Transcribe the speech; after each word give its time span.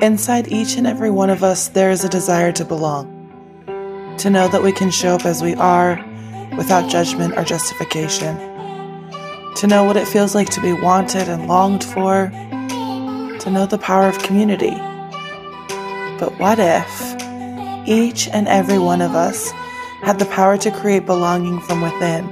Inside 0.00 0.52
each 0.52 0.76
and 0.76 0.86
every 0.86 1.10
one 1.10 1.28
of 1.28 1.42
us, 1.42 1.70
there 1.70 1.90
is 1.90 2.04
a 2.04 2.08
desire 2.08 2.52
to 2.52 2.64
belong, 2.64 4.14
to 4.18 4.30
know 4.30 4.46
that 4.46 4.62
we 4.62 4.70
can 4.70 4.92
show 4.92 5.16
up 5.16 5.26
as 5.26 5.42
we 5.42 5.56
are 5.56 5.96
without 6.56 6.88
judgment 6.88 7.36
or 7.36 7.42
justification, 7.42 8.36
to 9.56 9.66
know 9.66 9.82
what 9.82 9.96
it 9.96 10.06
feels 10.06 10.36
like 10.36 10.50
to 10.50 10.60
be 10.60 10.72
wanted 10.72 11.28
and 11.28 11.48
longed 11.48 11.82
for, 11.82 12.30
to 12.30 13.50
know 13.50 13.66
the 13.66 13.76
power 13.76 14.06
of 14.06 14.20
community. 14.20 14.70
But 16.20 16.38
what 16.38 16.60
if 16.60 17.88
each 17.88 18.28
and 18.28 18.46
every 18.46 18.78
one 18.78 19.00
of 19.00 19.16
us 19.16 19.50
had 20.02 20.20
the 20.20 20.26
power 20.26 20.56
to 20.58 20.70
create 20.70 21.06
belonging 21.06 21.58
from 21.58 21.80
within? 21.80 22.24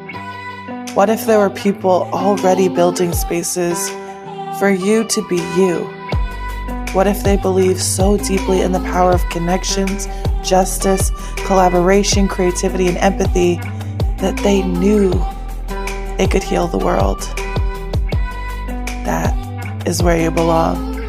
What 0.94 1.10
if 1.10 1.26
there 1.26 1.40
were 1.40 1.50
people 1.50 2.08
already 2.12 2.68
building 2.68 3.12
spaces 3.12 3.90
for 4.60 4.70
you 4.70 5.02
to 5.08 5.26
be 5.26 5.38
you? 5.58 5.92
What 6.96 7.06
if 7.06 7.22
they 7.22 7.36
believe 7.36 7.78
so 7.78 8.16
deeply 8.16 8.62
in 8.62 8.72
the 8.72 8.80
power 8.80 9.10
of 9.10 9.22
connections, 9.28 10.08
justice, 10.42 11.10
collaboration, 11.44 12.26
creativity, 12.26 12.88
and 12.88 12.96
empathy 12.96 13.56
that 14.16 14.34
they 14.42 14.62
knew 14.62 15.12
it 16.18 16.30
could 16.30 16.42
heal 16.42 16.68
the 16.68 16.78
world? 16.78 17.20
That 19.04 19.86
is 19.86 20.02
where 20.02 20.18
you 20.18 20.30
belong. 20.30 21.02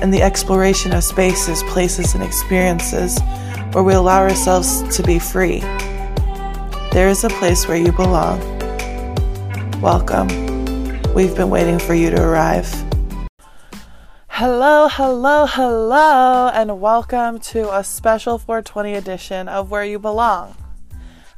In 0.00 0.10
the 0.10 0.22
exploration 0.22 0.94
of 0.94 1.04
spaces, 1.04 1.62
places, 1.64 2.14
and 2.14 2.24
experiences 2.24 3.20
where 3.72 3.84
we 3.84 3.92
allow 3.92 4.22
ourselves 4.22 4.96
to 4.96 5.02
be 5.02 5.18
free. 5.18 5.60
There 6.92 7.10
is 7.10 7.24
a 7.24 7.28
place 7.28 7.68
where 7.68 7.76
you 7.76 7.92
belong. 7.92 8.40
Welcome. 9.82 10.28
We've 11.12 11.36
been 11.36 11.50
waiting 11.50 11.78
for 11.78 11.92
you 11.92 12.08
to 12.08 12.22
arrive. 12.22 12.87
Hello, 14.40 14.86
hello, 14.88 15.46
hello, 15.46 16.48
and 16.54 16.80
welcome 16.80 17.40
to 17.40 17.76
a 17.76 17.82
special 17.82 18.38
420 18.38 18.94
edition 18.94 19.48
of 19.48 19.72
Where 19.72 19.84
You 19.84 19.98
Belong. 19.98 20.54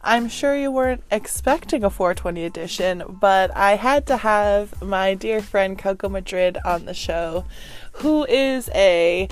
I'm 0.02 0.28
sure 0.28 0.54
you 0.54 0.70
weren't 0.70 1.02
expecting 1.10 1.82
a 1.82 1.88
420 1.88 2.44
edition, 2.44 3.02
but 3.08 3.56
I 3.56 3.76
had 3.76 4.06
to 4.08 4.18
have 4.18 4.82
my 4.82 5.14
dear 5.14 5.40
friend 5.40 5.78
Coco 5.78 6.10
Madrid 6.10 6.58
on 6.62 6.84
the 6.84 6.92
show, 6.92 7.46
who 7.92 8.26
is 8.26 8.68
a 8.74 9.28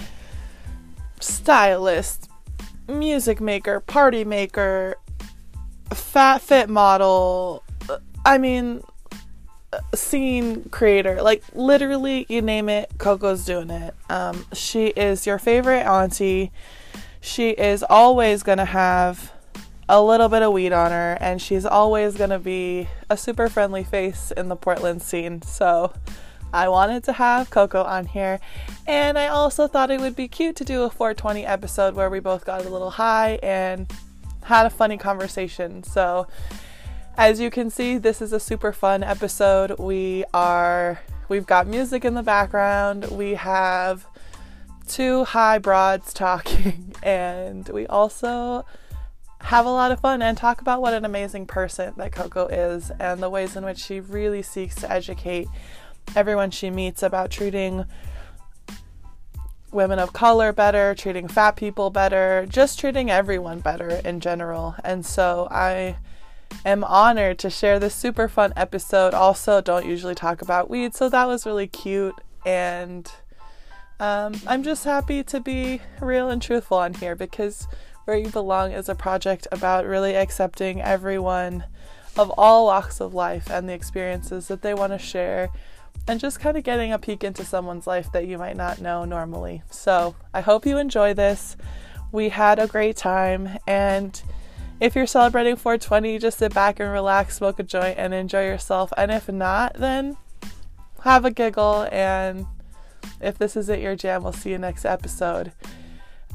stylist, 1.21 2.31
music 2.89 3.39
maker, 3.39 3.81
party 3.81 4.25
maker, 4.25 4.97
fat 5.93 6.41
fit 6.41 6.71
model. 6.71 7.63
I 8.25 8.39
mean, 8.39 8.81
scene 9.95 10.69
creator. 10.71 11.23
Like 11.23 11.43
literally, 11.55 12.27
you 12.29 12.43
name 12.43 12.69
it, 12.69 12.91
Coco's 12.99 13.45
doing 13.45 13.71
it. 13.71 13.95
Um, 14.09 14.47
she 14.53 14.89
is 14.89 15.27
your 15.27 15.39
favorite 15.39 15.83
auntie. 15.83 16.51
She 17.21 17.51
is 17.51 17.83
always 17.83 18.43
gonna 18.43 18.65
have 18.65 19.33
a 19.89 20.03
little 20.03 20.29
bit 20.29 20.43
of 20.43 20.53
weed 20.53 20.73
on 20.73 20.91
her, 20.91 21.17
and 21.21 21.41
she's 21.41 21.67
always 21.67 22.17
gonna 22.17 22.39
be 22.39 22.89
a 23.11 23.17
super 23.17 23.49
friendly 23.49 23.85
face 23.85 24.31
in 24.37 24.49
the 24.49 24.57
Portland 24.57 25.03
scene. 25.03 25.43
So. 25.43 25.93
I 26.51 26.71
wanted 26.71 27.05
to 27.05 27.13
have 27.13 27.51
Coco 27.51 27.83
on 27.83 28.07
here, 28.07 28.41
and 28.87 29.19
I 29.19 29.27
also 29.27 29.67
thought 29.67 29.91
it 29.91 30.01
would 30.01 30.17
be 30.17 30.29
cute 30.29 30.57
to 30.57 30.65
do 30.65 30.85
a 30.85 30.89
420 30.89 31.45
episode 31.45 31.95
where 31.95 32.09
we 32.09 32.21
both 32.21 32.47
got 32.47 32.65
a 32.65 32.71
little 32.71 32.89
high 32.89 33.39
and 33.43 33.87
had 34.45 34.65
a 34.65 34.71
funny 34.71 34.97
conversation. 34.97 35.83
So, 35.83 36.27
as 37.19 37.41
you 37.41 37.51
can 37.51 37.69
see, 37.69 37.99
this 37.99 38.23
is 38.23 38.33
a 38.33 38.39
super 38.39 38.73
fun 38.73 39.03
episode. 39.03 39.77
We 39.81 40.25
are 40.33 41.01
we've 41.29 41.47
got 41.47 41.67
music 41.67 42.05
in 42.05 42.15
the 42.15 42.23
background. 42.23 43.07
We 43.11 43.35
have 43.35 44.07
two 44.87 45.25
high 45.25 45.59
broads 45.59 46.15
talking 46.15 46.95
and 47.03 47.69
we 47.71 47.89
also 47.89 48.65
have 49.41 49.67
a 49.67 49.71
lot 49.71 49.91
of 49.91 49.99
fun 50.01 50.23
and 50.23 50.39
talk 50.39 50.61
about 50.61 50.81
what 50.81 50.95
an 50.95 51.05
amazing 51.05 51.47
person 51.47 51.93
that 51.97 52.13
Coco 52.13 52.47
is 52.47 52.93
and 53.01 53.21
the 53.21 53.29
ways 53.29 53.57
in 53.57 53.65
which 53.65 53.79
she 53.79 53.99
really 53.99 54.41
seeks 54.41 54.77
to 54.77 54.91
educate 54.91 55.49
everyone 56.15 56.53
she 56.53 56.71
meets 56.71 57.03
about 57.03 57.31
treating 57.31 57.85
women 59.73 59.99
of 59.99 60.13
color 60.13 60.53
better, 60.53 60.95
treating 60.95 61.27
fat 61.27 61.57
people 61.57 61.91
better, 61.91 62.47
just 62.49 62.79
treating 62.79 63.11
everyone 63.11 63.59
better 63.59 63.89
in 64.05 64.21
general. 64.21 64.77
And 64.85 65.05
so 65.05 65.49
I 65.51 65.97
am 66.65 66.85
honored 66.85 67.39
to 67.41 67.51
share 67.51 67.79
this 67.79 67.95
super 67.95 68.29
fun 68.29 68.53
episode. 68.57 69.15
Also, 69.15 69.61
don't 69.61 69.87
usually 69.87 70.15
talk 70.15 70.43
about 70.43 70.71
weed, 70.71 70.95
so 70.95 71.09
that 71.09 71.27
was 71.27 71.47
really 71.47 71.67
cute. 71.67 72.15
And 72.45 73.11
um, 74.01 74.35
I'm 74.47 74.63
just 74.63 74.85
happy 74.85 75.23
to 75.25 75.41
be 75.41 75.81
real 76.01 76.31
and 76.31 76.41
truthful 76.41 76.79
on 76.79 76.95
here 76.95 77.17
because 77.17 77.67
Where 78.05 78.17
You 78.17 78.29
Belong 78.29 78.73
is 78.73 78.89
a 78.89 78.95
project 78.95 79.49
about 79.51 79.87
really 79.87 80.15
accepting 80.15 80.81
everyone 80.81 81.65
of 82.17 82.31
all 82.39 82.67
walks 82.67 83.01
of 83.01 83.15
life 83.15 83.51
and 83.51 83.69
the 83.69 83.73
experiences 83.73 84.49
that 84.49 84.63
they 84.63 84.75
want 84.75 84.93
to 84.93 84.99
share 84.99 85.51
and 86.07 86.19
just 86.19 86.41
kind 86.41 86.57
of 86.57 86.65
getting 86.65 86.93
a 86.93 86.99
peek 86.99 87.23
into 87.23 87.45
someone's 87.45 87.87
life 87.87 88.11
that 88.13 88.27
you 88.27 88.39
might 88.39 88.57
not 88.57 88.81
know 88.81 89.05
normally. 89.05 89.63
So, 89.71 90.15
I 90.33 90.41
hope 90.41 90.65
you 90.65 90.79
enjoy 90.79 91.15
this. 91.15 91.57
We 92.13 92.31
had 92.31 92.59
a 92.59 92.67
great 92.67 92.97
time 92.97 93.59
and 93.67 94.21
if 94.81 94.95
you're 94.95 95.07
celebrating 95.07 95.57
420, 95.57 96.19
just 96.19 96.39
sit 96.39 96.55
back 96.55 96.81
and 96.81 96.91
relax, 96.91 97.37
smoke 97.37 97.59
a 97.59 97.63
joint, 97.63 97.99
and 97.99 98.15
enjoy 98.15 98.45
yourself. 98.45 98.93
And 98.97 99.11
if 99.11 99.29
not, 99.29 99.75
then 99.75 100.17
have 101.03 101.25
a 101.25 101.31
giggle. 101.31 101.89
And 101.91 102.47
if 103.21 103.39
this 103.39 103.57
isn't 103.57 103.81
your 103.81 103.97
jam, 103.97 104.23
we'll 104.23 104.33
see 104.33 104.51
you 104.51 104.59
next 104.59 104.85
episode. 104.85 105.53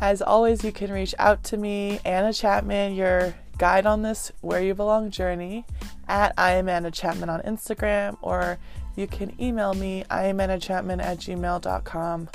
As 0.02 0.22
always, 0.22 0.64
you 0.64 0.72
can 0.72 0.92
reach 0.92 1.16
out 1.20 1.44
to 1.46 1.58
me, 1.58 2.00
Anna 2.04 2.34
Chapman, 2.34 2.96
your 2.96 3.36
guide 3.58 3.86
on 3.86 4.02
this 4.02 4.32
Where 4.42 4.62
You 4.62 4.74
Belong 4.74 5.12
journey, 5.12 5.66
at 6.08 6.34
I 6.38 6.54
am 6.54 6.68
Anna 6.68 6.92
Chapman 6.92 7.30
on 7.30 7.42
Instagram, 7.42 8.18
or 8.22 8.58
you 8.96 9.08
can 9.08 9.40
email 9.42 9.74
me, 9.74 10.04
I 10.10 10.26
am 10.26 10.40
Anna 10.40 10.60
Chapman 10.60 11.00
at 11.00 11.20
gmail.com, 11.20 12.30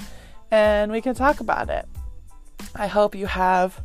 and 0.50 0.92
we 0.92 1.00
can 1.02 1.14
talk 1.14 1.40
about 1.40 1.68
it. 1.68 1.86
I 2.74 2.86
hope 2.86 3.14
you 3.14 3.26
have 3.26 3.82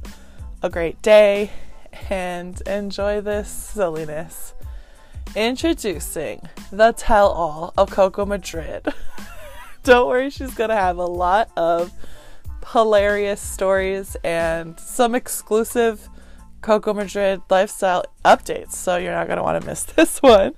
a 0.62 0.70
great 0.70 1.02
day 1.02 1.52
and 2.10 2.62
enjoy 2.68 3.22
this 3.22 3.50
silliness. 3.50 4.54
Introducing 5.36 6.42
the 6.72 6.92
tell 6.92 7.30
all 7.30 7.74
of 7.78 7.90
Coco 7.90 8.26
Madrid. 8.26 8.88
Don't 9.84 10.08
worry, 10.08 10.30
she's 10.30 10.54
gonna 10.54 10.76
have 10.76 10.98
a 10.98 11.06
lot 11.06 11.50
of 11.58 11.92
hilarious 12.72 13.42
stories 13.42 14.16
and 14.24 14.80
some 14.80 15.16
exclusive 15.16 16.10
Coco 16.62 16.94
Madrid 16.94 17.42
lifestyle 17.50 18.06
updates, 18.24 18.74
so 18.74 18.96
you're 18.98 19.14
not 19.14 19.28
gonna 19.28 19.44
wanna 19.44 19.62
miss 19.66 19.84
this 19.96 20.22
one. 20.22 20.54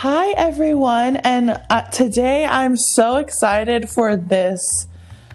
Hi, 0.00 0.32
everyone, 0.32 1.16
and 1.16 1.58
uh, 1.70 1.80
today 1.84 2.44
I'm 2.44 2.76
so 2.76 3.16
excited 3.16 3.88
for 3.88 4.14
this 4.14 4.88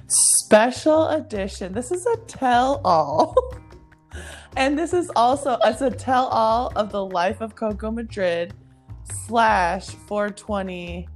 special 0.06 1.08
edition. 1.08 1.74
This 1.74 1.90
is 1.90 2.06
a 2.06 2.16
tell 2.28 2.80
all, 2.86 3.36
and 4.56 4.78
this 4.78 4.94
is 4.94 5.10
also 5.16 5.56
as 5.66 5.82
a 5.82 5.90
tell 5.90 6.28
all 6.28 6.72
of 6.76 6.92
the 6.92 7.04
life 7.04 7.42
of 7.42 7.56
Coco 7.56 7.90
Madrid 7.90 8.54
slash 9.26 9.88
420 9.88 11.08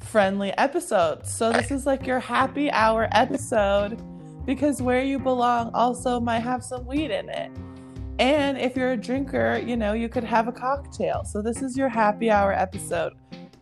friendly 0.00 0.56
episode. 0.56 1.26
So, 1.26 1.52
this 1.52 1.70
is 1.70 1.84
like 1.84 2.06
your 2.06 2.18
happy 2.18 2.70
hour 2.70 3.08
episode 3.12 4.00
because 4.46 4.80
Where 4.80 5.04
You 5.04 5.18
Belong 5.18 5.70
also 5.74 6.18
might 6.18 6.40
have 6.40 6.64
some 6.64 6.86
weed 6.86 7.10
in 7.10 7.28
it. 7.28 7.50
And 8.18 8.56
if 8.56 8.76
you're 8.76 8.92
a 8.92 8.96
drinker, 8.96 9.58
you 9.58 9.76
know, 9.76 9.92
you 9.92 10.08
could 10.08 10.24
have 10.24 10.48
a 10.48 10.52
cocktail. 10.52 11.24
So 11.24 11.42
this 11.42 11.60
is 11.60 11.76
your 11.76 11.88
happy 11.88 12.30
hour 12.30 12.52
episode. 12.52 13.12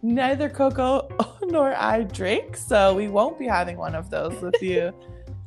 Neither 0.03 0.49
Coco 0.49 1.09
nor 1.43 1.75
I 1.75 2.03
drink, 2.03 2.57
so 2.57 2.95
we 2.95 3.09
won't 3.09 3.39
be 3.39 3.47
having 3.47 3.77
one 3.77 3.95
of 3.95 4.11
those 4.11 4.41
with 4.41 4.63
you. 4.63 4.93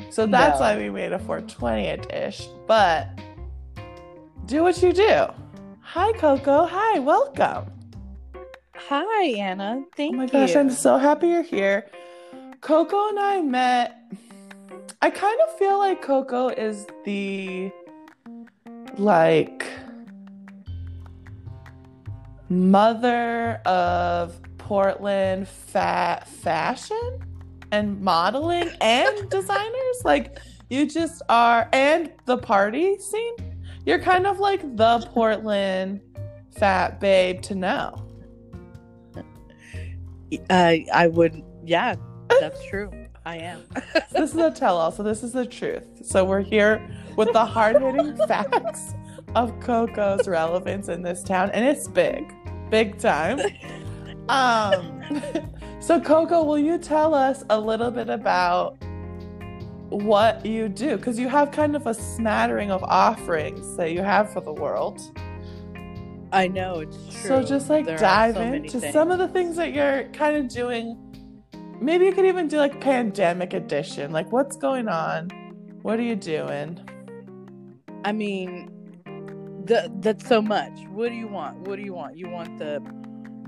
So 0.09 0.25
that's 0.25 0.57
no. 0.57 0.65
why 0.65 0.77
we 0.77 0.89
made 0.89 1.11
a 1.11 1.19
420 1.19 1.97
dish. 2.07 2.47
But 2.65 3.09
do 4.45 4.63
what 4.63 4.81
you 4.81 4.93
do. 4.93 5.25
Hi, 5.81 6.13
Coco. 6.13 6.65
Hi, 6.65 6.99
welcome. 6.99 7.69
Hi, 8.73 9.23
Anna. 9.31 9.83
Thank 9.97 10.13
you. 10.13 10.17
Oh 10.17 10.23
my 10.23 10.27
gosh, 10.27 10.55
I'm 10.55 10.69
so 10.69 10.97
happy 10.97 11.27
you're 11.27 11.43
here. 11.43 11.87
Coco 12.61 13.09
and 13.09 13.19
I 13.19 13.41
met. 13.41 14.01
I 15.01 15.09
kind 15.09 15.39
of 15.47 15.57
feel 15.57 15.77
like 15.77 16.01
Coco 16.01 16.47
is 16.47 16.87
the 17.03 17.69
like 18.99 19.65
mother 22.49 23.61
of 23.65 24.39
Portland 24.57 25.47
fat 25.47 26.27
fashion 26.27 27.19
and 27.71 28.01
modeling 28.01 28.69
and 28.81 29.29
designers. 29.29 30.01
Like 30.03 30.39
you 30.69 30.87
just 30.87 31.21
are 31.29 31.69
and 31.73 32.11
the 32.25 32.37
party 32.37 32.97
scene. 32.99 33.35
you're 33.85 33.99
kind 33.99 34.27
of 34.27 34.39
like 34.39 34.61
the 34.75 35.07
Portland 35.13 36.01
fat 36.57 36.99
babe 36.99 37.41
to 37.43 37.55
know. 37.55 38.03
Uh, 40.49 40.75
I 40.93 41.07
would, 41.07 41.41
yeah, 41.63 41.95
that's 42.41 42.65
true. 42.65 42.91
I 43.27 43.35
am. 43.39 43.61
this 44.13 44.33
is 44.33 44.37
a 44.37 44.51
tell 44.51 44.77
all, 44.77 44.89
so 44.89 45.03
this 45.03 45.21
is 45.21 45.33
the 45.33 45.45
truth. 45.45 45.83
So 46.05 46.23
we're 46.23 46.39
here 46.39 46.89
with 47.17 47.33
the 47.33 47.45
hard 47.45 47.81
hitting 47.81 48.15
facts 48.27 48.93
of 49.35 49.59
Coco's 49.59 50.29
relevance 50.29 50.87
in 50.87 51.01
this 51.01 51.23
town, 51.23 51.51
and 51.51 51.65
it's 51.65 51.89
big, 51.89 52.33
big 52.69 52.97
time. 52.97 53.41
Um, 54.29 55.21
so 55.81 55.99
Coco, 55.99 56.41
will 56.41 56.57
you 56.57 56.77
tell 56.77 57.13
us 57.13 57.43
a 57.49 57.59
little 57.59 57.91
bit 57.91 58.07
about 58.07 58.77
what 59.89 60.45
you 60.45 60.69
do? 60.69 60.95
Because 60.95 61.19
you 61.19 61.27
have 61.27 61.51
kind 61.51 61.75
of 61.75 61.85
a 61.85 61.93
smattering 61.93 62.71
of 62.71 62.81
offerings 62.85 63.75
that 63.75 63.91
you 63.91 64.03
have 64.03 64.31
for 64.31 64.39
the 64.39 64.53
world. 64.53 65.01
I 66.31 66.47
know 66.47 66.79
it's 66.79 66.97
true. 67.13 67.27
So 67.27 67.43
just 67.43 67.69
like 67.69 67.85
there 67.85 67.97
dive 67.97 68.35
so 68.35 68.41
into 68.41 68.91
some 68.93 69.11
of 69.11 69.19
the 69.19 69.27
things 69.27 69.57
that 69.57 69.73
you're 69.73 70.05
kind 70.13 70.37
of 70.37 70.47
doing. 70.47 70.97
Maybe 71.79 72.05
you 72.05 72.13
could 72.13 72.25
even 72.25 72.47
do 72.47 72.57
like 72.57 72.81
pandemic 72.81 73.53
edition. 73.53 74.11
Like 74.11 74.31
what's 74.31 74.57
going 74.57 74.87
on? 74.87 75.29
What 75.83 75.99
are 75.99 76.03
you 76.03 76.15
doing? 76.15 76.79
I 78.03 78.11
mean, 78.11 78.71
the, 79.65 79.91
that's 79.99 80.27
so 80.27 80.41
much. 80.41 80.73
What 80.89 81.09
do 81.09 81.15
you 81.15 81.27
want? 81.27 81.67
What 81.67 81.75
do 81.75 81.83
you 81.83 81.93
want? 81.93 82.17
You 82.17 82.29
want 82.29 82.57
the 82.57 82.79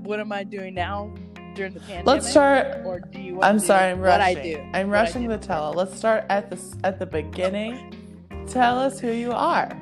what 0.02 0.20
am 0.20 0.32
I 0.32 0.44
doing 0.44 0.74
now 0.74 1.12
during 1.54 1.74
the 1.74 1.80
pandemic? 1.80 2.06
Let's 2.06 2.30
start. 2.30 2.84
Or 2.84 3.00
do 3.00 3.20
you? 3.20 3.42
I'm 3.42 3.58
sorry, 3.58 3.90
I'm 3.90 4.00
rushing. 4.00 4.38
I 4.38 4.42
do. 4.42 4.70
I'm 4.74 4.90
rushing 4.90 5.28
the 5.28 5.38
tell. 5.38 5.72
Let's 5.72 5.96
start 5.96 6.24
at 6.28 6.50
the 6.50 6.78
at 6.84 6.98
the 6.98 7.06
beginning. 7.06 7.94
Tell 8.46 8.78
us 8.78 9.00
who 9.00 9.10
you 9.10 9.32
are. 9.32 9.68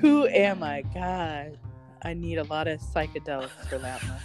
who 0.00 0.26
am 0.28 0.62
I? 0.62 0.82
God, 0.94 1.58
I 2.02 2.14
need 2.14 2.38
a 2.38 2.44
lot 2.44 2.68
of 2.68 2.80
psychedelics 2.80 3.68
for 3.68 3.78
that 3.78 4.02
one. 4.02 4.20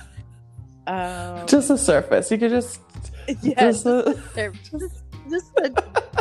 Um, 0.87 1.47
just 1.47 1.67
the 1.67 1.77
surface. 1.77 2.31
You 2.31 2.37
could 2.37 2.51
just. 2.51 2.81
Yes, 3.41 3.83
just, 3.83 3.85
a, 3.85 4.17
just, 4.71 5.03
just 5.29 5.51
a 5.59 5.71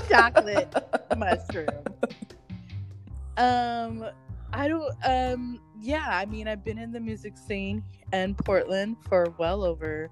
chocolate 0.09 0.73
mushroom. 1.17 1.69
Um, 3.37 4.05
I 4.53 4.69
don't. 4.69 4.95
Um, 5.05 5.61
yeah, 5.81 6.07
I 6.09 6.27
mean, 6.27 6.47
I've 6.47 6.63
been 6.63 6.79
in 6.79 6.93
the 6.93 7.01
music 7.01 7.39
scene 7.39 7.83
in 8.13 8.35
Portland 8.35 8.97
for 9.09 9.35
well 9.39 9.65
over 9.65 10.11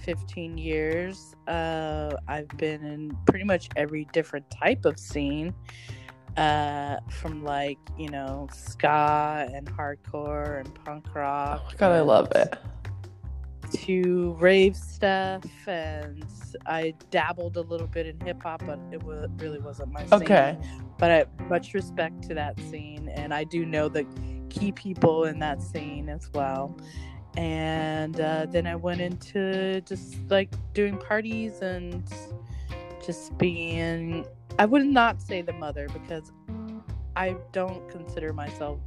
15 0.00 0.58
years. 0.58 1.34
Uh, 1.46 2.14
I've 2.28 2.48
been 2.58 2.84
in 2.84 3.16
pretty 3.26 3.44
much 3.44 3.68
every 3.76 4.06
different 4.12 4.50
type 4.50 4.84
of 4.84 4.98
scene, 4.98 5.54
uh, 6.36 6.98
from 7.08 7.42
like, 7.42 7.78
you 7.98 8.08
know, 8.10 8.48
ska 8.52 9.48
and 9.52 9.66
hardcore 9.66 10.60
and 10.60 10.84
punk 10.84 11.14
rock. 11.14 11.62
Oh, 11.66 11.74
God, 11.78 11.92
I 11.92 12.00
love 12.00 12.30
it. 12.32 12.58
To 13.86 14.36
rave 14.38 14.76
stuff, 14.76 15.44
and 15.66 16.24
I 16.66 16.94
dabbled 17.10 17.56
a 17.56 17.62
little 17.62 17.86
bit 17.86 18.06
in 18.06 18.20
hip 18.20 18.42
hop, 18.42 18.64
but 18.66 18.78
it 18.92 19.02
was, 19.02 19.30
really 19.36 19.60
wasn't 19.60 19.92
my 19.92 20.00
scene. 20.00 20.22
Okay. 20.22 20.58
But 20.98 21.10
I 21.10 21.44
much 21.48 21.74
respect 21.74 22.22
to 22.24 22.34
that 22.34 22.58
scene, 22.70 23.08
and 23.08 23.32
I 23.32 23.44
do 23.44 23.64
know 23.64 23.88
the 23.88 24.04
key 24.50 24.72
people 24.72 25.24
in 25.24 25.38
that 25.38 25.62
scene 25.62 26.08
as 26.08 26.28
well. 26.34 26.76
And 27.36 28.20
uh, 28.20 28.46
then 28.50 28.66
I 28.66 28.74
went 28.74 29.00
into 29.00 29.80
just 29.82 30.16
like 30.28 30.50
doing 30.74 30.98
parties 30.98 31.62
and 31.62 32.02
just 33.06 33.38
being, 33.38 34.26
I 34.58 34.66
would 34.66 34.86
not 34.86 35.22
say 35.22 35.40
the 35.42 35.52
mother 35.52 35.88
because 35.92 36.32
I 37.14 37.36
don't 37.52 37.88
consider 37.88 38.32
myself 38.32 38.80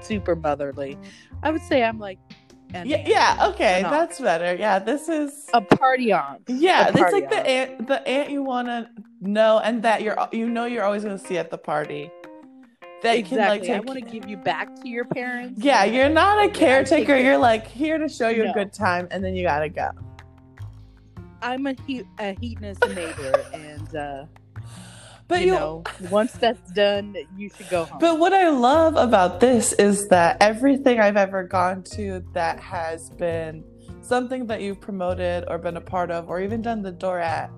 super 0.00 0.34
motherly. 0.34 0.98
I 1.42 1.50
would 1.50 1.62
say 1.62 1.82
I'm 1.82 1.98
like 1.98 2.18
yeah, 2.82 3.04
yeah, 3.06 3.48
okay, 3.50 3.82
that's 3.82 4.20
better. 4.20 4.54
Yeah, 4.54 4.78
this 4.78 5.08
is 5.08 5.48
a 5.54 5.60
party 5.60 6.12
aunt. 6.12 6.42
Yeah, 6.48 6.88
it's 6.88 6.98
like 6.98 7.24
aunt. 7.24 7.30
the 7.30 7.46
aunt, 7.46 7.86
the 7.86 8.08
aunt 8.08 8.30
you 8.30 8.42
want 8.42 8.68
to 8.68 8.88
know, 9.20 9.60
and 9.62 9.82
that 9.82 10.02
you're, 10.02 10.16
you 10.32 10.48
know, 10.48 10.64
you're 10.64 10.84
always 10.84 11.04
going 11.04 11.16
to 11.16 11.24
see 11.24 11.38
at 11.38 11.50
the 11.50 11.58
party 11.58 12.10
that 13.02 13.16
exactly. 13.16 13.36
can 13.36 13.48
like 13.48 13.62
take... 13.62 13.76
I 13.76 13.80
want 13.80 14.04
to 14.04 14.10
give 14.10 14.28
you 14.28 14.36
back 14.36 14.74
to 14.82 14.88
your 14.88 15.04
parents. 15.04 15.62
Yeah, 15.62 15.84
you're 15.84 16.08
not 16.08 16.44
a 16.44 16.48
caretaker. 16.48 17.16
You're 17.16 17.38
like 17.38 17.66
here 17.66 17.98
to 17.98 18.08
show 18.08 18.28
you 18.28 18.44
no. 18.44 18.50
a 18.50 18.54
good 18.54 18.72
time, 18.72 19.08
and 19.10 19.22
then 19.22 19.34
you 19.34 19.44
gotta 19.44 19.68
go. 19.68 19.90
I'm 21.42 21.66
a, 21.66 21.74
he- 21.86 22.04
a 22.18 22.34
hedonist 22.40 22.84
neighbor, 22.88 23.44
and 23.52 23.94
uh, 23.94 24.24
but 25.34 25.46
you, 25.46 25.52
you 25.52 25.58
know, 25.58 25.84
once 26.10 26.32
that's 26.32 26.70
done, 26.72 27.16
you 27.36 27.50
should 27.50 27.68
go 27.68 27.84
home. 27.84 27.98
But 27.98 28.18
what 28.18 28.32
I 28.32 28.48
love 28.48 28.96
about 28.96 29.40
this 29.40 29.72
is 29.74 30.08
that 30.08 30.36
everything 30.40 31.00
I've 31.00 31.16
ever 31.16 31.44
gone 31.44 31.82
to 31.94 32.24
that 32.32 32.60
has 32.60 33.10
been 33.10 33.64
something 34.00 34.46
that 34.46 34.60
you've 34.60 34.80
promoted 34.80 35.44
or 35.48 35.58
been 35.58 35.76
a 35.76 35.80
part 35.80 36.10
of, 36.10 36.28
or 36.28 36.40
even 36.40 36.62
done 36.62 36.82
the 36.82 36.92
door 36.92 37.18
at 37.18 37.50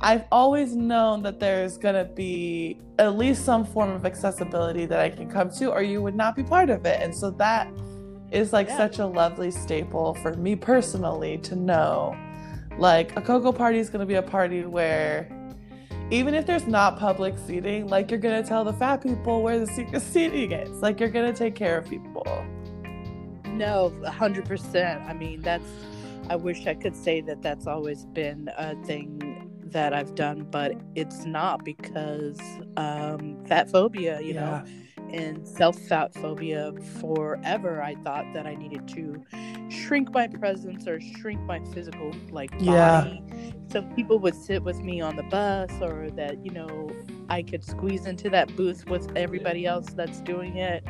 I've 0.00 0.24
always 0.30 0.76
known 0.76 1.22
that 1.24 1.40
there's 1.40 1.76
going 1.76 1.96
to 1.96 2.04
be 2.04 2.78
at 3.00 3.18
least 3.18 3.44
some 3.44 3.64
form 3.64 3.90
of 3.90 4.06
accessibility 4.06 4.86
that 4.86 5.00
I 5.00 5.10
can 5.10 5.28
come 5.28 5.50
to, 5.52 5.72
or 5.72 5.82
you 5.82 6.00
would 6.02 6.14
not 6.14 6.36
be 6.36 6.44
part 6.44 6.70
of 6.70 6.86
it. 6.86 7.02
And 7.02 7.14
so 7.14 7.30
that 7.32 7.68
is 8.30 8.52
like 8.52 8.68
yeah. 8.68 8.76
such 8.76 8.98
a 9.00 9.06
lovely 9.06 9.50
staple 9.50 10.14
for 10.14 10.34
me 10.34 10.54
personally 10.54 11.38
to 11.38 11.56
know. 11.56 12.16
Like, 12.78 13.16
a 13.16 13.20
Coco 13.20 13.50
party 13.50 13.78
is 13.78 13.90
going 13.90 14.00
to 14.00 14.06
be 14.06 14.14
a 14.14 14.22
party 14.22 14.64
where 14.64 15.28
even 16.10 16.34
if 16.34 16.46
there's 16.46 16.66
not 16.66 16.98
public 16.98 17.36
seating, 17.46 17.86
like 17.86 18.10
you're 18.10 18.20
going 18.20 18.42
to 18.42 18.48
tell 18.48 18.64
the 18.64 18.72
fat 18.72 19.02
people 19.02 19.42
where 19.42 19.58
the 19.58 19.66
secret 19.66 20.00
seating 20.12 20.52
is. 20.52 20.80
Like, 20.80 21.00
you're 21.00 21.10
going 21.10 21.32
to 21.32 21.38
take 21.38 21.54
care 21.54 21.78
of 21.78 21.88
people. 21.88 22.26
No, 23.46 23.92
100%. 24.02 25.06
I 25.06 25.12
mean, 25.12 25.42
that's, 25.42 25.68
I 26.30 26.36
wish 26.36 26.66
I 26.66 26.74
could 26.74 26.96
say 26.96 27.20
that 27.22 27.42
that's 27.42 27.66
always 27.66 28.06
been 28.06 28.48
a 28.56 28.74
thing 28.84 29.50
that 29.64 29.92
I've 29.92 30.14
done, 30.14 30.46
but 30.50 30.80
it's 30.94 31.24
not 31.24 31.64
because 31.64 32.40
um, 32.76 33.44
fat 33.46 33.70
phobia, 33.70 34.20
you 34.20 34.34
yeah. 34.34 34.40
know, 34.40 34.64
and 35.12 35.46
self 35.46 35.78
fat 35.78 36.14
phobia 36.14 36.72
forever. 37.00 37.82
I 37.82 37.94
thought 37.96 38.24
that 38.34 38.46
I 38.46 38.54
needed 38.54 38.88
to 38.88 39.24
shrink 39.68 40.12
my 40.12 40.26
presence 40.26 40.86
or 40.86 41.00
shrink 41.00 41.40
my 41.42 41.60
physical 41.72 42.12
like 42.30 42.50
body. 42.52 42.64
Yeah. 42.64 43.14
So 43.70 43.82
people 43.96 44.18
would 44.20 44.34
sit 44.34 44.62
with 44.62 44.80
me 44.80 45.00
on 45.00 45.16
the 45.16 45.24
bus, 45.24 45.70
or 45.80 46.10
that 46.12 46.44
you 46.44 46.50
know 46.50 46.90
I 47.28 47.42
could 47.42 47.64
squeeze 47.64 48.06
into 48.06 48.30
that 48.30 48.54
booth 48.56 48.86
with 48.86 49.10
everybody 49.16 49.66
else 49.66 49.86
that's 49.90 50.20
doing 50.20 50.56
it, 50.56 50.84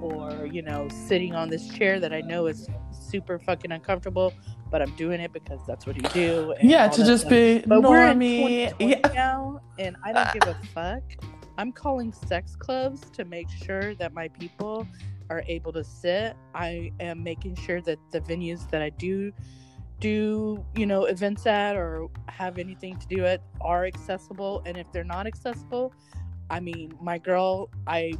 or 0.00 0.46
you 0.46 0.62
know 0.62 0.88
sitting 1.06 1.34
on 1.34 1.48
this 1.48 1.68
chair 1.68 2.00
that 2.00 2.12
I 2.12 2.20
know 2.20 2.46
is 2.46 2.68
super 2.90 3.38
fucking 3.38 3.72
uncomfortable 3.72 4.32
but 4.72 4.80
I'm 4.80 4.96
doing 4.96 5.20
it 5.20 5.32
because 5.34 5.60
that's 5.66 5.86
what 5.86 5.96
you 5.96 6.02
do. 6.14 6.54
Yeah, 6.62 6.88
to 6.88 7.04
just 7.04 7.22
stuff. 7.22 7.30
be 7.30 7.58
but 7.60 7.82
normie. 7.82 8.42
We're 8.42 8.74
in 8.78 8.88
yeah. 8.88 9.12
now, 9.14 9.60
and 9.78 9.96
I 10.02 10.12
don't 10.12 10.32
give 10.32 10.48
a 10.48 10.58
fuck. 10.74 11.02
I'm 11.58 11.72
calling 11.72 12.12
sex 12.12 12.56
clubs 12.56 13.02
to 13.10 13.24
make 13.24 13.48
sure 13.50 13.94
that 13.96 14.12
my 14.12 14.28
people 14.28 14.86
are 15.30 15.42
able 15.46 15.72
to 15.72 15.84
sit. 15.84 16.36
I 16.54 16.92
am 17.00 17.22
making 17.22 17.56
sure 17.56 17.80
that 17.82 17.98
the 18.10 18.20
venues 18.20 18.68
that 18.70 18.82
I 18.82 18.90
do 18.90 19.32
do, 20.00 20.64
you 20.76 20.86
know, 20.86 21.04
events 21.04 21.46
at 21.46 21.76
or 21.76 22.08
have 22.28 22.58
anything 22.58 22.96
to 22.98 23.06
do 23.06 23.24
it 23.24 23.40
are 23.60 23.84
accessible. 23.84 24.62
And 24.66 24.76
if 24.76 24.90
they're 24.92 25.04
not 25.04 25.26
accessible, 25.26 25.94
I 26.50 26.60
mean, 26.60 26.92
my 27.00 27.18
girl, 27.18 27.70
I 27.86 28.14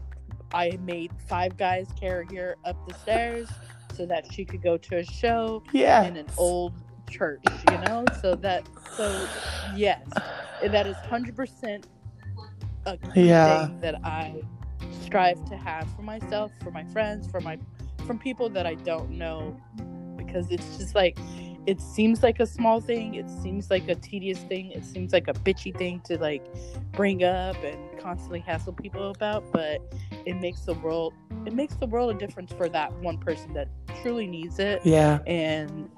I 0.55 0.79
made 0.85 1.11
five 1.29 1.57
guys 1.57 1.89
carry 1.99 2.27
her 2.37 2.57
up 2.65 2.77
the 2.87 2.95
stairs 2.95 3.49
so 3.95 4.07
that 4.07 4.31
she 4.33 4.45
could 4.45 4.62
go 4.62 4.77
to 4.77 4.99
a 4.99 5.05
show 5.05 5.62
yeah. 5.73 6.05
in 6.05 6.17
an 6.17 6.27
old 6.37 6.75
church, 7.11 7.43
you 7.71 7.79
know? 7.79 8.05
So 8.21 8.35
that, 8.37 8.69
so 8.97 9.29
yes, 9.77 10.07
that 10.62 10.87
is 10.87 10.97
100% 11.09 11.85
a 12.87 12.99
yeah. 13.15 13.67
thing 13.67 13.81
that 13.81 14.05
I 14.05 14.43
strive 15.05 15.45
to 15.47 15.57
have 15.57 15.89
for 15.95 16.03
myself, 16.03 16.53
for 16.62 16.71
my 16.71 16.85
friends, 16.85 17.31
for 17.31 17.41
my, 17.41 17.59
from 18.07 18.19
people 18.19 18.49
that 18.51 18.67
I 18.67 18.75
don't 18.75 19.11
know, 19.11 19.61
because 20.17 20.51
it's 20.51 20.77
just 20.77 20.95
like, 20.95 21.19
it 21.65 21.81
seems 21.81 22.25
like 22.25 22.41
a 22.41 22.47
small 22.47 22.81
thing 22.81 23.15
it 23.15 23.31
seems 23.31 23.71
like 23.71 23.89
a 23.89 23.95
tedious 23.95 24.41
thing 24.41 24.73
it 24.73 24.85
seems 24.85 25.12
like 25.12 25.29
a 25.29 25.33
bitchy 25.33 25.73
thing 25.79 26.01
to 26.01 26.19
like 26.19 26.45
bring 26.91 27.23
up 27.23 27.55
and 27.62 27.79
constantly 28.01 28.41
hassle 28.41 28.73
people 28.73 29.12
about 29.12 29.45
but 29.53 29.81
it 30.27 30.35
makes 30.41 30.62
the 30.62 30.75
world 30.75 31.15
it 31.47 31.53
makes 31.53 31.75
the 31.75 31.87
world 31.87 32.15
a 32.15 32.19
difference 32.19 32.53
for 32.53 32.69
that 32.69 32.93
one 32.95 33.17
person 33.17 33.53
that 33.55 33.69
truly 34.03 34.27
needs 34.27 34.59
it. 34.59 34.85
Yeah. 34.85 35.21
And 35.27 35.91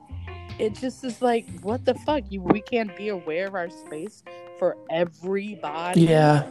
it 0.58 0.74
just 0.74 1.04
is 1.04 1.20
like 1.20 1.46
what 1.60 1.84
the 1.84 1.94
fuck? 1.94 2.24
You 2.30 2.40
we 2.42 2.60
can't 2.60 2.94
be 2.96 3.08
aware 3.08 3.46
of 3.48 3.54
our 3.54 3.70
space 3.70 4.22
for 4.58 4.76
everybody. 4.90 6.02
Yeah 6.02 6.46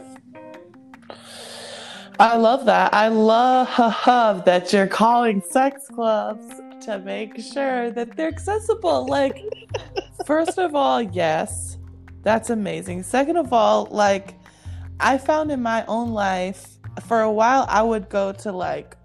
I 2.18 2.36
love 2.36 2.64
that. 2.66 2.94
I 2.94 3.08
love 3.08 4.44
that 4.44 4.72
you're 4.72 4.86
calling 4.86 5.40
sex 5.40 5.88
clubs 5.88 6.46
to 6.84 6.98
make 7.00 7.40
sure 7.40 7.90
that 7.90 8.16
they're 8.16 8.28
accessible. 8.28 9.06
Like, 9.06 9.42
first 10.24 10.58
of 10.58 10.74
all, 10.74 11.02
yes, 11.02 11.78
that's 12.22 12.50
amazing. 12.50 13.02
Second 13.02 13.36
of 13.36 13.52
all, 13.52 13.88
like, 13.90 14.34
I 15.00 15.18
found 15.18 15.50
in 15.50 15.60
my 15.60 15.84
own 15.86 16.12
life 16.12 16.78
for 17.06 17.22
a 17.22 17.32
while 17.32 17.66
I 17.68 17.82
would 17.82 18.08
go 18.08 18.32
to 18.32 18.52
like 18.52 18.96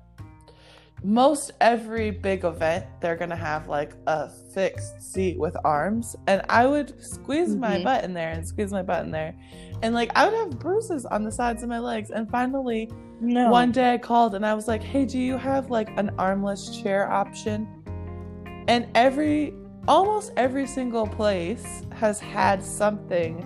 most 1.03 1.51
every 1.62 2.12
big 2.12 2.44
event 2.44 2.86
they're 3.00 3.15
gonna 3.15 3.36
have 3.36 3.68
like 3.68 3.94
a 4.08 4.29
fixed 4.29 5.01
seat 5.01 5.38
with 5.38 5.56
arms 5.63 6.15
and 6.27 6.41
i 6.50 6.65
would 6.65 7.01
squeeze 7.03 7.50
mm-hmm. 7.50 7.62
my 7.62 7.84
butt 7.84 8.03
in 8.03 8.13
there 8.13 8.32
and 8.32 8.46
squeeze 8.46 8.72
my 8.72 8.82
butt 8.82 9.03
in 9.03 9.12
there 9.12 9.34
and 9.82 9.94
like 9.94 10.12
i 10.15 10.25
would 10.25 10.34
have 10.34 10.60
bruises 10.60 11.06
on 11.06 11.24
the 11.24 11.32
sides 11.32 11.63
of 11.63 11.70
my 11.70 11.79
legs 11.79 12.10
and 12.10 12.29
finally 12.29 12.89
no. 13.22 13.50
one 13.50 13.72
day 13.72 13.94
i 13.94 13.98
called 13.98 14.36
and 14.36 14.46
i 14.46 14.53
was 14.53 14.68
like 14.68 14.84
hey 14.84 15.06
do 15.06 15.18
you 15.18 15.38
have 15.38 15.70
like 15.70 15.89
an 15.98 16.10
armless 16.18 16.82
chair 16.82 17.10
option 17.10 17.68
and 18.68 18.88
every 18.94 19.53
almost 19.88 20.34
every 20.36 20.68
single 20.68 21.08
place 21.08 21.84
has 21.94 22.20
had 22.20 22.63
something 22.63 23.46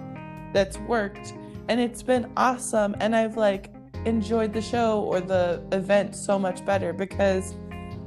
that's 0.53 0.77
worked 0.79 1.33
and 1.69 1.79
it's 1.79 2.01
been 2.01 2.31
awesome 2.35 2.95
and 2.99 3.15
i've 3.15 3.37
like 3.37 3.71
enjoyed 4.05 4.53
the 4.53 4.61
show 4.61 5.01
or 5.01 5.21
the 5.21 5.63
event 5.71 6.15
so 6.15 6.37
much 6.37 6.65
better 6.65 6.93
because 6.93 7.55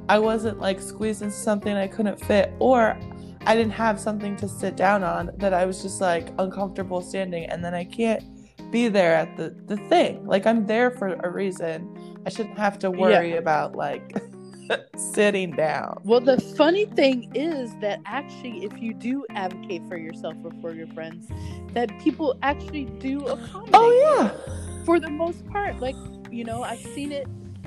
I 0.09 0.19
wasn't 0.19 0.61
like 0.61 0.81
squeezed 0.81 1.23
into 1.23 1.35
something 1.35 1.75
I 1.75 1.89
couldn't 1.89 2.21
fit 2.25 2.53
or 2.59 2.99
I 3.47 3.55
didn't 3.55 3.73
have 3.73 4.01
something 4.01 4.37
to 4.37 4.49
sit 4.49 4.77
down 4.77 5.03
on 5.03 5.31
that 5.37 5.55
I 5.55 5.67
was 5.67 5.83
just 5.83 6.01
like 6.01 6.29
uncomfortable 6.39 7.01
standing 7.01 7.45
and 7.47 7.65
then 7.65 7.75
I 7.75 7.85
can't 7.85 8.25
be 8.71 8.89
there 8.89 9.15
at 9.15 9.37
the 9.37 9.55
the 9.67 9.77
thing. 9.89 10.27
Like 10.27 10.47
I'm 10.47 10.67
there 10.67 10.91
for 10.91 11.15
a 11.15 11.31
reason. 11.31 12.21
I 12.27 12.31
shouldn't 12.31 12.59
have 12.59 12.79
to 12.81 12.91
worry 12.91 13.33
yeah. 13.33 13.37
about 13.37 13.77
like 13.77 14.17
sitting 14.97 15.53
down. 15.53 16.01
Well, 16.05 16.21
the 16.21 16.41
funny 16.57 16.87
thing 16.87 17.31
is 17.35 17.71
that 17.81 18.01
actually, 18.05 18.65
if 18.65 18.77
you 18.79 18.95
do 18.95 19.25
advocate 19.31 19.83
for 19.89 19.97
yourself 19.97 20.35
or 20.43 20.51
for 20.61 20.73
your 20.73 20.89
friends, 20.89 21.29
that 21.73 21.97
people 22.01 22.37
actually 22.43 22.87
do 22.99 23.25
oh, 23.27 23.35
accommodate. 23.35 23.75
Oh 23.75 24.31
yeah 24.33 24.76
for 24.87 25.01
the 25.01 25.11
most 25.11 25.45
part. 25.49 25.81
Like, 25.81 25.97
you 26.31 26.45
know, 26.45 26.63
I've 26.63 26.81
seen 26.81 27.13
it. 27.13 27.27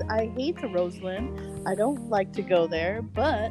I 0.09 0.31
hate 0.35 0.59
the 0.61 0.69
Roseland. 0.69 1.67
I 1.67 1.75
don't 1.75 2.09
like 2.09 2.31
to 2.33 2.41
go 2.41 2.65
there, 2.65 3.01
but 3.01 3.49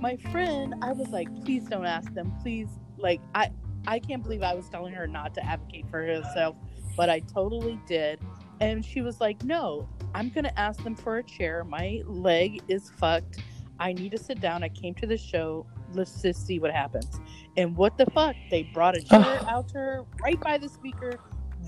my 0.00 0.16
friend, 0.30 0.76
I 0.80 0.92
was 0.92 1.08
like, 1.08 1.28
please 1.44 1.64
don't 1.64 1.84
ask 1.84 2.14
them. 2.14 2.32
Please, 2.40 2.68
like, 2.96 3.20
I, 3.34 3.50
I 3.86 3.98
can't 3.98 4.22
believe 4.22 4.42
I 4.42 4.54
was 4.54 4.68
telling 4.68 4.94
her 4.94 5.08
not 5.08 5.34
to 5.34 5.44
advocate 5.44 5.90
for 5.90 6.06
herself, 6.06 6.54
but 6.96 7.10
I 7.10 7.18
totally 7.18 7.80
did. 7.86 8.20
And 8.60 8.84
she 8.84 9.00
was 9.00 9.20
like, 9.20 9.42
no, 9.42 9.88
I'm 10.14 10.28
going 10.30 10.44
to 10.44 10.58
ask 10.58 10.82
them 10.84 10.94
for 10.94 11.18
a 11.18 11.22
chair. 11.22 11.64
My 11.64 12.02
leg 12.06 12.62
is 12.68 12.90
fucked. 12.98 13.42
I 13.80 13.92
need 13.92 14.12
to 14.12 14.18
sit 14.18 14.40
down. 14.40 14.62
I 14.62 14.68
came 14.68 14.94
to 14.96 15.06
the 15.06 15.18
show. 15.18 15.66
Let's 15.92 16.22
just 16.22 16.46
see 16.46 16.60
what 16.60 16.70
happens. 16.70 17.20
And 17.56 17.76
what 17.76 17.98
the 17.98 18.06
fuck? 18.06 18.36
They 18.50 18.64
brought 18.74 18.96
a 18.96 19.02
chair 19.02 19.40
out 19.48 19.68
to 19.68 19.74
her 19.78 20.04
right 20.22 20.38
by 20.38 20.58
the 20.58 20.68
speaker 20.68 21.18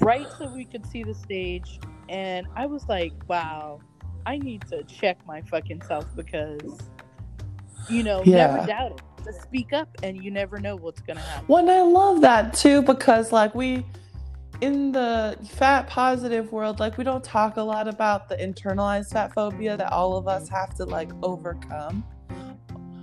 right 0.00 0.26
so 0.38 0.52
we 0.52 0.64
could 0.64 0.86
see 0.86 1.02
the 1.02 1.14
stage. 1.14 1.80
And 2.08 2.46
I 2.56 2.66
was 2.66 2.88
like, 2.88 3.12
wow, 3.28 3.80
I 4.26 4.38
need 4.38 4.66
to 4.68 4.82
check 4.84 5.18
my 5.26 5.40
fucking 5.42 5.82
self 5.82 6.06
because, 6.14 6.78
you 7.88 8.02
know, 8.02 8.22
yeah. 8.24 8.46
never 8.46 8.66
doubt 8.66 8.92
it. 8.92 9.24
Just 9.24 9.42
speak 9.42 9.72
up 9.72 9.88
and 10.02 10.22
you 10.22 10.30
never 10.30 10.58
know 10.58 10.76
what's 10.76 11.00
going 11.00 11.16
to 11.16 11.22
happen. 11.22 11.44
Well, 11.48 11.60
and 11.60 11.70
I 11.70 11.82
love 11.82 12.20
that 12.22 12.54
too 12.54 12.82
because, 12.82 13.32
like, 13.32 13.54
we, 13.54 13.86
in 14.60 14.92
the 14.92 15.38
fat 15.48 15.86
positive 15.86 16.52
world, 16.52 16.80
like, 16.80 16.98
we 16.98 17.04
don't 17.04 17.22
talk 17.22 17.56
a 17.56 17.62
lot 17.62 17.86
about 17.86 18.28
the 18.28 18.36
internalized 18.36 19.12
fat 19.12 19.32
phobia 19.32 19.76
that 19.76 19.92
all 19.92 20.16
of 20.16 20.26
us 20.26 20.48
have 20.48 20.74
to, 20.76 20.84
like, 20.84 21.10
overcome. 21.22 22.04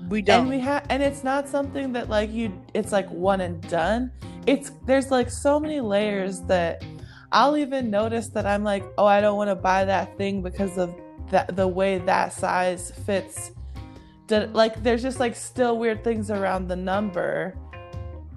We 0.09 0.21
don't. 0.21 0.41
And 0.41 0.49
we 0.49 0.59
have, 0.59 0.85
and 0.89 1.03
it's 1.03 1.23
not 1.23 1.47
something 1.47 1.93
that 1.93 2.09
like 2.09 2.31
you. 2.31 2.51
It's 2.73 2.91
like 2.91 3.09
one 3.09 3.41
and 3.41 3.61
done. 3.69 4.11
It's 4.47 4.71
there's 4.85 5.11
like 5.11 5.29
so 5.29 5.59
many 5.59 5.79
layers 5.79 6.41
that 6.41 6.83
I'll 7.31 7.55
even 7.55 7.91
notice 7.91 8.29
that 8.29 8.45
I'm 8.45 8.63
like, 8.63 8.83
oh, 8.97 9.05
I 9.05 9.21
don't 9.21 9.37
want 9.37 9.49
to 9.49 9.55
buy 9.55 9.85
that 9.85 10.17
thing 10.17 10.41
because 10.41 10.77
of 10.77 10.95
that 11.29 11.55
the 11.55 11.67
way 11.67 11.99
that 11.99 12.33
size 12.33 12.91
fits. 13.05 13.51
like 14.29 14.81
there's 14.81 15.03
just 15.03 15.19
like 15.19 15.35
still 15.35 15.77
weird 15.77 16.03
things 16.03 16.31
around 16.31 16.67
the 16.67 16.75
number. 16.75 17.55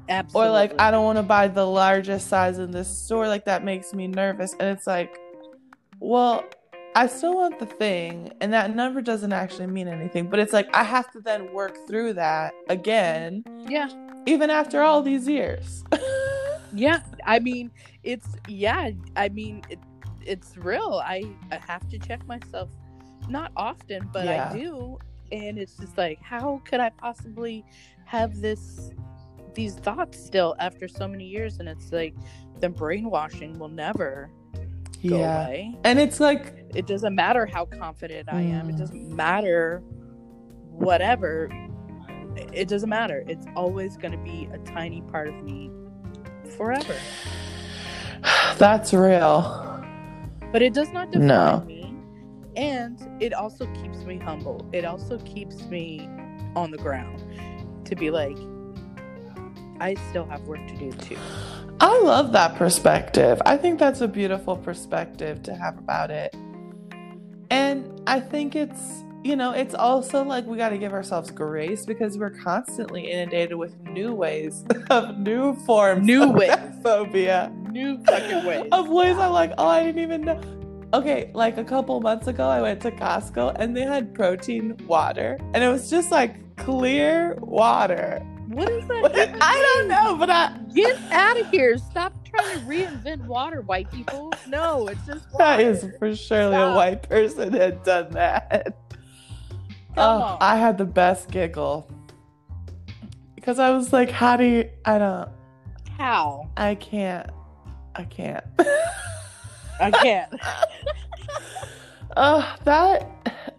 Absolutely. 0.09 0.49
Or 0.49 0.53
like 0.53 0.79
I 0.79 0.91
don't 0.91 1.05
want 1.05 1.17
to 1.19 1.23
buy 1.23 1.49
the 1.49 1.67
largest 1.67 2.29
size 2.29 2.59
in 2.59 2.71
this 2.71 2.89
store. 2.89 3.29
Like 3.29 3.47
that 3.47 3.65
makes 3.65 3.95
me 3.95 4.09
nervous, 4.09 4.55
and 4.61 4.69
it's 4.69 4.87
like, 4.87 5.19
well, 6.01 6.45
I 6.95 7.07
still 7.07 7.37
want 7.37 7.59
the 7.59 7.67
thing, 7.67 8.33
and 8.41 8.53
that 8.53 8.75
number 8.75 9.01
doesn't 9.01 9.33
actually 9.33 9.67
mean 9.67 9.89
anything. 9.89 10.29
But 10.29 10.41
it's 10.41 10.53
like 10.53 10.69
I 10.75 10.83
have 10.83 11.11
to 11.13 11.21
then 11.21 11.53
work 11.53 11.87
through 11.87 12.15
that 12.15 12.55
again. 12.69 13.45
Yeah. 13.69 13.89
Even 14.27 14.51
after 14.51 14.83
all 14.83 15.03
these 15.03 15.27
years. 15.27 15.85
yeah, 16.75 17.01
I 17.27 17.39
mean, 17.39 17.71
it's 18.03 18.29
yeah. 18.47 18.91
I 19.17 19.29
mean, 19.31 19.63
it, 19.71 19.79
it's 20.25 20.57
real. 20.57 21.03
I, 21.05 21.25
I 21.51 21.57
have 21.57 21.89
to 21.89 21.99
check 21.99 22.27
myself, 22.27 22.71
not 23.29 23.53
often, 23.57 24.09
but 24.13 24.27
yeah. 24.27 24.51
I 24.51 24.59
do, 24.59 24.99
and 25.33 25.59
it's 25.59 25.77
just 25.77 25.97
like, 25.97 26.21
how 26.21 26.61
could 26.65 26.81
I 26.81 26.91
possibly 26.91 27.65
have 28.05 28.41
this 28.41 28.91
these 29.55 29.75
thoughts 29.75 30.23
still 30.23 30.55
after 30.59 30.89
so 30.89 31.09
many 31.09 31.25
years? 31.25 31.59
And 31.59 31.69
it's 31.69 31.91
like 31.91 32.15
the 32.61 32.69
brainwashing 32.69 33.59
will 33.59 33.69
never 33.69 34.31
go 35.09 35.19
yeah. 35.19 35.47
away. 35.47 35.75
And 35.85 35.99
it's 35.99 36.21
like 36.21 36.67
it 36.75 36.87
doesn't 36.87 37.15
matter 37.15 37.47
how 37.47 37.67
confident 37.67 38.29
I 38.33 38.41
am. 38.41 38.69
It 38.69 38.77
mm. 38.77 38.79
doesn't 38.79 39.15
matter 39.15 39.83
whatever. 40.71 41.51
It 42.53 42.69
doesn't 42.69 42.89
matter. 42.89 43.25
It's 43.29 43.47
always 43.55 43.97
going 43.97 44.13
to 44.13 44.19
be 44.19 44.49
a 44.53 44.59
tiny 44.59 45.03
part 45.03 45.29
of 45.29 45.35
me 45.43 45.71
forever. 46.57 46.95
That's 48.59 48.93
real. 48.93 49.69
But 50.51 50.63
it 50.63 50.75
does 50.75 50.91
not 50.93 51.11
define 51.11 51.27
no. 51.27 51.65
me. 51.67 51.95
And 52.57 52.99
it 53.21 53.33
also 53.33 53.67
keeps 53.75 53.99
me 54.05 54.19
humble. 54.19 54.69
It 54.73 54.85
also 54.85 55.19
keeps 55.19 55.63
me 55.67 56.09
on 56.55 56.71
the 56.71 56.79
ground 56.79 57.23
to 57.87 57.97
be 57.97 58.11
like, 58.11 58.37
I 59.81 59.95
still 60.11 60.27
have 60.27 60.43
work 60.43 60.67
to 60.69 60.77
do 60.77 60.93
too. 60.93 61.19
I 61.83 61.99
love 61.99 62.31
that 62.31 62.55
perspective. 62.55 63.43
I 63.45 63.57
think 63.57 63.81
that's 63.81 64.03
a 64.03 64.07
beautiful 64.07 64.57
perspective 64.57 65.43
to 65.43 65.55
have 65.57 65.77
about 65.79 66.13
it. 66.13 66.33
And 67.51 68.01
I 68.07 68.21
think 68.21 68.55
it's, 68.55 69.03
you 69.25 69.35
know, 69.35 69.51
it's 69.51 69.75
also 69.75 70.23
like 70.23 70.47
we 70.47 70.57
got 70.57 70.69
to 70.69 70.79
give 70.79 70.93
ourselves 70.93 71.33
grace 71.33 71.85
because 71.85 72.17
we're 72.17 72.39
constantly 72.39 73.11
inundated 73.11 73.59
with 73.59 73.77
new 73.81 74.15
ways 74.15 74.65
of 74.91 75.19
new 75.19 75.57
forms, 75.67 76.07
new 76.07 76.31
ways, 76.31 76.55
phobia, 76.85 77.53
new 77.73 78.01
fucking 78.05 78.45
ways 78.47 78.69
of 78.73 78.89
ways 78.89 79.19
I'm 79.19 79.33
like, 79.33 79.53
oh, 79.59 79.67
I 79.67 79.83
didn't 79.83 80.03
even 80.03 80.21
know. 80.21 80.41
Okay, 80.95 81.33
like 81.35 81.59
a 81.59 81.65
couple 81.65 82.01
months 82.01 82.29
ago, 82.29 82.47
I 82.47 82.63
went 82.63 82.81
to 82.83 82.93
Costco 82.93 83.57
and 83.59 83.77
they 83.77 83.83
had 83.83 84.15
protein 84.15 84.77
water, 84.87 85.37
and 85.53 85.65
it 85.65 85.69
was 85.69 85.91
just 85.91 86.13
like 86.13 86.55
clear 86.55 87.35
water. 87.41 88.25
What 88.53 88.71
is 88.71 88.87
that? 88.87 89.39
I 89.41 89.77
don't 89.77 89.89
know, 89.89 90.17
but 90.17 90.29
I 90.31 90.57
get 90.75 90.97
out 91.11 91.41
of 91.41 91.51
here. 91.51 91.79
Stop 91.79 92.13
trying 92.29 92.61
to 92.61 92.67
reinvent 92.67 93.25
water, 93.27 93.63
white 93.63 93.91
people. 93.91 94.33
No, 94.47 94.89
it's 94.89 95.05
just 95.07 95.31
water. 95.33 95.39
that 95.39 95.61
is 95.61 95.87
for 95.99 96.15
surely 96.15 96.55
Stop. 96.55 96.73
a 96.73 96.77
white 96.77 97.09
person 97.09 97.53
had 97.53 97.83
done 97.83 98.11
that. 98.11 98.77
oh, 99.97 100.37
I 100.41 100.57
had 100.57 100.77
the 100.77 100.85
best 100.85 101.31
giggle 101.31 101.91
because 103.35 103.59
I 103.59 103.71
was 103.71 103.93
like, 103.93 104.11
"How 104.11 104.37
do 104.37 104.45
you? 104.45 104.71
I 104.85 104.99
don't. 104.99 105.29
How? 105.97 106.51
I 106.57 106.75
can't. 106.75 107.31
I 107.95 108.05
can't. 108.05 108.45
I 109.81 109.91
can't." 109.91 110.33
Oh, 112.15 112.55
that. 112.65 113.09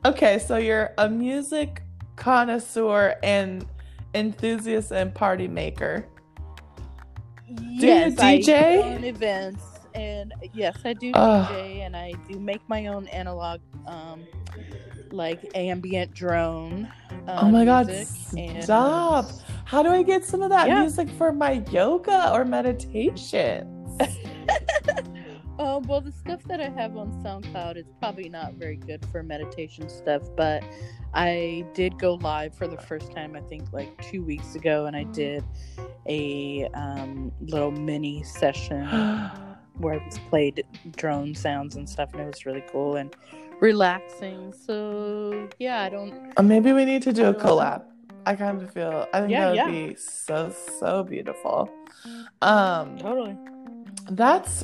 Okay, 0.06 0.38
so 0.38 0.58
you're 0.58 0.94
a 1.00 1.10
music 1.10 1.82
connoisseur 2.16 3.16
and 3.24 3.66
enthusiast 4.13 4.91
and 4.91 5.13
party 5.13 5.48
maker. 5.48 6.05
Do 7.53 7.63
yes, 7.63 8.12
you 8.12 8.17
DJ? 8.17 8.84
I 8.84 9.05
events, 9.05 9.63
and 9.93 10.34
yes, 10.53 10.77
I 10.86 10.93
do 10.93 11.12
uh, 11.12 11.48
DJ, 11.48 11.86
and 11.86 11.96
I 11.96 12.13
do 12.27 12.39
make 12.39 12.62
my 12.67 12.88
own 12.88 13.08
analog, 13.10 13.62
um, 13.86 14.25
like 15.12 15.51
ambient 15.55 16.13
drone. 16.13 16.91
Uh, 17.27 17.39
oh 17.43 17.50
my 17.50 17.65
god! 17.65 17.91
Stop! 18.62 19.25
And, 19.25 19.41
How 19.65 19.84
do 19.84 19.89
I 19.89 20.03
get 20.03 20.25
some 20.25 20.41
of 20.41 20.50
that 20.50 20.67
yeah. 20.67 20.82
music 20.82 21.10
for 21.12 21.32
my 21.32 21.63
yoga 21.72 22.32
or 22.32 22.46
meditation? 22.46 23.70
Um, 25.60 25.84
well, 25.84 26.02
the 26.02 26.12
stuff 26.12 26.44
that 26.46 26.60
I 26.60 26.70
have 26.70 26.98
on 26.98 27.12
SoundCloud 27.24 27.78
is 27.78 27.86
probably 28.00 28.28
not 28.28 28.56
very 28.56 28.76
good 28.76 29.06
for 29.12 29.22
meditation 29.22 29.88
stuff, 29.88 30.24
but 30.36 30.64
I 31.14 31.64
did 31.76 32.00
go 32.00 32.16
live 32.16 32.56
for 32.56 32.68
the 32.68 32.78
first 32.78 33.12
time, 33.12 33.36
I 33.36 33.42
think, 33.42 33.72
like 33.72 34.02
two 34.02 34.24
weeks 34.24 34.56
ago, 34.56 34.88
and 34.88 34.96
I 34.96 35.04
did 35.04 35.44
a 36.08 36.68
um, 36.74 37.32
little 37.40 37.70
mini 37.70 38.24
session 38.24 38.88
where 39.78 40.00
I 40.00 40.06
just 40.06 40.26
played 40.30 40.64
drone 40.96 41.36
sounds 41.36 41.76
and 41.76 41.88
stuff, 41.88 42.14
and 42.14 42.22
it 42.22 42.26
was 42.26 42.48
really 42.48 42.64
cool 42.72 42.96
and 42.96 43.16
relaxing. 43.60 44.54
So, 44.54 45.48
yeah, 45.60 45.84
I 45.84 45.90
don't. 45.90 46.34
Uh, 46.36 46.42
maybe 46.42 46.74
we 46.74 46.84
need 46.84 47.04
to 47.04 47.14
do 47.14 47.26
a 47.26 47.34
collab. 47.34 47.84
I 48.26 48.36
kind 48.36 48.60
of 48.60 48.74
feel, 48.74 49.06
I 49.14 49.20
think 49.20 49.32
yeah, 49.32 49.42
that 49.42 49.50
would 49.50 49.56
yeah. 49.76 49.90
be 49.90 49.96
so, 49.96 50.52
so 50.80 51.04
beautiful. 51.04 51.70
Um, 52.42 52.98
totally. 52.98 53.38
That's 54.10 54.64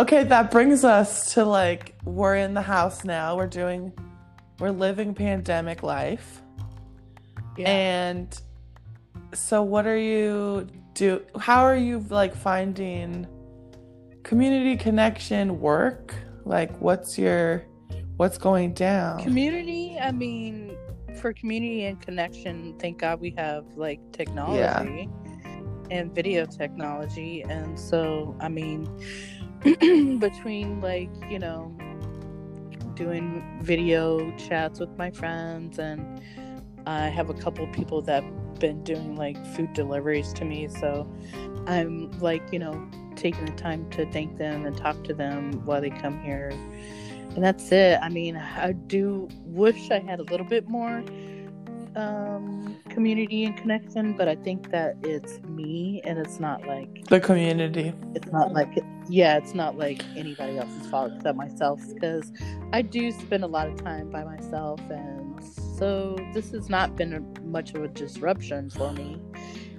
Okay, 0.00 0.24
that 0.24 0.50
brings 0.50 0.82
us 0.82 1.34
to 1.34 1.44
like 1.44 1.94
we're 2.04 2.36
in 2.36 2.54
the 2.54 2.62
house 2.62 3.04
now. 3.04 3.36
We're 3.36 3.46
doing 3.46 3.92
we're 4.58 4.70
living 4.70 5.12
pandemic 5.12 5.82
life. 5.82 6.40
Yeah. 7.58 7.68
And 7.68 8.40
so 9.34 9.62
what 9.62 9.86
are 9.86 9.98
you 9.98 10.68
do 10.94 11.22
how 11.38 11.64
are 11.64 11.76
you 11.76 11.98
like 12.08 12.34
finding 12.34 13.26
community 14.22 14.74
connection 14.74 15.60
work? 15.60 16.14
Like 16.46 16.74
what's 16.80 17.18
your 17.18 17.66
what's 18.16 18.38
going 18.38 18.72
down? 18.72 19.22
community, 19.22 19.98
I 20.00 20.12
mean, 20.12 20.78
for 21.20 21.34
community 21.34 21.84
and 21.84 22.00
connection, 22.00 22.74
thank 22.78 23.00
God 23.00 23.20
we 23.20 23.34
have 23.36 23.66
like 23.76 24.00
technology 24.12 25.10
and 25.90 26.14
video 26.14 26.46
technology. 26.46 27.42
And 27.42 27.78
so, 27.78 28.34
I 28.40 28.48
mean, 28.48 28.88
between 30.18 30.80
like, 30.80 31.10
you 31.28 31.38
know, 31.38 31.74
doing 32.94 33.42
video 33.62 34.30
chats 34.36 34.80
with 34.80 34.96
my 34.98 35.10
friends 35.10 35.78
and 35.78 36.22
I 36.86 37.08
have 37.08 37.30
a 37.30 37.34
couple 37.34 37.66
people 37.68 38.02
that 38.02 38.22
been 38.58 38.84
doing 38.84 39.16
like 39.16 39.44
food 39.56 39.72
deliveries 39.72 40.32
to 40.34 40.44
me 40.44 40.68
so 40.68 41.10
i'm 41.66 42.10
like 42.20 42.42
you 42.52 42.58
know 42.58 42.86
taking 43.16 43.44
the 43.46 43.52
time 43.52 43.88
to 43.90 44.04
thank 44.12 44.36
them 44.38 44.66
and 44.66 44.76
talk 44.76 45.02
to 45.04 45.12
them 45.12 45.52
while 45.66 45.80
they 45.80 45.90
come 45.90 46.22
here. 46.22 46.50
And 47.34 47.44
that's 47.44 47.70
it. 47.70 47.98
I 48.00 48.08
mean 48.08 48.36
i 48.36 48.72
do 48.72 49.28
wish 49.44 49.90
i 49.90 49.98
had 49.98 50.20
a 50.20 50.24
little 50.24 50.46
bit 50.46 50.68
more 50.68 51.02
um 51.96 52.76
community 52.88 53.44
and 53.44 53.56
connection 53.56 54.16
but 54.16 54.28
i 54.28 54.36
think 54.36 54.70
that 54.70 54.94
it's 55.02 55.40
me 55.42 56.00
and 56.04 56.18
it's 56.18 56.38
not 56.38 56.64
like 56.66 57.04
The 57.08 57.20
community. 57.20 57.92
it's 58.14 58.30
not 58.30 58.52
like 58.52 58.78
yeah 59.08 59.36
it's 59.36 59.54
not 59.54 59.76
like 59.76 60.04
anybody 60.16 60.56
else's 60.58 60.86
fault 60.88 61.12
except 61.16 61.36
myself 61.36 61.80
because 61.92 62.32
i 62.72 62.80
do 62.82 63.10
spend 63.10 63.42
a 63.44 63.46
lot 63.48 63.68
of 63.68 63.82
time 63.82 64.10
by 64.10 64.22
myself 64.24 64.80
and 64.90 65.42
so 65.78 66.16
this 66.34 66.50
has 66.52 66.68
not 66.68 66.94
been 66.96 67.12
a, 67.14 67.40
much 67.42 67.74
of 67.74 67.82
a 67.82 67.88
disruption 67.88 68.70
for 68.70 68.92
me 68.92 69.20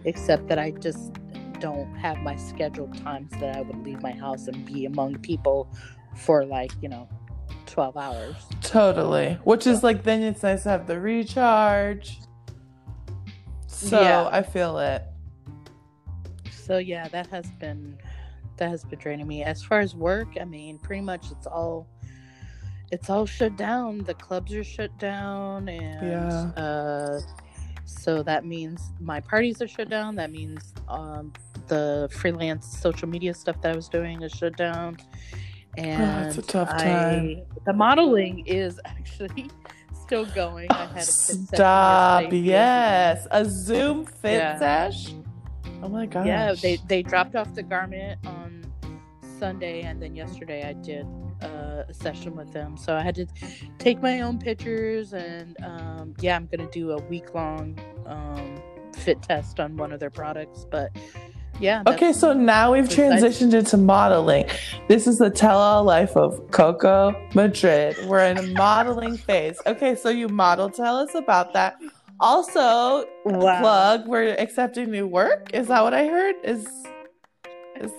except 0.06 0.48
that 0.48 0.60
i 0.60 0.72
just 0.72 1.13
don't 1.60 1.94
have 1.96 2.18
my 2.18 2.36
scheduled 2.36 2.98
times 3.03 3.32
that 3.39 3.56
i 3.56 3.62
would 3.62 3.77
leave 3.86 4.01
my 4.01 4.12
house 4.12 4.48
and 4.48 4.65
be 4.65 4.86
among 4.86 5.18
people 5.20 5.70
for 6.15 6.44
like 6.46 6.72
you 6.82 6.89
know 6.89 7.08
12 7.71 7.97
hours 7.97 8.35
Totally. 8.61 9.39
Which 9.43 9.65
is 9.65 9.81
like 9.83 10.03
then 10.03 10.21
it's 10.21 10.43
nice 10.43 10.63
to 10.63 10.69
have 10.69 10.87
the 10.87 10.99
recharge. 10.99 12.19
So 13.67 14.01
Yeah. 14.01 14.29
I 14.31 14.41
feel 14.43 14.77
it. 14.79 15.03
so 16.51 16.77
yeah 16.77 17.07
that 17.09 17.27
has 17.27 17.47
been 17.59 17.97
that 18.57 18.69
has 18.69 18.83
been 18.85 18.99
draining 18.99 19.27
me 19.27 19.43
as 19.43 19.63
far 19.63 19.79
as 19.79 19.95
work 19.95 20.27
i 20.39 20.45
mean 20.45 20.77
pretty 20.77 21.01
much 21.01 21.25
it's 21.31 21.47
all 21.47 21.87
it's 22.91 23.09
all 23.09 23.25
shut 23.25 23.57
down 23.57 23.97
the 23.99 24.13
clubs 24.13 24.53
are 24.53 24.63
shut 24.63 24.95
down 24.99 25.67
and 25.67 26.07
Yeah. 26.55 26.63
uh 26.63 27.19
so 27.85 28.21
that 28.23 28.45
means 28.45 28.93
my 29.01 29.19
parties 29.19 29.61
are 29.61 29.67
shut 29.67 29.89
down 29.89 30.15
that 30.15 30.31
means 30.31 30.73
um 30.87 31.33
the 31.67 32.07
freelance 32.11 32.65
social 32.79 33.07
media 33.09 33.33
stuff 33.33 33.59
that 33.61 33.71
i 33.73 33.75
was 33.75 33.89
doing 33.89 34.21
is 34.21 34.31
shut 34.31 34.55
down 34.55 34.97
and 35.77 36.27
it's 36.27 36.37
a 36.37 36.41
tough 36.41 36.69
I- 36.71 36.77
time. 36.83 37.41
the 37.65 37.73
modeling 37.73 38.45
is 38.45 38.79
actually 38.85 39.49
still 40.01 40.25
going 40.27 40.67
i 40.71 40.85
had 40.87 40.91
a 40.91 40.95
fit 40.95 41.05
Stop. 41.53 42.25
Yes. 42.31 43.27
A 43.31 43.45
Zoom 43.45 44.05
fit 44.05 44.33
Yeah. 44.33 44.59
sesh. 44.59 45.13
Oh 45.83 45.87
my 45.89 46.05
gosh. 46.05 46.27
Yeah, 46.27 46.53
they 46.61 46.77
they 46.87 47.01
dropped 47.01 47.35
off 47.35 47.53
the 47.55 47.63
garment 47.63 48.19
on 48.27 48.65
Sunday, 49.39 49.81
and 49.81 50.01
then 50.01 50.15
yesterday 50.15 50.67
I 50.67 50.73
did 50.73 51.07
uh, 51.41 51.83
a 51.89 51.93
session 51.93 52.35
with 52.35 52.51
them. 52.53 52.77
So 52.77 52.95
I 52.95 53.01
had 53.01 53.15
to 53.15 53.25
take 53.79 53.99
my 54.01 54.21
own 54.21 54.37
pictures, 54.37 55.13
and 55.13 55.55
um, 55.63 56.13
yeah, 56.19 56.36
I'm 56.36 56.47
gonna 56.55 56.69
do 56.69 56.91
a 56.91 56.97
week 57.03 57.34
long 57.34 57.79
um, 58.05 58.62
fit 58.95 59.21
test 59.23 59.60
on 59.60 59.75
one 59.77 59.91
of 59.91 59.99
their 59.99 60.12
products. 60.12 60.67
But 60.69 60.91
yeah, 61.59 61.83
Okay, 61.87 62.11
so 62.13 62.33
now 62.33 62.73
we've 62.73 62.87
besides- 62.89 63.21
transitioned 63.23 63.53
into 63.53 63.77
modeling. 63.77 64.45
This 64.87 65.05
is 65.07 65.17
the 65.19 65.29
tell 65.29 65.57
all 65.57 65.83
life 65.83 66.15
of 66.17 66.49
Coco 66.51 67.15
Madrid. 67.35 67.95
We're 68.07 68.25
in 68.25 68.37
a 68.37 68.47
modeling 68.57 69.17
phase. 69.17 69.59
Okay, 69.67 69.95
so 69.95 70.09
you 70.09 70.27
model. 70.27 70.69
Tell 70.69 70.97
us 70.97 71.13
about 71.15 71.53
that. 71.53 71.77
Also, 72.19 73.05
Wow. 73.25 73.59
plug. 73.61 74.07
We're 74.07 74.35
accepting 74.37 74.91
new 74.91 75.07
work. 75.07 75.53
Is 75.53 75.67
that 75.67 75.81
what 75.83 75.93
I 75.93 76.05
heard? 76.07 76.35
Is 76.43 76.67
is 77.79 77.91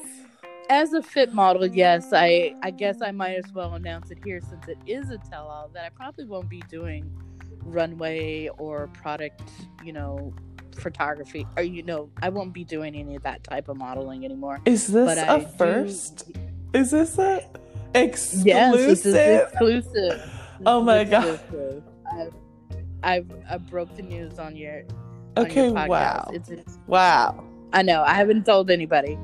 as 0.70 0.92
a 0.92 1.02
fit 1.02 1.34
model, 1.34 1.66
yes, 1.66 2.12
I 2.12 2.54
I 2.62 2.70
guess 2.70 3.02
I 3.02 3.10
might 3.10 3.34
as 3.34 3.52
well 3.52 3.74
announce 3.74 4.10
it 4.10 4.18
here 4.24 4.40
since 4.40 4.66
it 4.68 4.78
is 4.86 5.10
a 5.10 5.18
tell 5.18 5.46
all 5.48 5.68
that 5.74 5.84
I 5.84 5.88
probably 5.90 6.24
won't 6.24 6.48
be 6.48 6.62
doing 6.68 7.10
runway 7.64 8.48
or 8.58 8.88
product, 8.88 9.42
you 9.84 9.92
know, 9.92 10.32
photography 10.74 11.46
or 11.56 11.62
you 11.62 11.82
know, 11.82 12.10
I 12.22 12.28
won't 12.28 12.52
be 12.52 12.64
doing 12.64 12.94
any 12.94 13.16
of 13.16 13.22
that 13.22 13.44
type 13.44 13.68
of 13.68 13.76
modeling 13.76 14.24
anymore. 14.24 14.60
is 14.64 14.86
this 14.86 15.06
But 15.06 15.18
a 15.18 15.30
I 15.30 15.38
do- 15.40 15.46
first? 15.58 16.30
Is 16.72 16.90
this 16.90 17.18
a 17.18 17.44
exclusive? 17.94 18.46
Yes, 18.46 18.74
this 18.76 19.06
is 19.06 19.14
exclusive. 19.14 20.30
Oh 20.64 20.80
my 20.80 21.00
is 21.00 21.10
God. 21.10 21.40
I've, 22.12 22.34
I've 23.02 23.30
I 23.50 23.58
broke 23.58 23.94
the 23.96 24.02
news 24.02 24.38
on 24.38 24.54
your 24.56 24.84
on 25.36 25.46
Okay, 25.46 25.64
your 25.70 25.86
wow, 25.88 26.30
It's, 26.32 26.50
it's 26.50 26.78
wow. 26.86 27.42
I 27.72 27.82
know 27.82 28.02
I 28.04 28.14
haven't 28.14 28.44
told 28.46 28.70
anybody, 28.70 29.18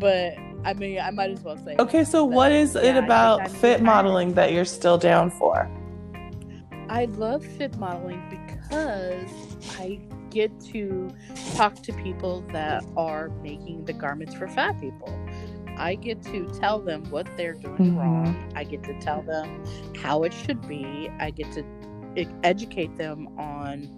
but 0.00 0.34
I 0.64 0.72
mean 0.74 0.98
I 0.98 1.10
might 1.12 1.30
as 1.30 1.40
well 1.42 1.56
say. 1.58 1.76
Okay, 1.78 2.02
so 2.02 2.24
what 2.24 2.50
is 2.50 2.74
Yeah, 2.74 2.82
it 2.82 2.96
about 3.04 3.38
think 3.42 3.50
I'm 3.50 3.60
fit 3.60 3.82
modeling 3.82 4.34
that 4.34 4.52
you're 4.52 4.64
still 4.64 4.98
down 4.98 5.30
for? 5.30 5.70
I 6.88 7.04
love 7.04 7.44
fit 7.44 7.76
modeling 7.78 8.20
because 8.30 9.30
I 9.78 10.00
get 10.34 10.60
to 10.72 11.10
talk 11.56 11.74
to 11.82 11.92
people 11.94 12.42
that 12.52 12.84
are 12.96 13.28
making 13.42 13.84
the 13.86 13.92
garments 13.92 14.34
for 14.34 14.48
fat 14.48 14.78
people. 14.80 15.08
I 15.78 15.94
get 15.94 16.22
to 16.24 16.46
tell 16.60 16.80
them 16.80 17.04
what 17.10 17.26
they're 17.36 17.54
doing 17.54 17.76
Mhm. 17.94 17.98
wrong. 17.98 18.52
I 18.54 18.64
get 18.64 18.82
to 18.84 18.98
tell 19.00 19.22
them 19.22 19.64
how 19.96 20.24
it 20.24 20.32
should 20.32 20.66
be. 20.68 21.08
I 21.20 21.30
get 21.30 21.50
to 21.52 21.64
educate 22.44 22.96
them 22.96 23.28
on 23.38 23.88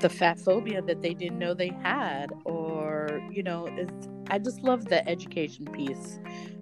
the 0.00 0.08
fat 0.08 0.38
phobia 0.38 0.82
that 0.82 1.00
they 1.00 1.14
didn't 1.14 1.38
know 1.38 1.54
they 1.54 1.72
had 1.82 2.30
or 2.44 3.22
you 3.32 3.42
know 3.42 3.66
it's, 3.70 4.06
i 4.28 4.38
just 4.38 4.62
love 4.62 4.84
the 4.86 5.00
education 5.08 5.64
piece 5.66 6.18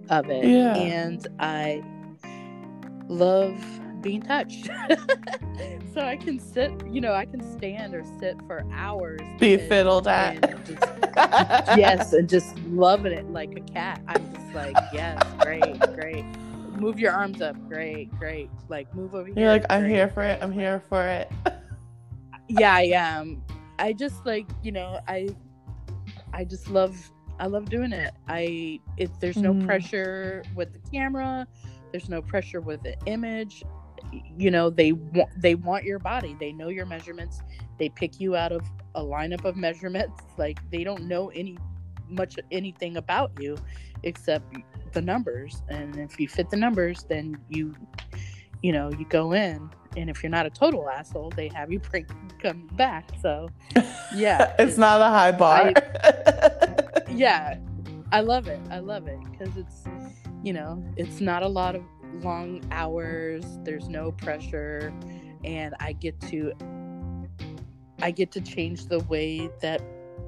of 0.09 0.29
it 0.29 0.45
Yeah. 0.45 0.75
and 0.77 1.27
i 1.41 1.83
love 3.09 3.59
being 4.03 4.21
touched 4.21 4.65
so 5.93 6.01
i 6.01 6.15
can 6.17 6.37
sit 6.39 6.71
you 6.87 6.99
know 7.01 7.13
i 7.13 7.25
can 7.25 7.41
stand 7.57 7.95
or 7.95 8.03
sit 8.19 8.35
for 8.45 8.63
hours 8.71 9.21
Be 9.39 9.53
and- 9.55 9.63
fiddled 9.69 10.07
at. 10.07 10.43
and 10.49 10.65
just 10.65 11.77
yes, 11.77 12.13
and 12.13 12.27
just 12.29 12.57
loving 12.65 13.11
it 13.11 13.29
like 13.31 13.55
a 13.55 13.61
cat. 13.61 14.01
I'm 14.07 14.33
just 14.33 14.55
like, 14.55 14.75
yes, 14.91 15.21
great, 15.41 15.79
great. 15.95 16.25
Move 16.79 16.99
your 16.99 17.11
arms 17.11 17.39
up, 17.39 17.55
great, 17.69 18.09
great. 18.17 18.49
Like 18.67 18.93
move 18.95 19.13
over 19.13 19.27
here. 19.27 19.35
You're 19.37 19.47
like, 19.49 19.65
I'm 19.69 19.81
great. 19.81 19.91
here 19.93 20.07
for 20.09 20.23
it. 20.23 20.39
I'm 20.41 20.51
here 20.51 20.81
for 20.89 21.03
it. 21.07 21.31
Yeah, 22.49 22.73
I 22.73 22.81
am. 22.95 23.43
I 23.77 23.93
just 23.93 24.25
like, 24.25 24.47
you 24.63 24.71
know, 24.71 24.99
I, 25.07 25.29
I 26.33 26.43
just 26.45 26.67
love, 26.69 26.97
I 27.39 27.45
love 27.45 27.69
doing 27.69 27.91
it. 27.93 28.11
I, 28.27 28.79
it, 28.97 29.11
there's 29.19 29.37
no 29.37 29.53
Mhm. 29.53 29.65
pressure 29.67 30.43
with 30.55 30.73
the 30.73 30.79
camera. 30.89 31.45
There's 31.91 32.09
no 32.09 32.23
pressure 32.23 32.59
with 32.61 32.81
the 32.81 32.95
image. 33.05 33.63
You 34.37 34.51
know, 34.51 34.69
they 34.69 34.91
want, 34.91 35.29
they 35.41 35.55
want 35.55 35.85
your 35.85 35.99
body. 35.99 36.35
They 36.39 36.51
know 36.51 36.69
your 36.69 36.85
measurements. 36.85 37.41
They 37.79 37.89
pick 37.89 38.19
you 38.19 38.35
out 38.35 38.51
of 38.51 38.61
a 38.95 39.01
lineup 39.01 39.45
of 39.45 39.55
measurements. 39.67 40.21
Like 40.37 40.59
they 40.71 40.83
don't 40.83 41.03
know 41.03 41.29
any 41.29 41.57
much 42.09 42.37
anything 42.51 42.97
about 42.97 43.31
you 43.39 43.57
except 44.03 44.45
the 44.93 45.01
numbers. 45.01 45.61
And 45.69 45.97
if 45.97 46.19
you 46.19 46.27
fit 46.27 46.49
the 46.49 46.57
numbers, 46.57 47.05
then 47.09 47.37
you, 47.49 47.73
you 48.61 48.71
know, 48.71 48.91
you 48.91 49.05
go 49.05 49.33
in. 49.33 49.69
And 49.95 50.09
if 50.09 50.23
you're 50.23 50.29
not 50.29 50.45
a 50.45 50.49
total 50.49 50.89
asshole, 50.89 51.31
they 51.35 51.49
have 51.49 51.71
you 51.71 51.79
bring 51.91 52.05
come 52.41 52.67
back. 52.73 53.09
So, 53.21 53.49
yeah, 54.15 54.53
it's 54.59 54.77
not 54.77 55.01
a 55.01 55.05
high 55.05 55.31
bar. 55.31 55.73
yeah, 57.11 57.57
I 58.11 58.21
love 58.21 58.47
it. 58.47 58.59
I 58.69 58.79
love 58.79 59.07
it 59.07 59.19
because 59.31 59.55
it's, 59.57 59.83
you 60.43 60.53
know, 60.53 60.83
it's 60.97 61.21
not 61.21 61.43
a 61.43 61.47
lot 61.47 61.75
of 61.75 61.83
long 62.23 62.61
hours. 62.71 63.43
There's 63.63 63.89
no 63.89 64.11
pressure, 64.11 64.93
and 65.43 65.75
I 65.79 65.93
get 65.93 66.19
to, 66.21 66.53
I 68.01 68.11
get 68.11 68.31
to 68.31 68.41
change 68.41 68.85
the 68.85 68.99
way 69.01 69.49
that 69.61 69.81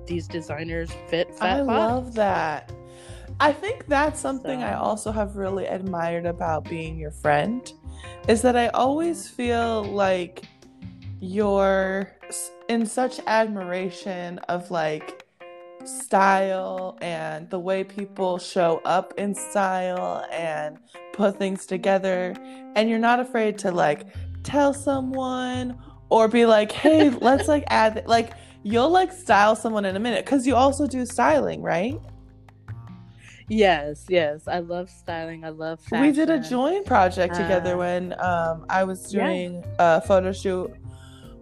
these 0.05 0.27
designers 0.27 0.91
fit 1.07 1.33
fat 1.35 1.61
I 1.61 1.63
bodies. 1.63 1.67
love 1.67 2.15
that. 2.15 2.71
I 3.39 3.51
think 3.51 3.87
that's 3.87 4.19
something 4.19 4.63
I 4.63 4.75
also 4.75 5.11
have 5.11 5.35
really 5.35 5.65
admired 5.65 6.25
about 6.25 6.63
being 6.63 6.97
your 6.97 7.11
friend 7.11 7.71
is 8.27 8.41
that 8.43 8.55
I 8.55 8.67
always 8.69 9.27
feel 9.27 9.83
like 9.83 10.45
you're 11.19 12.11
in 12.69 12.85
such 12.85 13.19
admiration 13.27 14.39
of 14.49 14.71
like 14.71 15.25
style 15.85 16.97
and 17.01 17.49
the 17.49 17.59
way 17.59 17.83
people 17.83 18.37
show 18.37 18.81
up 18.85 19.13
in 19.17 19.35
style 19.35 20.25
and 20.31 20.77
put 21.15 21.37
things 21.37 21.65
together 21.65 22.33
and 22.75 22.89
you're 22.89 22.99
not 22.99 23.19
afraid 23.19 23.57
to 23.59 23.71
like 23.71 24.07
tell 24.43 24.73
someone 24.73 25.77
or 26.09 26.27
be 26.27 26.45
like 26.45 26.71
hey 26.71 27.09
let's 27.29 27.47
like 27.47 27.63
add 27.67 28.03
like 28.07 28.33
you'll 28.63 28.89
like 28.89 29.11
style 29.11 29.55
someone 29.55 29.85
in 29.85 29.95
a 29.95 29.99
minute 29.99 30.23
because 30.25 30.45
you 30.45 30.55
also 30.55 30.85
do 30.87 31.05
styling 31.05 31.61
right 31.61 31.99
Yes, 33.47 34.05
yes. 34.09 34.47
I 34.47 34.57
love 34.57 34.89
styling. 34.89 35.45
I 35.45 35.49
love 35.49 35.79
fashion. 35.79 36.01
we 36.01 36.11
did 36.11 36.31
a 36.31 36.39
joint 36.39 36.83
project 36.87 37.35
together 37.35 37.75
Uh, 37.75 37.77
when 37.77 38.13
um, 38.19 38.65
i 38.69 38.83
was 38.83 39.13
yeah. 39.13 39.27
doing 39.27 39.63
a 39.77 40.01
photo 40.01 40.31
shoot 40.31 40.73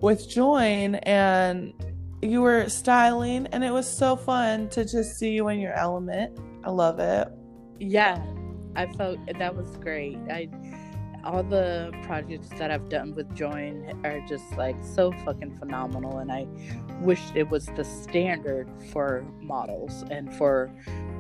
with 0.02 0.28
join 0.30 0.96
and 0.96 1.74
you 2.22 2.42
were 2.42 2.68
styling 2.68 3.48
and 3.54 3.64
it 3.64 3.72
was 3.72 3.88
so 3.90 4.18
fun 4.18 4.68
to 4.70 4.84
just 4.84 5.18
see 5.18 5.32
you 5.32 5.48
in 5.48 5.60
your 5.60 5.72
element 5.74 6.38
i 6.66 6.70
love 6.70 7.00
it 7.00 7.30
Yeah, 7.80 8.22
I 8.76 8.88
felt 8.88 9.20
that 9.26 9.56
was 9.56 9.78
great. 9.78 10.18
I 10.30 10.50
all 11.24 11.44
the 11.44 11.94
projects 12.04 12.50
that 12.58 12.70
I've 12.70 12.90
done 12.90 13.14
with 13.16 13.34
Join 13.34 14.00
are 14.04 14.20
just 14.22 14.58
like 14.58 14.76
so 14.84 15.12
fucking 15.26 15.58
phenomenal, 15.58 16.20
and 16.20 16.32
I 16.32 16.48
wish 17.00 17.22
it 17.36 17.50
was 17.50 17.68
the 17.68 17.84
standard 17.86 18.70
for 18.92 19.26
models 19.40 20.04
and 20.12 20.34
for 20.34 20.72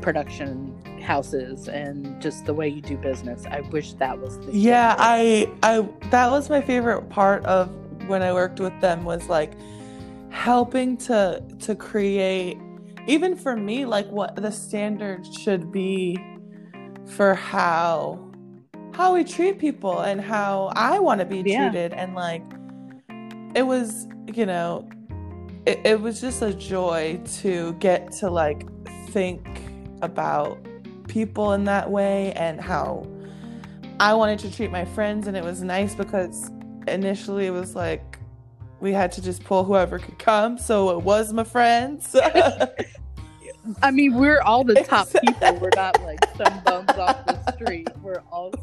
production 0.01 0.77
houses 1.01 1.69
and 1.69 2.21
just 2.21 2.45
the 2.45 2.53
way 2.53 2.67
you 2.67 2.81
do 2.81 2.97
business. 2.97 3.45
I 3.49 3.61
wish 3.61 3.93
that 3.93 4.19
was 4.19 4.39
the 4.39 4.53
Yeah, 4.53 4.93
standard. 4.93 4.99
I 4.99 5.47
I 5.63 5.89
that 6.09 6.31
was 6.31 6.49
my 6.49 6.61
favorite 6.61 7.09
part 7.09 7.45
of 7.45 7.69
when 8.07 8.21
I 8.21 8.33
worked 8.33 8.59
with 8.59 8.79
them 8.81 9.05
was 9.05 9.29
like 9.29 9.53
helping 10.29 10.97
to 10.97 11.41
to 11.59 11.75
create 11.75 12.57
even 13.07 13.35
for 13.35 13.55
me 13.55 13.85
like 13.85 14.07
what 14.09 14.35
the 14.35 14.51
standard 14.51 15.25
should 15.25 15.71
be 15.71 16.17
for 17.05 17.35
how 17.35 18.19
how 18.93 19.13
we 19.13 19.23
treat 19.23 19.57
people 19.57 20.01
and 20.01 20.21
how 20.21 20.71
I 20.75 20.99
want 20.99 21.19
to 21.19 21.25
be 21.25 21.41
Yeah. 21.45 21.69
treated 21.69 21.93
and 21.93 22.13
like 22.13 22.43
it 23.55 23.63
was, 23.63 24.07
you 24.33 24.45
know, 24.45 24.87
it, 25.65 25.79
it 25.83 26.01
was 26.01 26.19
just 26.21 26.41
a 26.41 26.53
joy 26.53 27.19
to 27.41 27.73
get 27.73 28.11
to 28.13 28.29
like 28.29 28.67
think 29.09 29.45
about 30.01 30.57
people 31.07 31.53
in 31.53 31.63
that 31.65 31.89
way 31.89 32.33
and 32.33 32.59
how 32.59 33.07
I 33.99 34.13
wanted 34.15 34.39
to 34.39 34.51
treat 34.51 34.71
my 34.71 34.85
friends, 34.85 35.27
and 35.27 35.37
it 35.37 35.43
was 35.43 35.61
nice 35.61 35.93
because 35.95 36.49
initially 36.87 37.45
it 37.45 37.51
was 37.51 37.75
like 37.75 38.17
we 38.81 38.91
had 38.91 39.11
to 39.13 39.21
just 39.21 39.43
pull 39.43 39.63
whoever 39.63 39.97
could 39.99 40.19
come, 40.19 40.57
so 40.57 40.89
it 40.97 41.03
was 41.03 41.31
my 41.31 41.43
friends. 41.43 42.15
I 43.81 43.91
mean, 43.91 44.15
we're 44.15 44.41
all 44.41 44.63
the 44.63 44.75
top 44.87 45.09
people. 45.09 45.55
We're 45.59 45.69
not 45.75 46.01
like 46.03 46.19
some 46.35 46.59
bums 46.63 46.89
off 46.91 47.25
the 47.25 47.51
street. 47.53 47.87
We're 48.01 48.23
all 48.31 48.53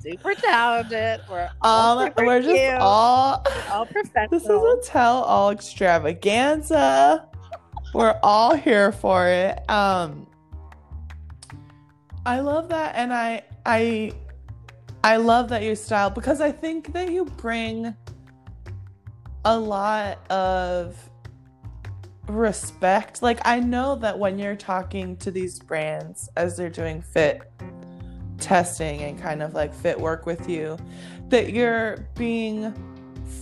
super 0.00 0.34
talented. 0.34 1.20
We're 1.30 1.50
all 1.62 2.04
super 2.06 2.24
we're 2.24 2.40
just 2.40 2.54
cute. 2.54 2.74
all. 2.74 3.44
all 3.70 3.86
professional. 3.86 4.28
This 4.30 4.44
is 4.44 4.48
a 4.48 4.90
tell 4.90 5.22
all 5.22 5.50
extravaganza. 5.50 7.28
We're 7.94 8.18
all 8.22 8.54
here 8.54 8.92
for 8.92 9.26
it. 9.28 9.68
Um, 9.70 10.26
I 12.26 12.40
love 12.40 12.68
that, 12.68 12.94
and 12.96 13.12
I 13.12 13.42
I 13.64 14.12
I 15.02 15.16
love 15.16 15.48
that 15.50 15.62
you 15.62 15.74
style 15.74 16.10
because 16.10 16.40
I 16.40 16.52
think 16.52 16.92
that 16.92 17.10
you 17.10 17.24
bring 17.24 17.94
a 19.44 19.58
lot 19.58 20.18
of 20.30 21.07
respect. 22.28 23.22
Like 23.22 23.40
I 23.44 23.60
know 23.60 23.96
that 23.96 24.18
when 24.18 24.38
you're 24.38 24.56
talking 24.56 25.16
to 25.18 25.30
these 25.30 25.58
brands 25.58 26.28
as 26.36 26.56
they're 26.56 26.70
doing 26.70 27.00
fit 27.00 27.50
testing 28.38 29.02
and 29.02 29.20
kind 29.20 29.42
of 29.42 29.54
like 29.54 29.74
fit 29.74 29.98
work 29.98 30.26
with 30.26 30.48
you, 30.48 30.78
that 31.28 31.52
you're 31.52 32.08
being 32.14 32.72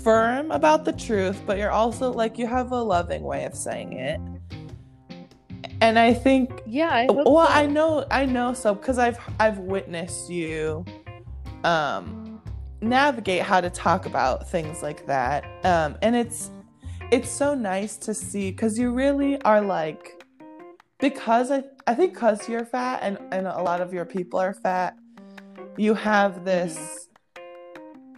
firm 0.02 0.50
about 0.50 0.84
the 0.84 0.92
truth, 0.92 1.42
but 1.46 1.58
you're 1.58 1.70
also 1.70 2.12
like 2.12 2.38
you 2.38 2.46
have 2.46 2.72
a 2.72 2.82
loving 2.82 3.22
way 3.22 3.44
of 3.44 3.54
saying 3.54 3.92
it. 3.94 4.20
And 5.80 5.98
I 5.98 6.14
think 6.14 6.62
yeah. 6.66 6.90
I 6.90 7.06
well, 7.10 7.46
so. 7.46 7.52
I 7.52 7.66
know 7.66 8.06
I 8.10 8.24
know 8.24 8.54
so 8.54 8.74
because 8.74 8.98
I've 8.98 9.18
I've 9.38 9.58
witnessed 9.58 10.30
you 10.30 10.84
um 11.64 12.40
navigate 12.80 13.42
how 13.42 13.60
to 13.60 13.70
talk 13.70 14.06
about 14.06 14.48
things 14.48 14.82
like 14.82 15.06
that. 15.06 15.44
Um 15.64 15.96
and 16.02 16.16
it's 16.16 16.50
it's 17.10 17.30
so 17.30 17.54
nice 17.54 17.96
to 17.96 18.14
see 18.14 18.50
because 18.50 18.78
you 18.78 18.90
really 18.90 19.40
are 19.42 19.60
like 19.60 20.22
because 20.98 21.50
I 21.50 21.64
I 21.86 21.94
think 21.94 22.14
because 22.14 22.48
you're 22.48 22.64
fat 22.64 23.00
and 23.02 23.18
and 23.30 23.46
a 23.46 23.62
lot 23.62 23.80
of 23.80 23.92
your 23.92 24.04
people 24.04 24.40
are 24.40 24.54
fat, 24.54 24.96
you 25.76 25.94
have 25.94 26.44
this 26.44 27.08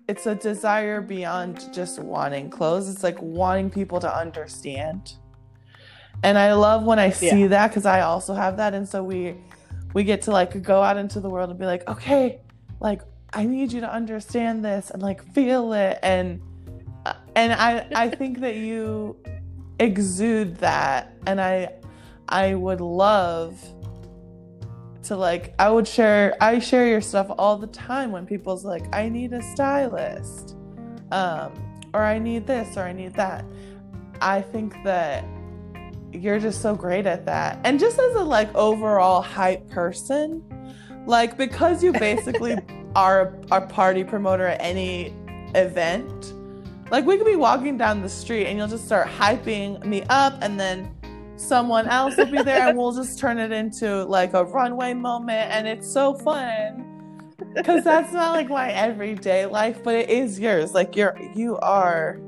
it's 0.08 0.24
a 0.26 0.34
desire 0.34 1.02
beyond 1.02 1.68
just 1.72 1.98
wanting 1.98 2.48
clothes. 2.48 2.88
It's 2.88 3.02
like 3.02 3.20
wanting 3.20 3.68
people 3.68 4.00
to 4.00 4.16
understand. 4.16 5.12
And 6.22 6.38
I 6.38 6.54
love 6.54 6.84
when 6.84 6.98
I 6.98 7.10
see 7.10 7.42
Yeah. 7.42 7.48
that 7.48 7.68
because 7.68 7.84
I 7.84 8.00
also 8.00 8.32
have 8.32 8.56
that. 8.56 8.72
And 8.72 8.88
so 8.88 9.04
we 9.04 9.36
we 9.92 10.04
get 10.04 10.22
to 10.22 10.30
like 10.30 10.62
go 10.62 10.82
out 10.82 10.96
into 10.96 11.20
the 11.20 11.28
world 11.28 11.50
and 11.50 11.58
be 11.58 11.66
like, 11.66 11.86
okay, 11.88 12.40
like 12.80 13.02
I 13.34 13.44
need 13.44 13.70
you 13.72 13.82
to 13.82 13.92
understand 13.92 14.64
this 14.64 14.90
and 14.90 15.02
like 15.02 15.22
feel 15.34 15.74
it 15.74 15.98
and 16.02 16.40
and 17.36 17.52
I 17.52 17.86
I 17.94 18.08
think 18.20 18.40
that 18.40 18.56
you 18.56 19.16
exude 19.78 20.56
that 20.56 21.14
and 21.26 21.40
I 21.40 21.72
I 22.28 22.54
would 22.54 22.80
love 22.80 23.58
to 25.04 25.16
like 25.16 25.54
I 25.58 25.70
would 25.70 25.86
share 25.86 26.36
I 26.40 26.58
share 26.58 26.86
your 26.86 27.00
stuff 27.00 27.30
all 27.38 27.56
the 27.56 27.68
time 27.68 28.12
when 28.12 28.26
people's 28.26 28.64
like 28.64 28.94
I 28.94 29.08
need 29.08 29.32
a 29.32 29.42
stylist 29.42 30.56
um 31.12 31.52
or 31.94 32.02
I 32.02 32.18
need 32.18 32.46
this 32.46 32.76
or 32.76 32.82
I 32.82 32.92
need 32.92 33.14
that. 33.14 33.44
I 34.20 34.40
think 34.40 34.74
that 34.84 35.24
you're 36.12 36.38
just 36.38 36.60
so 36.62 36.74
great 36.74 37.06
at 37.06 37.26
that. 37.26 37.60
And 37.64 37.78
just 37.78 37.98
as 37.98 38.14
a 38.14 38.22
like 38.22 38.54
overall 38.54 39.22
hype 39.22 39.68
person, 39.68 40.42
like 41.06 41.36
because 41.36 41.82
you 41.82 41.92
basically 41.92 42.56
are 42.96 43.34
a 43.50 43.60
party 43.60 44.04
promoter 44.04 44.46
at 44.46 44.60
any 44.60 45.14
event, 45.54 46.34
like 46.90 47.04
we 47.04 47.16
could 47.16 47.26
be 47.26 47.36
walking 47.36 47.76
down 47.76 48.02
the 48.02 48.08
street 48.08 48.46
and 48.46 48.58
you'll 48.58 48.68
just 48.68 48.86
start 48.86 49.08
hyping 49.08 49.84
me 49.84 50.02
up 50.08 50.38
and 50.42 50.58
then 50.58 50.94
someone 51.36 51.86
else 51.86 52.16
will 52.16 52.26
be 52.26 52.42
there 52.42 52.68
and 52.68 52.76
we'll 52.76 52.92
just 52.92 53.18
turn 53.18 53.38
it 53.38 53.52
into 53.52 54.04
like 54.04 54.34
a 54.34 54.44
runway 54.44 54.92
moment 54.92 55.50
and 55.52 55.68
it's 55.68 55.90
so 55.90 56.14
fun 56.14 57.32
because 57.54 57.84
that's 57.84 58.12
not 58.12 58.32
like 58.32 58.48
my 58.48 58.70
everyday 58.72 59.46
life 59.46 59.82
but 59.84 59.94
it 59.94 60.10
is 60.10 60.40
yours 60.40 60.74
like 60.74 60.96
you're 60.96 61.16
you 61.34 61.56
are 61.58 62.18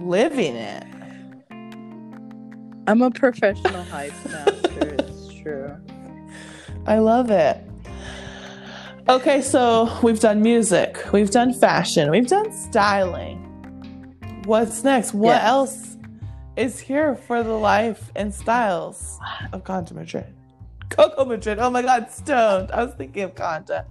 living 0.00 0.54
it 0.54 0.84
I'm 2.88 3.02
a 3.02 3.10
professional 3.10 3.82
hype 3.84 4.12
master. 4.26 4.94
it's 5.00 5.34
true. 5.42 5.76
I 6.86 6.98
love 6.98 7.32
it. 7.32 7.60
Okay, 9.08 9.40
so 9.40 9.88
we've 10.02 10.18
done 10.18 10.42
music, 10.42 10.98
we've 11.12 11.30
done 11.30 11.52
fashion, 11.54 12.10
we've 12.10 12.26
done 12.26 12.50
styling. 12.52 13.38
What's 14.46 14.82
next? 14.82 15.14
What 15.14 15.36
Yes. 15.36 15.44
else 15.46 15.96
is 16.56 16.80
here 16.80 17.14
for 17.14 17.44
the 17.44 17.52
life 17.52 18.10
and 18.16 18.34
styles 18.34 19.18
of 19.52 19.62
Conta 19.62 19.92
Madrid? 19.92 20.26
Coco 20.90 21.24
Madrid. 21.24 21.58
Oh 21.60 21.70
my 21.70 21.82
God, 21.82 22.10
stoned. 22.10 22.72
I 22.72 22.82
was 22.84 22.94
thinking 22.94 23.22
of 23.22 23.34
Conta. 23.36 23.84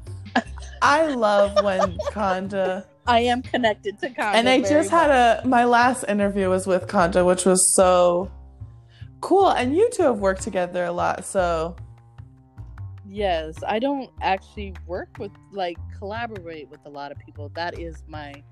I 0.81 1.07
love 1.07 1.63
when 1.63 1.97
Conda. 2.11 2.85
I 3.07 3.19
am 3.21 3.41
connected 3.41 3.97
to 3.99 4.09
Conda. 4.09 4.33
And 4.33 4.49
I 4.49 4.59
just 4.61 4.89
had 4.89 5.09
a 5.11 5.47
my 5.47 5.63
last 5.63 6.03
interview 6.09 6.49
was 6.49 6.67
with 6.67 6.87
Conda, 6.87 7.25
which 7.25 7.45
was 7.45 7.73
so 7.75 8.29
cool. 9.21 9.49
And 9.49 9.75
you 9.75 9.89
two 9.91 10.03
have 10.03 10.19
worked 10.19 10.41
together 10.41 10.83
a 10.85 10.91
lot, 10.91 11.23
so 11.25 11.75
Yes, 13.15 13.55
I 13.65 13.79
don't 13.79 14.11
actually 14.21 14.73
work 14.85 15.07
with 15.19 15.31
like 15.53 15.77
collaborate 15.97 16.67
with 16.67 16.81
a 16.85 16.89
lot 16.89 17.13
of 17.13 17.17
people. 17.17 17.49
That 17.55 17.79
is 17.79 18.03
my 18.09 18.43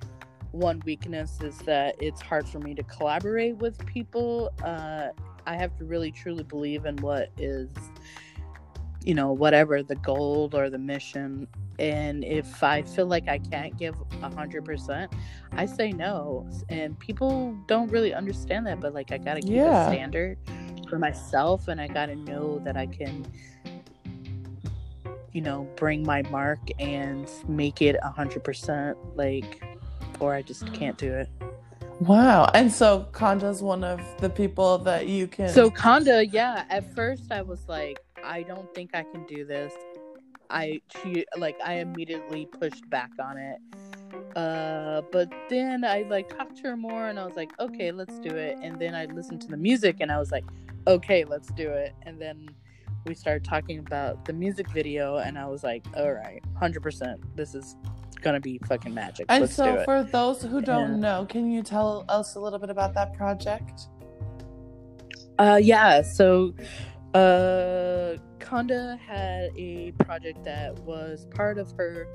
one 0.52 0.82
weakness 0.86 1.42
is 1.42 1.58
that 1.60 1.96
it's 2.00 2.22
hard 2.22 2.48
for 2.48 2.60
me 2.60 2.74
to 2.76 2.84
collaborate 2.84 3.58
with 3.58 3.86
people. 3.86 4.54
Uh 4.64 5.10
I 5.46 5.58
have 5.58 5.76
to 5.80 5.84
really 5.84 6.14
truly 6.14 6.44
believe 6.44 6.86
in 6.86 6.96
what 6.98 7.30
is 7.38 7.68
you 9.04 9.14
know, 9.14 9.34
whatever 9.34 9.84
the 9.84 9.98
goal 9.98 10.50
or 10.54 10.70
the 10.70 10.78
mission. 10.78 11.46
And 11.78 12.24
if 12.24 12.64
I 12.64 12.84
feel 12.84 13.08
like 13.08 13.28
I 13.28 13.40
can't 13.40 13.78
give 13.78 13.96
a 14.22 14.30
hundred 14.34 14.64
percent, 14.64 15.12
I 15.52 15.66
say 15.66 15.92
no. 15.92 16.48
And 16.70 16.98
people 17.00 17.54
don't 17.68 17.92
really 17.92 18.14
understand 18.14 18.66
that, 18.68 18.80
but 18.80 18.94
like 18.94 19.12
I 19.12 19.18
gotta 19.18 19.42
keep 19.42 19.56
Yeah. 19.56 19.88
a 19.88 19.94
standard 19.94 20.38
for 20.88 20.98
myself 21.00 21.68
and 21.68 21.82
I 21.82 21.88
gotta 21.88 22.16
know 22.16 22.60
that 22.60 22.78
I 22.78 22.86
can 22.86 23.26
you 25.34 25.42
know, 25.42 25.68
bring 25.76 26.04
my 26.04 26.22
mark 26.24 26.60
and 26.80 27.30
make 27.48 27.82
it 27.82 27.96
a 28.02 28.10
hundred 28.10 28.44
percent, 28.44 28.98
like, 29.16 29.64
or 30.20 30.34
I 30.34 30.42
just 30.42 30.72
can't 30.74 30.98
do 30.98 31.12
it. 31.12 31.30
Wow. 32.00 32.50
And 32.54 32.72
so 32.72 33.08
Conda's 33.12 33.62
one 33.62 33.84
of 33.84 34.02
the 34.20 34.30
people 34.30 34.78
that 34.80 35.08
you 35.08 35.28
can 35.28 35.50
So 35.50 35.70
Conda, 35.70 36.28
yeah, 36.32 36.66
at 36.70 36.94
first 36.96 37.32
I 37.32 37.42
was 37.42 37.68
like, 37.68 38.00
I 38.24 38.44
don't 38.44 38.74
think 38.74 38.92
I 38.94 39.04
can 39.04 39.26
do 39.26 39.46
this. 39.46 39.74
I 40.50 40.82
she 41.02 41.26
like 41.38 41.58
I 41.64 41.76
immediately 41.76 42.46
pushed 42.46 42.88
back 42.90 43.12
on 43.20 43.38
it. 43.38 43.60
Uh 44.36 45.02
but 45.12 45.32
then 45.50 45.84
I 45.84 46.04
like 46.10 46.36
talked 46.36 46.58
to 46.58 46.64
her 46.64 46.78
more 46.78 47.08
and 47.08 47.20
I 47.20 47.26
was 47.26 47.36
like, 47.36 47.52
okay, 47.60 47.92
let's 47.92 48.20
do 48.20 48.36
it. 48.36 48.58
And 48.62 48.80
then 48.80 48.96
I 48.96 49.06
listened 49.06 49.42
to 49.42 49.48
the 49.48 49.58
music 49.58 49.98
and 50.00 50.12
I 50.12 50.20
was 50.20 50.32
like, 50.32 50.46
okay, 50.88 51.24
let's 51.26 51.50
do 51.54 51.70
it. 51.70 51.94
And 52.04 52.20
then 52.20 52.50
we 53.06 53.14
started 53.14 53.44
talking 53.44 53.80
about 53.80 54.26
the 54.26 54.34
music 54.34 54.70
video 54.70 55.18
and 55.18 55.38
I 55.38 55.46
was 55.48 55.64
like, 55.64 55.86
all 55.96 56.12
right, 56.12 56.42
100%. 56.62 57.16
This 57.36 57.54
is 57.56 57.76
gonna 58.22 58.40
be 58.40 58.60
fucking 58.68 58.94
magic. 58.94 59.26
And 59.30 59.42
Let's 59.42 59.56
do 59.56 59.64
so 59.64 59.84
for 59.84 60.04
those 60.04 60.42
who 60.44 60.62
don't 60.62 60.92
Yeah. 60.92 60.98
know, 61.20 61.26
can 61.26 61.52
you 61.52 61.62
tell 61.62 62.06
us 62.08 62.36
a 62.36 62.40
little 62.40 62.60
bit 62.60 62.70
about 62.70 62.94
that 62.94 63.14
project? 63.14 63.88
Uh, 65.38 65.60
yeah. 65.62 66.02
So, 66.02 66.54
uh, 67.14 68.18
Conda 68.40 68.98
had 69.00 69.52
a 69.58 69.92
project 70.00 70.44
that 70.46 70.78
was 70.80 71.28
part 71.32 71.58
of 71.58 71.72
her 71.78 72.08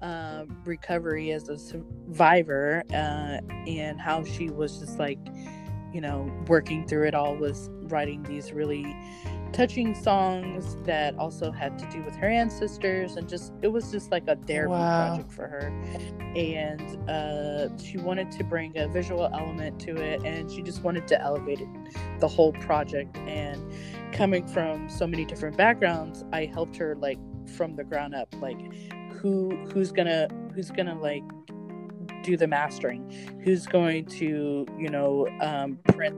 um, 0.00 0.62
recovery 0.64 1.32
as 1.32 1.48
a 1.48 1.58
survivor, 1.58 2.82
uh, 2.90 3.40
and 3.66 4.00
how 4.00 4.24
she 4.24 4.48
was 4.50 4.78
just 4.78 4.98
like, 4.98 5.18
you 5.92 6.00
know, 6.00 6.30
working 6.46 6.86
through 6.86 7.06
it 7.08 7.14
all 7.14 7.36
was 7.36 7.68
writing 7.88 8.22
these 8.22 8.52
really 8.52 8.96
touching 9.52 9.94
songs 9.94 10.76
that 10.84 11.16
also 11.18 11.50
had 11.50 11.78
to 11.78 11.86
do 11.90 12.02
with 12.02 12.14
her 12.16 12.28
ancestors 12.28 13.16
and 13.16 13.28
just 13.28 13.52
it 13.62 13.68
was 13.68 13.90
just 13.90 14.10
like 14.10 14.26
a 14.28 14.36
therapy 14.36 14.70
Wow. 14.72 15.08
project 15.08 15.32
for 15.32 15.46
her. 15.48 15.72
And 16.36 17.10
uh, 17.10 17.76
she 17.78 17.98
wanted 17.98 18.30
to 18.32 18.44
bring 18.44 18.76
a 18.78 18.88
visual 18.88 19.28
element 19.32 19.80
to 19.80 19.96
it 19.96 20.22
and 20.24 20.50
she 20.50 20.62
just 20.62 20.82
wanted 20.82 21.06
to 21.08 21.20
elevate 21.20 21.60
it, 21.60 21.68
the 22.20 22.28
whole 22.28 22.52
project. 22.54 23.16
And 23.18 23.60
coming 24.12 24.46
from 24.46 24.88
so 24.88 25.06
many 25.06 25.24
different 25.24 25.56
backgrounds 25.56 26.24
i 26.32 26.44
helped 26.44 26.76
her 26.76 26.96
like 26.96 27.16
from 27.56 27.76
the 27.76 27.84
ground 27.84 28.12
up 28.12 28.28
like 28.40 28.58
who 29.12 29.50
who's 29.72 29.92
gonna 29.92 30.26
who's 30.52 30.70
gonna 30.72 30.98
like 31.00 31.22
do 32.22 32.36
the 32.36 32.46
mastering? 32.46 33.08
Who's 33.44 33.66
going 33.66 34.04
to 34.06 34.66
you 34.78 34.88
know 34.90 35.28
um 35.40 35.78
print 35.84 36.16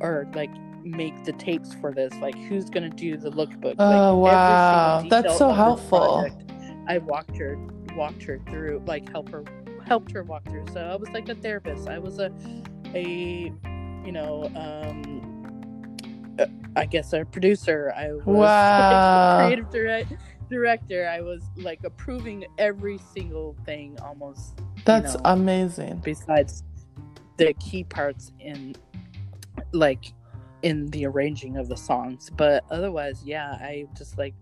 or 0.00 0.26
like 0.34 0.50
make 0.90 1.24
the 1.24 1.32
tapes 1.34 1.74
for 1.74 1.92
this 1.92 2.12
like 2.20 2.36
who's 2.48 2.68
gonna 2.70 2.88
do 2.90 3.16
the 3.16 3.30
lookbook 3.30 3.74
Oh, 3.78 4.18
like, 4.18 4.32
wow. 4.32 5.04
That's 5.08 5.36
so 5.38 5.50
helpful. 5.52 5.98
project, 5.98 6.50
i 6.88 6.98
walked 6.98 7.36
her 7.36 7.56
walked 7.96 8.22
her 8.24 8.38
through 8.50 8.82
like 8.86 9.08
help 9.10 9.28
her 9.30 9.44
helped 9.84 10.12
her 10.12 10.22
walk 10.22 10.44
through 10.48 10.64
so 10.72 10.80
i 10.80 10.96
was 10.96 11.08
like 11.10 11.28
a 11.28 11.34
therapist 11.34 11.88
i 11.88 11.98
was 11.98 12.18
a 12.18 12.30
a 12.94 13.52
you 14.04 14.12
know 14.12 14.44
um 14.56 16.34
uh, 16.38 16.46
i 16.76 16.84
guess 16.86 17.12
a 17.12 17.24
producer 17.24 17.92
i 17.96 18.12
was 18.12 18.24
Wow. 18.26 18.78
like, 18.78 18.92
a 18.92 19.36
creative 19.36 19.70
direct, 19.70 20.12
director 20.50 21.08
i 21.08 21.20
was 21.20 21.42
like 21.56 21.80
approving 21.84 22.44
every 22.58 22.98
single 23.12 23.56
thing 23.64 23.98
almost 24.02 24.60
That's 24.84 25.14
know. 25.14 25.20
amazing. 25.24 26.00
besides 26.04 26.62
the 27.36 27.52
key 27.54 27.84
parts 27.84 28.32
in 28.40 28.74
like 29.72 30.12
in 30.62 30.86
the 30.86 31.06
arranging 31.06 31.56
of 31.56 31.68
the 31.68 31.76
songs 31.76 32.30
but 32.36 32.64
otherwise 32.70 33.22
yeah 33.24 33.52
i 33.60 33.84
just 33.96 34.18
like 34.18 34.34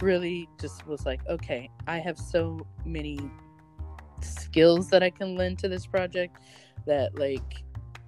really 0.00 0.48
just 0.60 0.86
was 0.86 1.04
like 1.04 1.20
okay 1.28 1.68
i 1.86 1.98
have 1.98 2.18
so 2.18 2.66
many 2.84 3.18
skills 4.20 4.88
that 4.88 5.02
i 5.02 5.10
can 5.10 5.36
lend 5.36 5.58
to 5.58 5.68
this 5.68 5.86
project 5.86 6.38
that 6.86 7.16
like 7.18 7.62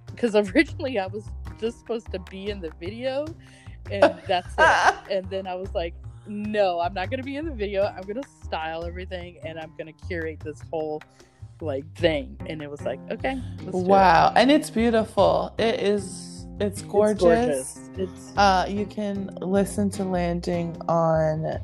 because 0.07 0.35
originally 0.53 0.97
i 0.99 1.07
was 1.07 1.25
just 1.59 1.79
supposed 1.79 2.11
to 2.11 2.19
be 2.29 2.49
in 2.49 2.59
the 2.59 2.71
video 2.79 3.25
and 3.89 4.15
that's 4.27 4.53
it 4.57 4.95
and 5.09 5.29
then 5.29 5.45
i 5.45 5.53
was 5.53 5.73
like 5.75 5.93
no 6.27 6.79
i'm 6.79 6.93
not 6.93 7.09
gonna 7.09 7.23
be 7.23 7.35
in 7.35 7.45
the 7.45 7.53
video 7.53 7.83
i'm 7.83 8.03
gonna 8.03 8.21
style 8.43 8.85
everything 8.85 9.37
and 9.43 9.59
i'm 9.59 9.73
gonna 9.77 9.93
curate 10.07 10.39
this 10.39 10.61
whole 10.71 11.01
like 11.61 11.85
thing 11.95 12.35
and 12.47 12.61
it 12.61 12.69
was 12.69 12.81
like 12.81 12.99
okay 13.11 13.39
do 13.57 13.67
it. 13.67 13.73
Wow. 13.73 14.33
And 14.35 14.51
it's 14.51 14.69
beautiful. 14.69 15.53
It 15.57 15.79
is 15.79 16.40
it's 16.59 16.81
gorgeous. 16.83 17.77
it's 17.77 17.87
gorgeous 17.87 17.89
it's 17.97 18.37
Uh 18.37 18.65
you 18.69 18.85
can 18.85 19.27
listen 19.41 19.89
to 19.91 20.03
Landing 20.03 20.75
on 20.87 21.59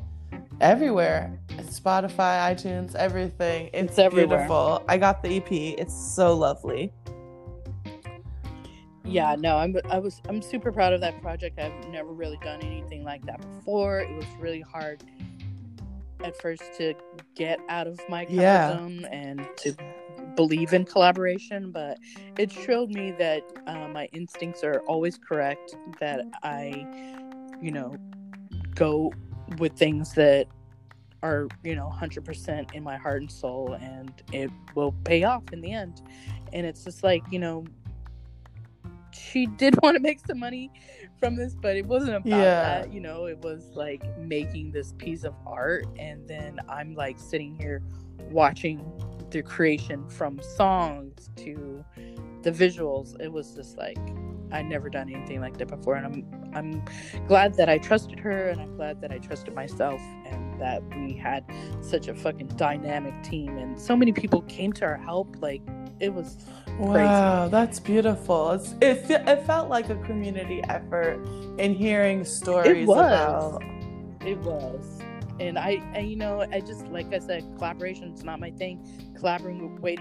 everywhere. 0.60 1.38
Spotify, 1.58 2.54
iTunes, 2.54 2.94
everything. 2.96 3.70
It's, 3.72 3.90
It's 3.92 3.98
everywhere. 3.98 4.38
beautiful. 4.38 4.82
I 4.88 4.96
got 4.98 5.22
the 5.22 5.36
EP. 5.36 5.50
It's 5.52 5.94
so 6.14 6.34
lovely. 6.34 6.92
yeah 9.04 9.34
no 9.38 9.56
i'm 9.56 9.74
i 9.90 9.98
was 9.98 10.20
i'm 10.28 10.42
super 10.42 10.70
proud 10.70 10.92
of 10.92 11.00
that 11.00 11.18
project 11.22 11.58
i've 11.58 11.88
never 11.88 12.12
really 12.12 12.36
done 12.42 12.60
anything 12.60 13.02
like 13.04 13.24
that 13.24 13.40
before 13.40 14.00
it 14.00 14.14
was 14.14 14.26
really 14.38 14.60
hard 14.60 15.02
at 16.22 16.36
first 16.42 16.62
to 16.76 16.92
get 17.34 17.58
out 17.70 17.86
of 17.86 17.98
my 18.10 18.24
comfort 18.26 18.42
Yeah. 18.42 18.76
zone 18.76 19.04
and 19.10 19.46
to 19.58 19.74
believe 20.38 20.72
in 20.72 20.84
collaboration 20.84 21.72
but 21.72 21.98
it 22.38 22.52
showed 22.52 22.90
me 22.90 23.10
that 23.10 23.42
uh, 23.66 23.88
my 23.88 24.04
instincts 24.12 24.62
are 24.62 24.78
always 24.86 25.18
correct 25.18 25.74
that 25.98 26.20
i 26.44 26.86
you 27.60 27.72
know 27.72 27.96
go 28.76 29.12
with 29.58 29.72
things 29.72 30.12
that 30.14 30.46
are 31.24 31.48
you 31.64 31.74
know 31.74 31.92
100% 31.92 32.72
in 32.72 32.84
my 32.84 32.96
heart 32.96 33.20
and 33.20 33.32
soul 33.32 33.76
and 33.80 34.22
it 34.32 34.48
will 34.76 34.92
pay 35.02 35.24
off 35.24 35.42
in 35.52 35.60
the 35.60 35.72
end 35.72 36.02
and 36.52 36.64
it's 36.64 36.84
just 36.84 37.02
like 37.02 37.24
you 37.32 37.40
know 37.40 37.64
she 39.12 39.46
did 39.46 39.74
want 39.82 39.96
to 39.96 40.00
make 40.00 40.20
some 40.24 40.38
money 40.38 40.70
from 41.18 41.34
this 41.34 41.56
but 41.60 41.74
it 41.74 41.84
wasn't 41.84 42.14
about 42.14 42.28
Yeah. 42.30 42.82
that 42.82 42.92
you 42.92 43.00
know 43.00 43.24
it 43.26 43.38
was 43.38 43.70
like 43.74 44.04
making 44.18 44.70
this 44.70 44.92
piece 44.98 45.24
of 45.24 45.34
art 45.44 45.86
and 45.98 46.28
then 46.28 46.60
i'm 46.68 46.94
like 46.94 47.18
sitting 47.18 47.56
here 47.56 47.82
watching 48.30 48.78
the 49.30 49.42
creation 49.42 50.08
from 50.08 50.40
songs 50.40 51.30
to 51.36 51.84
the 52.42 52.50
visuals 52.50 53.18
it 53.20 53.32
was 53.32 53.54
just 53.54 53.76
like 53.76 53.98
i'd 54.52 54.66
never 54.66 54.88
done 54.88 55.12
anything 55.12 55.40
like 55.40 55.56
that 55.58 55.68
before 55.68 55.96
and 55.96 56.06
i'm 56.06 56.52
i'm 56.54 57.26
glad 57.26 57.54
that 57.54 57.68
i 57.68 57.76
trusted 57.76 58.18
her 58.18 58.48
and 58.48 58.60
i'm 58.60 58.74
glad 58.76 59.00
that 59.00 59.10
i 59.10 59.18
trusted 59.18 59.54
myself 59.54 60.00
and 60.26 60.60
that 60.60 60.82
we 60.96 61.12
had 61.12 61.44
such 61.80 62.08
a 62.08 62.14
fucking 62.14 62.48
dynamic 62.56 63.14
team 63.22 63.58
and 63.58 63.78
so 63.78 63.94
many 63.94 64.12
people 64.12 64.42
came 64.42 64.72
to 64.72 64.84
our 64.84 64.96
help 64.96 65.36
like 65.40 65.62
it 66.00 66.14
was 66.14 66.38
Wow, 66.78 67.48
that's 67.48 67.80
beautiful. 67.80 68.52
It's, 68.52 68.74
it 68.80 69.10
it 69.10 69.44
felt 69.44 69.68
like 69.68 69.90
a 69.90 69.96
community 69.96 70.62
effort 70.68 71.18
in 71.58 71.74
hearing 71.74 72.24
stories 72.24 72.86
was. 72.86 72.98
about 72.98 73.62
It 74.24 74.38
was. 74.38 75.02
And 75.40 75.58
I, 75.58 75.82
and 75.94 76.10
you 76.10 76.16
know, 76.16 76.46
I 76.52 76.60
just 76.60 76.86
like 76.88 77.12
I 77.12 77.18
said, 77.18 77.44
collaboration 77.56 78.12
is 78.12 78.24
not 78.24 78.40
my 78.40 78.50
thing. 78.50 78.84
Collaborating 79.16 79.72
with 79.72 79.80
wait, 79.80 80.00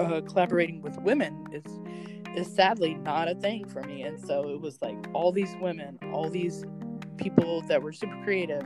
uh, 0.00 0.20
collaborating 0.22 0.82
with 0.82 0.98
women 1.00 1.46
is 1.52 1.64
is 2.36 2.52
sadly 2.54 2.94
not 2.94 3.28
a 3.28 3.34
thing 3.34 3.66
for 3.66 3.82
me. 3.82 4.02
And 4.02 4.18
so 4.18 4.48
it 4.50 4.60
was 4.60 4.80
like 4.80 4.96
all 5.12 5.32
these 5.32 5.54
women, 5.60 5.98
all 6.12 6.30
these 6.30 6.64
people 7.16 7.62
that 7.62 7.82
were 7.82 7.92
super 7.92 8.16
creative, 8.24 8.62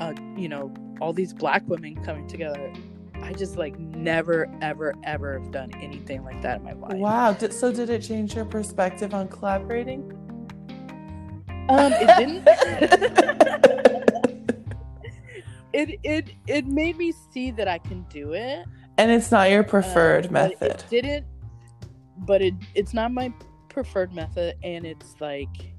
uh, 0.00 0.12
you 0.36 0.48
know, 0.48 0.74
all 1.00 1.12
these 1.12 1.32
black 1.32 1.62
women 1.66 2.02
coming 2.04 2.26
together. 2.28 2.72
I 3.22 3.32
just 3.32 3.56
like 3.56 3.78
never, 3.78 4.50
ever, 4.60 4.94
ever 5.04 5.38
have 5.38 5.50
done 5.50 5.70
anything 5.80 6.24
like 6.24 6.42
that 6.42 6.58
in 6.58 6.64
my 6.64 6.72
life. 6.72 6.94
Wow. 6.94 7.32
Did, 7.32 7.52
so 7.52 7.72
did 7.72 7.88
it 7.88 8.02
change 8.02 8.34
your 8.34 8.44
perspective 8.44 9.14
on 9.14 9.28
collaborating? 9.28 10.10
Um, 11.68 11.92
it 11.94 12.06
didn't. 12.18 12.44
it 15.74 15.98
it 16.04 16.30
it 16.46 16.66
made 16.66 16.96
me 16.96 17.12
see 17.32 17.50
that 17.50 17.68
I 17.68 17.78
can 17.78 18.02
do 18.08 18.32
it. 18.32 18.64
and 18.96 19.10
it's 19.10 19.30
not 19.30 19.50
your 19.50 19.64
preferred 19.64 20.26
uh, 20.28 20.30
method. 20.30 20.70
It 20.70 20.84
didn't, 20.88 21.26
but 22.18 22.40
it 22.40 22.54
it's 22.74 22.94
not 22.94 23.12
my 23.12 23.32
preferred 23.68 24.14
method, 24.14 24.56
and 24.62 24.86
it's 24.86 25.20
like 25.20 25.72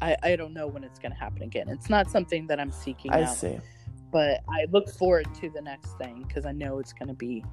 I 0.00 0.16
I 0.22 0.36
don't 0.36 0.54
know 0.54 0.66
when 0.66 0.82
it's 0.84 0.98
gonna 0.98 1.14
happen 1.14 1.42
again. 1.42 1.68
It's 1.68 1.90
not 1.90 2.10
something 2.10 2.46
that 2.48 2.58
I'm 2.58 2.72
seeking 2.72 3.12
I 3.12 3.22
out, 3.24 3.36
see. 3.36 3.58
but 4.10 4.40
I 4.48 4.66
look 4.70 4.88
forward 4.90 5.28
to 5.40 5.50
the 5.50 5.60
next 5.62 5.96
thing 5.98 6.24
because 6.26 6.46
I 6.46 6.52
know 6.52 6.78
it's 6.78 6.92
gonna 6.92 7.14
be 7.14 7.44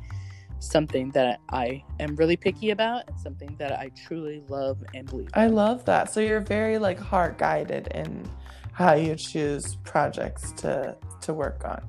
something 0.59 1.09
that 1.09 1.39
I 1.49 1.83
am 1.99 2.15
really 2.15 2.37
picky 2.37 2.69
about 2.69 3.09
and 3.09 3.19
something 3.19 3.55
that 3.57 3.71
I 3.71 3.89
truly 4.07 4.43
love 4.47 4.77
and 4.93 5.07
believe. 5.07 5.29
I 5.33 5.45
in. 5.45 5.55
love 5.55 5.83
that. 5.85 6.11
So 6.13 6.19
you're 6.19 6.39
very 6.39 6.77
like 6.77 6.99
heart 6.99 7.37
guided 7.39 7.87
in 7.87 8.29
how 8.81 8.93
you 8.93 9.15
choose 9.15 9.75
projects 9.83 10.51
to 10.53 10.97
to 11.21 11.33
work 11.33 11.63
on. 11.65 11.81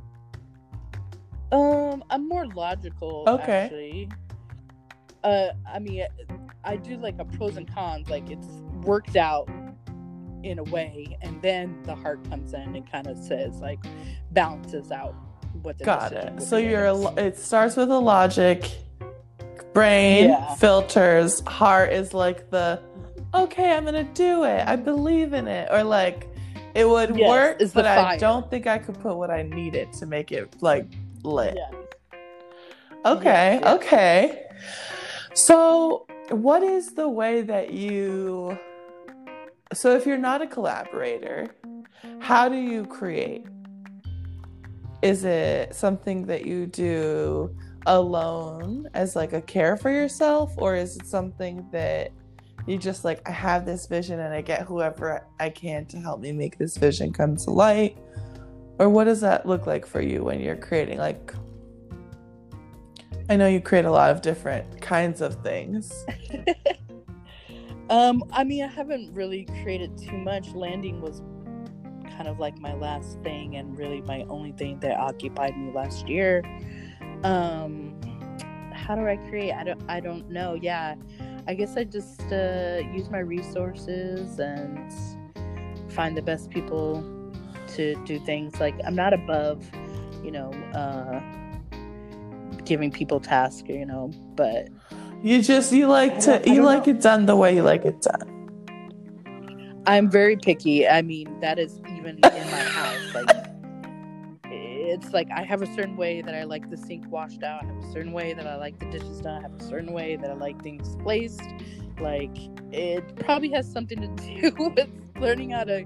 Um, 1.53 2.05
I'm 2.11 2.29
more 2.29 2.47
logical. 2.47 3.25
Okay. 3.27 3.53
Actually. 3.65 4.09
Uh, 5.25 5.49
I 5.71 5.79
mean, 5.79 6.05
I 6.65 6.77
do 6.77 6.97
like 6.97 7.17
a 7.19 7.25
pros 7.25 7.57
and 7.57 7.73
cons. 7.73 8.09
Like 8.09 8.31
it's 8.31 8.49
worked 8.83 9.17
out 9.17 9.49
in 10.43 10.59
a 10.59 10.65
way, 10.65 11.17
and 11.23 11.41
then 11.43 11.81
the 11.85 11.95
heart 11.95 12.29
comes 12.29 12.53
in 12.53 12.75
and 12.75 12.91
kind 12.91 13.07
of 13.07 13.17
says 13.19 13.61
like 13.61 13.79
balances 14.33 14.91
out 14.91 15.15
what 15.63 15.79
the 15.79 15.85
Got 15.85 16.13
it. 16.13 16.43
So 16.43 16.57
you're 16.57 17.13
it 17.17 17.39
starts 17.39 17.77
with 17.77 17.91
a 17.91 17.99
logic, 17.99 18.71
brain 19.73 20.31
Yeah. 20.31 20.55
filters, 20.57 21.41
heart 21.47 21.93
is 21.93 22.15
like 22.15 22.51
the 22.51 22.81
okay, 23.35 23.73
I'm 23.73 23.85
gonna 23.85 24.05
do 24.05 24.45
it. 24.45 24.67
I 24.67 24.77
believe 24.77 25.33
in 25.35 25.47
it, 25.47 25.69
or 25.71 25.85
like 25.85 26.29
it 26.75 26.89
would 26.89 27.17
Yes, 27.17 27.29
work, 27.29 27.73
but 27.75 27.87
I 27.87 28.17
don't 28.17 28.49
think 28.51 28.67
I 28.67 28.79
could 28.79 28.99
put 29.01 29.17
what 29.17 29.31
I 29.31 29.43
needed 29.43 29.93
to 29.95 30.07
make 30.07 30.33
it 30.33 30.55
like 30.63 30.87
lit. 31.23 31.59
Okay, 33.05 33.61
okay. 33.65 34.45
So, 35.35 36.07
what 36.31 36.63
is 36.63 36.95
the 36.95 37.09
way 37.09 37.43
that 37.43 37.73
you 37.73 38.59
So, 39.73 39.97
if 39.97 40.07
you're 40.07 40.19
not 40.19 40.43
a 40.43 40.47
collaborator, 40.47 41.49
how 42.21 42.49
do 42.49 42.57
you 42.57 42.85
create? 42.85 43.45
Is 45.03 45.25
it 45.25 45.75
something 45.75 46.27
that 46.27 46.47
you 46.47 46.67
do 46.67 47.55
alone 47.87 48.89
as 48.95 49.17
like 49.17 49.33
a 49.33 49.43
care 49.43 49.77
for 49.77 49.91
yourself 49.91 50.53
or 50.57 50.77
is 50.77 50.97
it 50.97 51.07
something 51.07 51.67
that 51.73 52.13
you 52.67 52.79
just 52.79 53.05
like 53.05 53.27
I 53.29 53.33
have 53.33 53.65
this 53.67 53.87
vision 53.87 54.21
and 54.21 54.33
I 54.33 54.41
get 54.41 54.63
whoever 54.63 55.27
I 55.41 55.51
can 55.51 55.87
to 55.87 55.99
help 55.99 56.21
me 56.21 56.33
make 56.33 56.59
this 56.59 56.77
vision 56.77 57.13
come 57.13 57.37
to 57.37 57.51
light? 57.51 57.99
Or 58.79 58.89
what 58.89 59.05
does 59.05 59.21
that 59.21 59.47
look 59.47 59.67
like 59.67 59.87
for 59.87 60.01
you 60.01 60.25
when 60.25 60.41
you're 60.41 60.57
creating 60.57 60.99
like 60.99 61.35
I 63.29 63.37
know 63.37 63.47
you 63.47 63.61
create 63.61 63.85
a 63.85 63.91
lot 63.91 64.11
of 64.11 64.21
different 64.21 64.81
kinds 64.81 65.21
of 65.21 65.37
things. 65.43 66.05
Um, 67.93 68.25
I 68.33 68.43
mean, 68.43 68.65
I 68.65 68.69
haven't 68.69 69.13
really 69.13 69.45
created 69.63 69.99
too 69.99 70.17
much. 70.17 70.49
Landing 70.55 71.03
was 71.03 71.21
kind 72.17 72.27
of 72.27 72.39
like 72.39 72.59
my 72.59 72.73
last 72.73 73.21
thing, 73.23 73.57
and 73.57 73.77
really 73.77 74.01
my 74.01 74.23
only 74.31 74.53
thing 74.53 74.81
that 74.81 74.97
occupied 74.97 75.59
me 75.59 75.73
last 75.75 76.09
year. 76.09 76.43
Um, 77.23 78.01
how 78.73 78.95
do 78.95 79.07
I 79.07 79.17
create? 79.29 79.53
I 79.53 79.65
don't. 79.65 79.83
I 79.89 80.01
don't 80.01 80.31
know. 80.31 80.55
Yeah, 80.55 80.95
I 81.47 81.55
guess 81.55 81.77
I 81.77 81.85
just 81.85 82.23
uh, 82.33 82.81
use 82.93 83.11
my 83.11 83.19
resources 83.19 84.39
and 84.39 84.93
find 85.93 86.17
the 86.17 86.23
best 86.23 86.51
people 86.51 87.03
to 87.75 87.95
do 88.05 88.19
things. 88.21 88.61
Like 88.61 88.75
I'm 88.87 88.95
not 88.95 89.13
above, 89.13 89.69
you 90.23 90.31
know, 90.31 90.53
uh, 90.75 91.21
giving 92.65 92.91
people 92.93 93.19
tasks. 93.21 93.69
You 93.69 93.87
know, 93.87 94.11
but 94.37 94.69
You 95.23 95.43
just 95.43 95.73
you 95.73 95.87
like 95.89 96.21
to 96.21 96.43
you 96.47 96.63
like 96.63 96.87
know. 96.87 96.93
it 96.93 97.01
done 97.01 97.27
the 97.27 97.37
way 97.37 97.55
you 97.55 97.63
like 97.63 97.85
it 97.85 98.01
done. 98.03 98.29
I'm 99.87 100.09
very 100.09 100.37
picky. 100.37 100.87
I 100.87 101.03
mean, 101.03 101.41
that 101.41 101.59
is 101.59 101.81
even 101.97 102.17
in 102.17 102.21
my 102.23 102.61
house. 102.61 103.15
Like, 103.15 103.29
it's 104.93 105.13
like 105.13 105.29
I 105.35 105.43
have 105.43 105.63
a 105.63 105.67
certain 105.75 105.97
way 105.97 106.21
that 106.23 106.35
I 106.35 106.45
like 106.45 106.69
the 106.71 106.77
sink 106.77 107.11
washed 107.11 107.43
out. 107.43 107.65
I 107.65 107.67
have 107.67 107.77
a 107.85 107.93
certain 107.93 108.13
way 108.13 108.35
that 108.35 108.47
I 108.47 108.57
like 108.57 108.79
the 108.79 108.87
dishes 108.87 109.21
done. 109.21 109.39
I 109.39 109.43
have 109.43 109.55
a 109.59 109.65
certain 109.65 109.93
way 109.93 110.17
that 110.17 110.31
I 110.31 110.35
like 110.35 110.63
things 110.63 110.97
placed. 111.03 111.43
Like, 111.99 112.37
it 112.73 113.17
probably 113.17 113.51
has 113.53 113.71
something 113.71 114.01
to 114.01 114.09
do 114.25 114.73
with 114.77 114.89
learning 115.19 115.51
how 115.51 115.65
to 115.65 115.85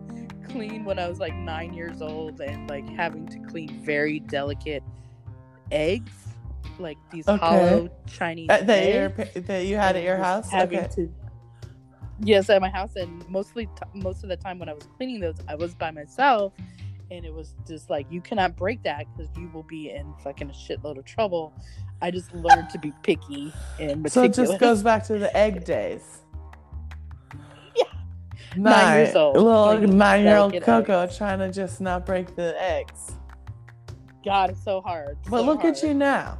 clean 0.48 0.84
when 0.84 0.98
I 0.98 1.08
was 1.08 1.18
like 1.18 1.34
nine 1.34 1.72
years 1.74 2.00
old 2.02 2.40
and 2.40 2.68
like 2.68 2.88
having 2.96 3.26
to 3.28 3.38
clean 3.50 3.82
very 3.84 4.20
delicate 4.20 4.82
eggs, 5.70 6.12
like 6.78 6.98
these 7.10 7.28
Okay. 7.28 7.38
hollow 7.38 7.88
Chinese 8.06 8.48
That, 8.48 8.66
that, 8.66 8.82
eggs 8.82 9.30
pa- 9.34 9.40
that 9.46 9.66
you 9.66 9.76
had 9.76 9.96
at 9.96 10.02
your 10.02 10.16
house. 10.16 10.50
having 10.50 10.78
Okay. 10.80 10.88
to 10.94 11.12
yes 12.20 12.48
at 12.48 12.62
my 12.62 12.70
house 12.70 12.96
and 12.96 13.28
mostly 13.28 13.66
t- 13.66 13.72
most 13.92 14.22
of 14.22 14.30
the 14.30 14.36
time 14.38 14.58
when 14.58 14.70
i 14.70 14.72
was 14.72 14.88
cleaning 14.96 15.20
those 15.20 15.34
i 15.48 15.54
was 15.54 15.74
by 15.74 15.90
myself 15.90 16.54
and 17.10 17.24
it 17.24 17.32
was 17.32 17.54
just 17.66 17.88
like 17.90 18.06
you 18.10 18.20
cannot 18.20 18.56
break 18.56 18.82
that 18.82 19.04
because 19.16 19.30
you 19.36 19.48
will 19.52 19.62
be 19.64 19.90
in 19.90 20.12
fucking 20.24 20.50
a 20.50 20.52
shitload 20.52 20.98
of 20.98 21.04
trouble 21.04 21.52
i 22.02 22.10
just 22.10 22.32
learned 22.34 22.68
to 22.70 22.78
be 22.78 22.92
picky 23.02 23.52
and 23.80 24.10
So 24.10 24.24
it 24.24 24.34
just 24.34 24.58
goes 24.58 24.82
back 24.82 25.04
to 25.06 25.18
the 25.18 25.34
egg 25.36 25.64
days. 25.64 26.02
Yeah. 27.76 27.84
Nine, 28.56 28.62
Nine 28.72 28.96
years 29.04 29.16
old. 29.16 29.36
Little 29.36 29.66
Like, 29.66 29.80
nine-year-old 29.88 30.62
Coco 30.62 31.06
trying 31.08 31.40
to 31.40 31.52
just 31.52 31.80
not 31.80 32.06
break 32.06 32.34
the 32.36 32.54
eggs. 32.60 33.12
god 34.24 34.50
it's 34.50 34.64
so 34.64 34.80
hard 34.80 35.18
But 35.28 35.40
so 35.40 35.44
look 35.46 35.64
at 35.64 35.82
you 35.82 35.92
now, 35.94 36.38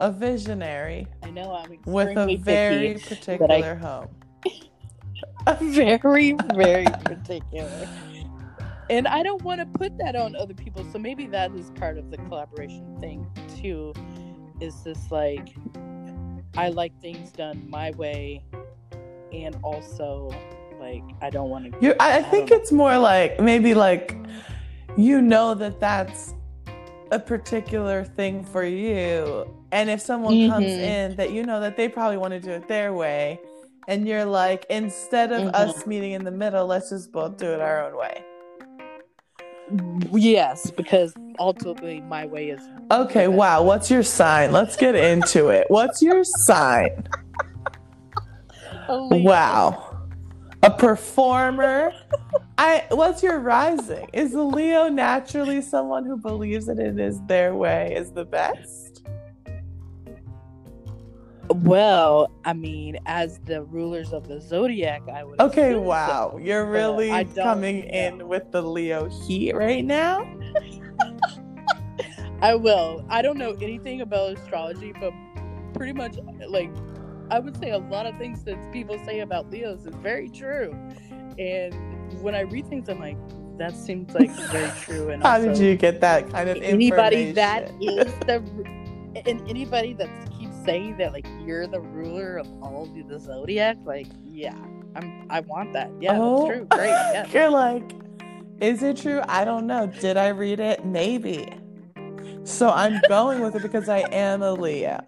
a 0.00 0.10
visionary 0.10 1.06
i 1.22 1.30
know 1.30 1.52
i'm 1.54 1.78
with 1.84 2.16
a 2.16 2.36
very 2.36 2.94
picky, 2.94 3.14
particular 3.14 3.74
home. 3.76 4.08
A 5.48 5.54
very 5.62 6.32
very 6.54 6.86
particular 7.04 7.88
and 8.90 9.06
i 9.08 9.22
don't 9.22 9.42
want 9.42 9.60
to 9.60 9.66
put 9.78 9.96
that 9.98 10.14
on 10.16 10.36
other 10.36 10.54
people 10.54 10.84
so 10.92 10.98
maybe 10.98 11.26
that 11.26 11.52
is 11.54 11.70
part 11.70 11.98
of 11.98 12.10
the 12.10 12.16
collaboration 12.18 12.96
thing 13.00 13.26
too 13.60 13.92
is 14.60 14.82
this 14.84 15.10
like 15.10 15.54
i 16.56 16.68
like 16.68 16.98
things 17.00 17.30
done 17.32 17.68
my 17.68 17.90
way 17.92 18.42
and 19.32 19.56
also 19.62 20.30
like 20.80 21.02
i 21.20 21.30
don't 21.30 21.50
want 21.50 21.70
to 21.80 22.02
I, 22.02 22.18
I 22.18 22.22
think 22.22 22.50
it's 22.50 22.70
more 22.72 22.96
like 22.98 23.40
maybe 23.40 23.74
like 23.74 24.14
you 24.96 25.20
know 25.20 25.54
that 25.54 25.80
that's 25.80 26.34
a 27.12 27.18
particular 27.20 28.02
thing 28.02 28.42
for 28.44 28.64
you, 28.64 29.46
and 29.70 29.88
if 29.88 30.00
someone 30.00 30.48
comes 30.48 30.72
Mhm. 30.72 30.80
in 30.80 31.16
that 31.16 31.30
you 31.30 31.44
know 31.44 31.60
that 31.60 31.76
they 31.76 31.88
probably 31.88 32.16
want 32.16 32.32
to 32.32 32.40
do 32.40 32.50
it 32.50 32.66
their 32.66 32.92
way, 32.92 33.38
and 33.86 34.08
you're 34.08 34.24
like, 34.24 34.66
instead 34.70 35.30
of 35.30 35.54
us 35.54 35.86
meeting 35.86 36.12
in 36.12 36.24
the 36.24 36.32
middle, 36.32 36.66
let's 36.66 36.90
just 36.90 37.12
both 37.12 37.36
do 37.36 37.46
it 37.52 37.60
our 37.60 37.84
own 37.84 37.96
way. 37.96 38.24
Yes 40.12 40.70
because 40.70 41.12
ultimately 41.38 42.00
my 42.02 42.26
way 42.26 42.50
is 42.50 42.60
Okay, 42.90 43.26
wow. 43.26 43.64
What's 43.64 43.90
your 43.90 44.04
sign? 44.04 44.52
Let's 44.52 44.76
get 44.76 44.94
into 44.94 45.48
it. 45.48 45.66
What's 45.68 46.00
your 46.02 46.22
sign? 46.22 47.08
Oh 48.88 49.08
wow. 49.16 50.06
A 50.62 50.70
performer. 50.70 51.92
I 52.58 52.84
what's 52.90 53.24
your 53.24 53.40
rising? 53.40 54.08
Is 54.12 54.34
Leo 54.34 54.88
naturally 54.88 55.60
someone 55.60 56.04
who 56.04 56.16
believes 56.16 56.66
that 56.66 56.78
it 56.78 56.98
is 56.98 57.20
their 57.26 57.54
way 57.54 57.92
is 57.96 58.12
the 58.12 58.24
best? 58.24 58.85
Well 61.54 62.30
i 62.44 62.52
mean 62.52 62.98
as 63.06 63.38
the 63.44 63.62
rulers 63.64 64.12
of 64.12 64.26
the 64.28 64.40
zodiac 64.40 65.02
i 65.12 65.22
would 65.24 65.40
Okay, 65.40 65.74
wow. 65.74 66.30
so, 66.32 66.38
You're 66.38 66.66
really 66.66 67.08
coming 67.34 67.80
know. 67.80 67.86
in 67.92 68.28
with 68.28 68.50
the 68.52 68.62
Leo 68.62 69.08
heat 69.08 69.54
right 69.54 69.84
now. 69.84 70.26
I 72.42 72.54
will. 72.54 73.04
I 73.08 73.22
don't 73.22 73.38
know 73.38 73.52
anything 73.62 74.00
about 74.02 74.36
astrology, 74.36 74.92
but 74.98 75.12
pretty 75.74 75.92
much 75.92 76.16
like 76.48 76.70
I 77.30 77.38
would 77.38 77.56
say 77.58 77.70
a 77.70 77.78
lot 77.78 78.06
of 78.06 78.16
things 78.18 78.44
that 78.44 78.72
people 78.72 78.98
say 79.04 79.20
about 79.20 79.50
Leos 79.50 79.86
is 79.86 79.94
very 79.96 80.28
true. 80.28 80.74
And 81.38 81.74
when 82.22 82.34
I 82.34 82.40
read 82.40 82.66
things, 82.68 82.88
I'm 82.88 83.00
like, 83.00 83.16
that 83.58 83.74
seems 83.76 84.14
like 84.14 84.30
very 84.50 84.70
true. 84.80 85.10
And 85.10 85.22
How 85.22 85.34
also, 85.34 85.48
did 85.48 85.58
you 85.58 85.76
get 85.76 86.00
that 86.02 86.28
kind 86.30 86.48
of 86.48 86.56
information? 86.58 86.74
anybody 86.82 87.32
that 87.32 87.70
is 87.80 88.12
the 88.26 88.42
and 89.26 89.40
anybody 89.48 89.94
that 89.94 90.08
keeps 90.35 90.35
saying 90.66 90.96
that 90.98 91.12
like 91.12 91.26
you're 91.40 91.66
the 91.66 91.80
ruler 91.80 92.36
of 92.38 92.46
all 92.62 92.82
of 92.84 93.08
the 93.08 93.18
zodiac, 93.18 93.76
like 93.84 94.06
yeah, 94.30 94.54
I'm. 94.94 95.26
I 95.30 95.40
want 95.40 95.72
that. 95.74 95.90
Yeah, 96.00 96.18
Oh. 96.20 96.46
that's 96.46 96.56
true. 96.58 96.66
Great. 96.66 96.88
Yeah. 97.12 97.26
You're 97.32 97.50
like, 97.50 97.92
is 98.60 98.82
it 98.82 98.96
true? 98.96 99.20
I 99.28 99.44
don't 99.44 99.66
know. 99.66 99.86
Did 99.86 100.16
I 100.16 100.28
read 100.28 100.60
it? 100.60 100.84
Maybe. 100.84 101.52
So 102.44 102.70
I'm 102.70 103.00
going 103.08 103.40
with 103.40 103.56
it 103.56 103.62
because 103.62 103.88
I 103.88 104.00
am 104.12 104.42
a 104.42 104.52
Leo. 104.52 105.00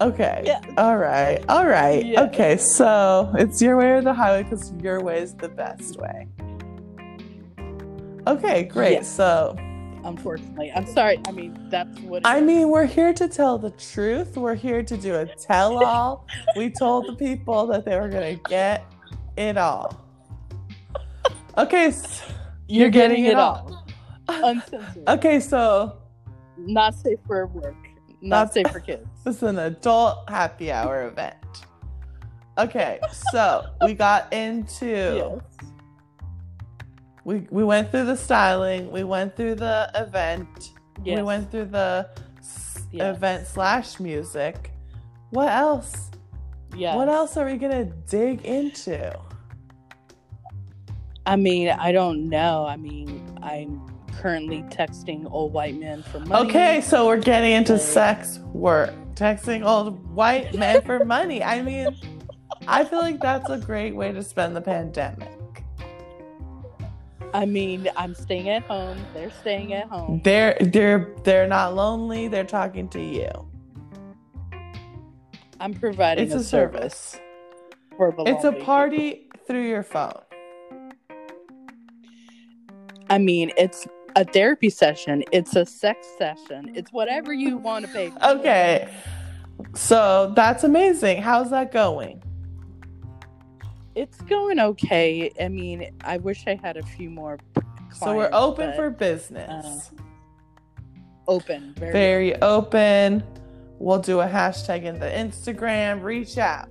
Okay. 0.00 0.42
Yeah. 0.46 0.60
All 0.76 0.96
right. 0.98 1.44
All 1.48 1.66
right. 1.66 2.04
Yeah. 2.04 2.22
Okay. 2.24 2.56
So 2.56 3.32
it's 3.38 3.60
your 3.62 3.76
way 3.76 3.90
or 3.92 4.02
the 4.02 4.14
highway 4.14 4.42
because 4.42 4.72
your 4.82 5.00
way 5.02 5.20
is 5.20 5.34
the 5.34 5.48
best 5.48 5.96
way. 5.98 6.26
Okay. 8.26 8.64
Great. 8.64 8.92
Yeah. 8.94 9.02
So, 9.02 9.56
Unfortunately, 10.06 10.70
I'm 10.74 10.86
sorry. 10.86 11.18
I 11.26 11.32
mean, 11.32 11.66
that's 11.68 11.98
what. 12.00 12.24
I 12.24 12.38
is. 12.38 12.44
mean, 12.44 12.70
we're 12.70 12.86
here 12.86 13.12
to 13.12 13.26
tell 13.28 13.58
the 13.58 13.70
truth. 13.72 14.36
We're 14.36 14.54
here 14.54 14.82
to 14.82 14.96
do 14.96 15.16
a 15.16 15.26
tell 15.26 15.84
all. 15.84 16.26
we 16.56 16.70
told 16.70 17.06
the 17.08 17.16
people 17.16 17.66
that 17.66 17.84
they 17.84 17.98
were 17.98 18.08
going 18.08 18.36
to 18.38 18.42
get 18.48 18.84
it 19.36 19.56
all. 19.58 20.00
Okay. 21.58 21.86
s- 21.86 22.22
you're, 22.68 22.88
getting 22.90 23.24
getting, 23.24 23.32
it 23.32 23.36
all. 23.38 23.84
all. 24.28 24.44
Uncensored. 24.44 25.08
Okay. 25.08 25.40
So 25.40 25.98
Not 26.56 26.94
safe 26.94 27.18
for 27.26 27.46
work. 27.48 27.74
Not- 28.22 28.46
Not 28.46 28.54
safe 28.54 28.68
for 28.70 28.80
kids. 28.80 29.06
This 29.24 29.36
is 29.38 29.42
an 29.42 29.58
adult 29.58 30.30
happy 30.30 30.70
hour 30.70 31.08
event. 31.08 31.34
Okay, 32.58 33.00
so 33.32 33.66
we 33.84 33.92
got 33.92 34.32
into 34.32 34.86
Yes. 35.42 35.70
We 37.26 37.34
we 37.50 37.64
went 37.64 37.90
through 37.90 38.04
the 38.06 38.16
styling, 38.16 38.90
we 38.92 39.02
went 39.02 39.34
through 39.36 39.56
the 39.56 39.90
event, 39.96 40.70
we 41.04 41.20
went 41.22 41.50
through 41.50 41.66
the 41.66 42.08
s- 42.38 42.86
Yes. 42.92 43.16
event 43.16 43.46
slash 43.48 43.98
music. 43.98 44.70
What 45.30 45.50
else? 45.50 46.10
Yeah. 46.76 46.94
What 46.94 47.08
else 47.08 47.36
are 47.36 47.44
we 47.44 47.56
gonna 47.56 47.86
dig 48.08 48.42
into? 48.44 49.12
I 51.26 51.34
mean, 51.34 51.68
I 51.70 51.90
don't 51.90 52.28
know. 52.28 52.64
I 52.64 52.76
mean, 52.76 53.08
I'm 53.42 53.82
currently 54.20 54.62
texting 54.70 55.26
old 55.30 55.52
white 55.52 55.74
men 55.78 56.04
for 56.04 56.20
money. 56.20 56.48
Okay, 56.48 56.80
so 56.80 57.06
we're 57.08 57.16
getting 57.20 57.52
into 57.52 57.72
Like- 57.72 57.82
sex 57.82 58.38
work. 58.52 58.94
Texting 59.14 59.66
old 59.66 59.88
white 60.14 60.54
men 60.54 60.80
for 60.82 61.04
money. 61.04 61.42
I 61.42 61.60
mean, 61.62 61.88
I 62.68 62.84
feel 62.84 63.00
like 63.00 63.20
that's 63.20 63.50
a 63.50 63.58
great 63.58 63.96
way 63.96 64.12
to 64.12 64.22
spend 64.22 64.54
the 64.54 64.60
pandemic. 64.60 65.28
I 67.34 67.44
mean, 67.46 67.88
I'm 67.96 68.14
staying 68.14 68.48
at 68.48 68.62
home. 68.62 68.98
They're 69.14 69.30
staying 69.40 69.72
at 69.74 69.88
home. 69.88 70.20
They're 70.24 70.56
they're 70.60 71.14
they're 71.24 71.46
not 71.46 71.74
lonely, 71.74 72.28
they're 72.28 72.44
talking 72.44 72.88
to 72.90 73.00
you. 73.00 73.28
I'm 75.60 75.74
providing 75.74 76.24
It's 76.24 76.34
a, 76.34 76.38
a 76.38 76.42
service. 76.42 77.18
for 77.96 78.12
the 78.12 78.24
It's 78.24 78.44
a 78.44 78.52
party 78.52 79.28
through 79.46 79.66
your 79.66 79.82
phone. 79.82 80.12
I 83.08 83.18
mean, 83.18 83.52
it's 83.56 83.86
a 84.16 84.24
therapy 84.24 84.70
session. 84.70 85.22
It's 85.32 85.54
a 85.56 85.64
sex 85.64 86.06
session. 86.18 86.72
It's 86.74 86.92
whatever 86.92 87.32
you 87.32 87.56
want 87.56 87.86
to 87.86 87.92
pay 87.92 88.10
for. 88.10 88.24
Okay. 88.24 88.88
So 89.74 90.32
that's 90.34 90.64
amazing. 90.64 91.22
How's 91.22 91.50
that 91.50 91.72
going? 91.72 92.22
It's 93.96 94.20
going 94.20 94.60
okay. 94.60 95.32
I 95.40 95.48
mean, 95.48 95.90
I 96.02 96.18
wish 96.18 96.46
I 96.46 96.60
had 96.62 96.76
a 96.76 96.82
few 96.82 97.08
more. 97.08 97.38
Clients, 97.54 97.98
so 97.98 98.14
we're 98.14 98.28
open 98.30 98.68
but 98.68 98.76
for 98.76 98.86
um, 98.88 98.94
business. 98.94 99.90
open. 101.26 101.74
Very, 101.78 101.92
Very 101.92 102.42
open. 102.42 103.24
We'll 103.78 103.98
do 103.98 104.20
a 104.20 104.26
hashtag 104.26 104.82
in 104.84 104.98
the 104.98 105.06
Instagram. 105.06 106.02
Reach 106.02 106.36
out. 106.36 106.68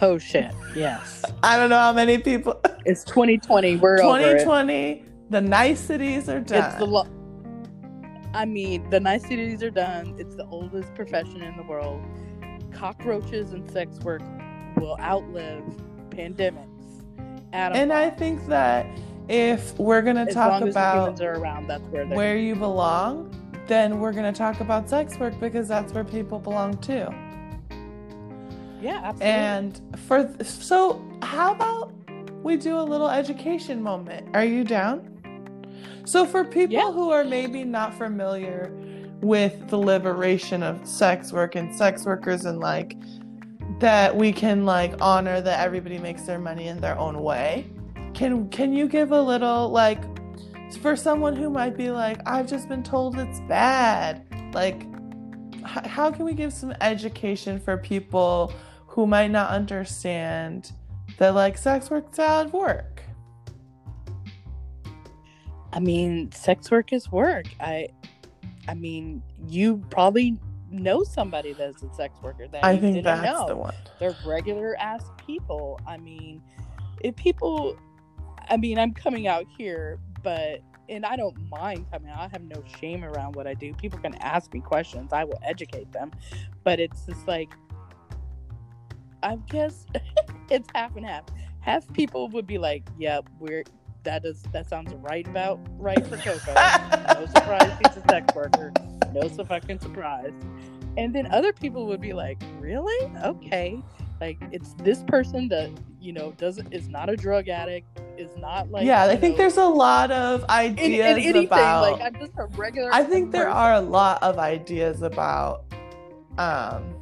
oh 0.00 0.16
shit. 0.16 0.54
Yes. 0.76 1.24
I 1.42 1.56
don't 1.56 1.70
know 1.70 1.78
how 1.78 1.92
many 1.92 2.18
people. 2.18 2.60
It's 2.86 3.02
2020. 3.02 3.76
We're 3.76 4.02
over 4.02 4.18
it. 4.18 4.44
2020. 4.44 5.06
The 5.30 5.40
niceties 5.40 6.28
are 6.28 6.40
done. 6.40 6.70
It's 6.70 6.74
the 6.78 6.84
lo- 6.84 7.08
I 8.34 8.44
mean, 8.44 8.90
the 8.90 9.00
niceties 9.00 9.62
are 9.62 9.70
done. 9.70 10.14
It's 10.18 10.34
the 10.34 10.44
oldest 10.44 10.94
profession 10.94 11.40
in 11.42 11.56
the 11.56 11.62
world. 11.62 12.02
Cockroaches 12.72 13.52
and 13.52 13.68
sex 13.70 13.98
work 14.00 14.20
will 14.84 14.98
outlive 15.00 15.64
pandemics. 16.10 16.68
And 17.52 17.92
I 17.92 18.10
think 18.10 18.46
that 18.48 18.86
if 19.28 19.78
we're 19.78 20.02
gonna 20.02 20.30
talk 20.30 20.50
long 20.60 20.68
as 20.68 20.74
the 20.74 20.80
about 20.80 21.20
are 21.22 21.34
around, 21.40 21.66
that's 21.68 21.84
where 21.88 22.06
where 22.06 22.36
you 22.36 22.54
belong, 22.54 23.30
then 23.66 24.00
we're 24.00 24.12
gonna 24.12 24.32
talk 24.32 24.60
about 24.60 24.88
sex 24.88 25.18
work 25.18 25.38
because 25.40 25.68
that's 25.68 25.92
where 25.92 26.04
people 26.04 26.38
belong 26.38 26.76
too. 26.78 27.06
yeah, 28.82 29.00
absolutely. 29.02 29.26
And 29.26 29.80
for 30.06 30.28
so, 30.42 31.02
how 31.22 31.54
about 31.54 31.92
we 32.42 32.56
do 32.56 32.78
a 32.78 32.82
little 32.82 33.08
education 33.08 33.80
moment? 33.82 34.28
Are 34.34 34.44
you 34.44 34.64
down? 34.64 35.10
So 36.04 36.26
for 36.26 36.44
people 36.44 36.74
Yeah. 36.74 36.92
who 36.92 37.10
are 37.10 37.24
maybe 37.24 37.64
not 37.64 37.94
familiar 37.94 38.70
with 39.22 39.68
the 39.68 39.78
liberation 39.78 40.62
of 40.62 40.86
sex 40.86 41.32
work 41.32 41.54
and 41.54 41.74
sex 41.74 42.04
workers 42.04 42.44
and 42.44 42.60
like 42.60 42.94
that 43.84 44.16
we 44.16 44.32
can 44.32 44.64
like 44.64 44.94
honor 45.02 45.42
that 45.42 45.60
everybody 45.60 45.98
makes 45.98 46.22
their 46.22 46.38
money 46.38 46.68
in 46.68 46.80
their 46.80 46.98
own 46.98 47.22
way. 47.22 47.66
Can 48.14 48.48
can 48.48 48.72
you 48.72 48.88
give 48.88 49.12
a 49.12 49.20
little 49.20 49.68
like 49.68 50.02
for 50.80 50.96
someone 50.96 51.36
who 51.36 51.50
might 51.50 51.76
be 51.76 51.90
like 51.90 52.18
I've 52.24 52.48
just 52.48 52.66
been 52.66 52.82
told 52.82 53.18
it's 53.18 53.40
bad. 53.40 54.24
Like 54.54 54.86
h- 55.66 55.84
how 55.84 56.10
can 56.10 56.24
we 56.24 56.32
give 56.32 56.50
some 56.50 56.72
education 56.80 57.60
for 57.60 57.76
people 57.76 58.54
who 58.86 59.06
might 59.06 59.30
not 59.30 59.50
understand 59.50 60.72
that 61.18 61.34
like 61.34 61.58
sex 61.58 61.90
work's 61.90 62.16
valid 62.16 62.54
work? 62.54 63.02
I 65.74 65.80
mean, 65.80 66.32
sex 66.32 66.70
work 66.70 66.94
is 66.94 67.12
work. 67.12 67.48
I, 67.60 67.88
I 68.66 68.72
mean, 68.72 69.22
you 69.46 69.84
probably 69.90 70.38
know 70.74 71.04
somebody 71.04 71.52
that's 71.52 71.82
a 71.82 71.92
sex 71.94 72.14
worker 72.22 72.48
that 72.48 72.64
I 72.64 72.76
think 72.76 72.96
didn't 72.96 73.04
that's 73.04 73.24
know. 73.24 73.46
the 73.46 73.56
one. 73.56 73.74
They're 73.98 74.16
regular 74.26 74.76
ass 74.78 75.04
people. 75.26 75.80
I 75.86 75.96
mean, 75.96 76.42
if 77.00 77.16
people, 77.16 77.76
I 78.48 78.56
mean, 78.56 78.78
I'm 78.78 78.92
coming 78.92 79.26
out 79.26 79.46
here, 79.56 79.98
but 80.22 80.60
and 80.88 81.06
I 81.06 81.16
don't 81.16 81.36
mind 81.48 81.86
coming 81.90 82.10
out. 82.10 82.18
I 82.18 82.28
have 82.28 82.42
no 82.42 82.62
shame 82.80 83.04
around 83.04 83.36
what 83.36 83.46
I 83.46 83.54
do. 83.54 83.72
People 83.74 83.98
can 83.98 84.14
ask 84.16 84.52
me 84.52 84.60
questions. 84.60 85.12
I 85.12 85.24
will 85.24 85.40
educate 85.42 85.90
them, 85.92 86.10
but 86.62 86.78
it's 86.80 87.06
just 87.06 87.26
like, 87.26 87.54
I 89.22 89.36
guess 89.48 89.86
it's 90.50 90.68
half 90.74 90.96
and 90.96 91.06
half. 91.06 91.24
Half 91.60 91.90
people 91.94 92.28
would 92.28 92.46
be 92.46 92.58
like, 92.58 92.84
"Yep, 92.98 93.30
we're 93.38 93.64
that 94.02 94.22
does 94.22 94.42
that 94.52 94.68
sounds 94.68 94.92
right 94.96 95.26
about 95.26 95.58
right 95.78 96.06
for 96.06 96.18
Coco." 96.18 96.52
no 96.52 97.26
surprise 97.26 97.72
he's 97.86 97.96
a 97.96 98.02
sex 98.10 98.34
worker. 98.34 98.72
No 99.14 99.28
so 99.28 99.44
fucking 99.44 99.78
surprise. 99.78 100.32
And 100.96 101.14
then 101.14 101.26
other 101.32 101.52
people 101.52 101.86
would 101.86 102.00
be 102.00 102.12
like, 102.12 102.42
really? 102.60 103.10
Okay. 103.24 103.82
Like 104.20 104.38
it's 104.52 104.74
this 104.74 105.02
person 105.02 105.48
that, 105.48 105.70
you 106.00 106.12
know, 106.12 106.32
doesn't 106.32 106.72
is 106.72 106.88
not 106.88 107.10
a 107.10 107.16
drug 107.16 107.48
addict, 107.48 108.00
is 108.16 108.36
not 108.36 108.70
like 108.70 108.86
yeah, 108.86 109.04
I 109.04 109.16
think 109.16 109.32
know, 109.32 109.38
there's 109.38 109.56
a 109.56 109.64
lot 109.64 110.10
of 110.12 110.42
in, 110.42 110.50
ideas 110.50 111.16
in 111.16 111.22
anything. 111.22 111.46
about 111.46 111.92
Like 111.92 112.00
I'm 112.00 112.20
just 112.20 112.32
a 112.38 112.46
regular 112.56 112.90
I 112.92 113.02
think 113.02 113.32
there 113.32 113.46
person. 113.46 113.56
are 113.56 113.74
a 113.74 113.80
lot 113.80 114.22
of 114.22 114.38
ideas 114.38 115.02
about 115.02 115.64
um, 116.38 116.94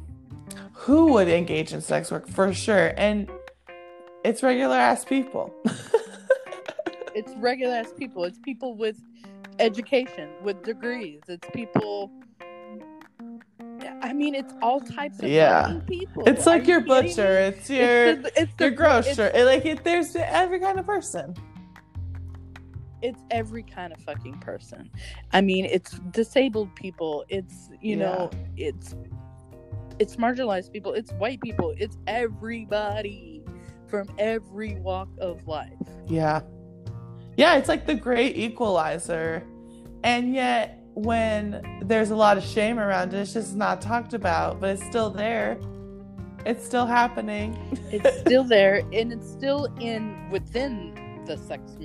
who 0.73 1.13
would 1.13 1.27
engage 1.27 1.71
in 1.71 1.81
sex 1.81 2.11
work 2.11 2.27
for 2.27 2.51
sure, 2.53 2.93
and 2.97 3.29
it's 4.25 4.41
regular 4.41 4.75
ass 4.75 5.05
people. 5.05 5.53
it's 7.15 7.33
regular 7.37 7.75
ass 7.75 7.93
people. 7.95 8.23
It's 8.23 8.39
people 8.39 8.75
with 8.75 8.99
education, 9.59 10.29
with 10.41 10.63
degrees. 10.63 11.21
It's 11.27 11.47
people 11.53 12.11
I 14.03 14.11
mean, 14.13 14.35
it's 14.35 14.53
all 14.61 14.79
types 14.81 15.19
of 15.19 15.29
Yeah. 15.29 15.79
people. 15.87 16.23
it's 16.27 16.45
like 16.45 16.67
you 16.67 16.73
your 16.73 16.81
kidding 16.81 16.95
me? 17.03 17.07
butcher, 17.09 17.37
it's 17.39 17.69
your 17.69 18.05
it's 18.07 18.21
the, 18.23 18.41
it's 18.41 18.53
the, 18.57 18.63
your 18.65 18.71
grocer. 18.71 19.09
it's- 19.27 19.41
It, 19.41 19.45
like 19.45 19.65
it, 19.65 19.83
there's 19.83 20.15
every 20.17 20.59
kind 20.59 20.77
of 20.77 20.85
person. 20.85 21.33
it's 23.01 23.21
every 23.31 23.63
kind 23.63 23.91
of 23.93 23.99
fucking 24.01 24.39
person. 24.39 24.89
I 25.31 25.41
mean, 25.41 25.65
it's 25.65 25.91
disabled 26.11 26.75
people. 26.75 27.25
It's 27.29 27.69
you 27.81 27.95
know, 27.95 28.29
it's 28.57 28.95
it's 29.99 30.15
marginalized 30.17 30.71
people. 30.71 30.93
It's 30.93 31.11
white 31.13 31.39
people. 31.41 31.73
It's 31.77 31.97
everybody 32.07 33.43
from 33.87 34.07
every 34.17 34.75
walk 34.81 35.07
of 35.19 35.47
life. 35.47 35.71
Yeah, 36.07 36.41
yeah, 37.37 37.55
it's 37.55 37.69
like 37.69 37.85
the 37.85 37.95
great 37.95 38.35
equalizer, 38.37 39.43
and 40.03 40.33
yet 40.33 40.79
when 40.95 41.81
there's 41.83 42.11
a 42.11 42.15
lot 42.15 42.37
of 42.37 42.43
shame 42.43 42.79
around 42.79 43.13
it, 43.13 43.19
it's 43.19 43.33
just 43.33 43.55
not 43.55 43.81
talked 43.81 44.13
about, 44.13 44.59
but 44.59 44.71
it's 44.71 44.85
still 44.85 45.09
there. 45.09 45.57
It's 46.45 46.65
still 46.65 46.85
happening. 46.85 47.57
It's 47.91 48.19
still 48.19 48.43
there, 48.47 48.83
and 48.91 49.13
it's 49.13 49.29
still 49.29 49.65
in 49.79 50.29
within 50.29 51.21
the 51.25 51.37
sex 51.37 51.77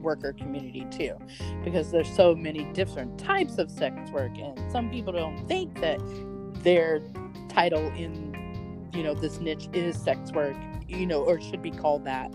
worker 0.00 0.32
community 0.32 0.86
too, 0.90 1.16
because 1.64 1.90
there's 1.90 2.10
so 2.14 2.34
many 2.34 2.64
different 2.72 3.18
types 3.18 3.58
of 3.58 3.70
sex 3.70 4.10
work, 4.10 4.32
and 4.38 4.58
some 4.72 4.90
people 4.90 5.12
don't 5.12 5.46
think 5.46 5.80
that 5.80 6.00
their 6.62 7.00
title 7.48 7.86
in 7.88 8.88
you 8.94 9.02
know 9.02 9.14
this 9.14 9.38
niche 9.38 9.68
is 9.72 9.96
sex 9.96 10.32
work, 10.32 10.56
you 10.88 11.06
know, 11.06 11.22
or 11.22 11.40
should 11.40 11.62
be 11.62 11.70
called 11.70 12.04
that. 12.04 12.32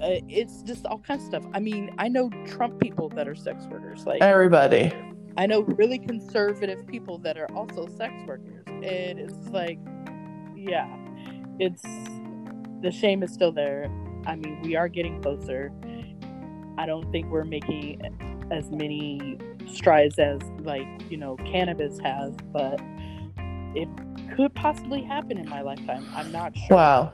Uh, 0.00 0.16
it's 0.28 0.62
just 0.62 0.86
all 0.86 0.98
kinds 0.98 1.22
of 1.22 1.28
stuff. 1.28 1.44
I 1.52 1.60
mean, 1.60 1.94
I 1.98 2.08
know 2.08 2.30
Trump 2.46 2.80
people 2.80 3.10
that 3.10 3.28
are 3.28 3.34
sex 3.34 3.66
workers. 3.66 4.06
Like 4.06 4.22
Everybody. 4.22 4.92
I 5.40 5.46
know 5.46 5.62
really 5.62 5.98
conservative 5.98 6.86
people 6.86 7.16
that 7.20 7.38
are 7.38 7.50
also 7.56 7.86
sex 7.96 8.12
workers, 8.26 8.62
and 8.66 9.18
it's 9.18 9.48
like, 9.48 9.78
yeah, 10.54 10.86
it's 11.58 11.82
the 12.82 12.90
shame 12.92 13.22
is 13.22 13.32
still 13.32 13.50
there. 13.50 13.90
I 14.26 14.36
mean, 14.36 14.60
we 14.60 14.76
are 14.76 14.86
getting 14.86 15.22
closer. 15.22 15.72
I 16.76 16.84
don't 16.84 17.10
think 17.10 17.30
we're 17.30 17.46
making 17.46 18.02
as 18.50 18.70
many 18.70 19.38
strides 19.66 20.18
as 20.18 20.42
like 20.58 20.86
you 21.08 21.16
know 21.16 21.36
cannabis 21.36 21.98
has, 22.00 22.34
but 22.52 22.78
it 23.74 23.88
could 24.36 24.54
possibly 24.54 25.00
happen 25.00 25.38
in 25.38 25.48
my 25.48 25.62
lifetime. 25.62 26.06
I'm 26.14 26.30
not 26.30 26.54
sure. 26.54 26.76
Wow. 26.76 27.12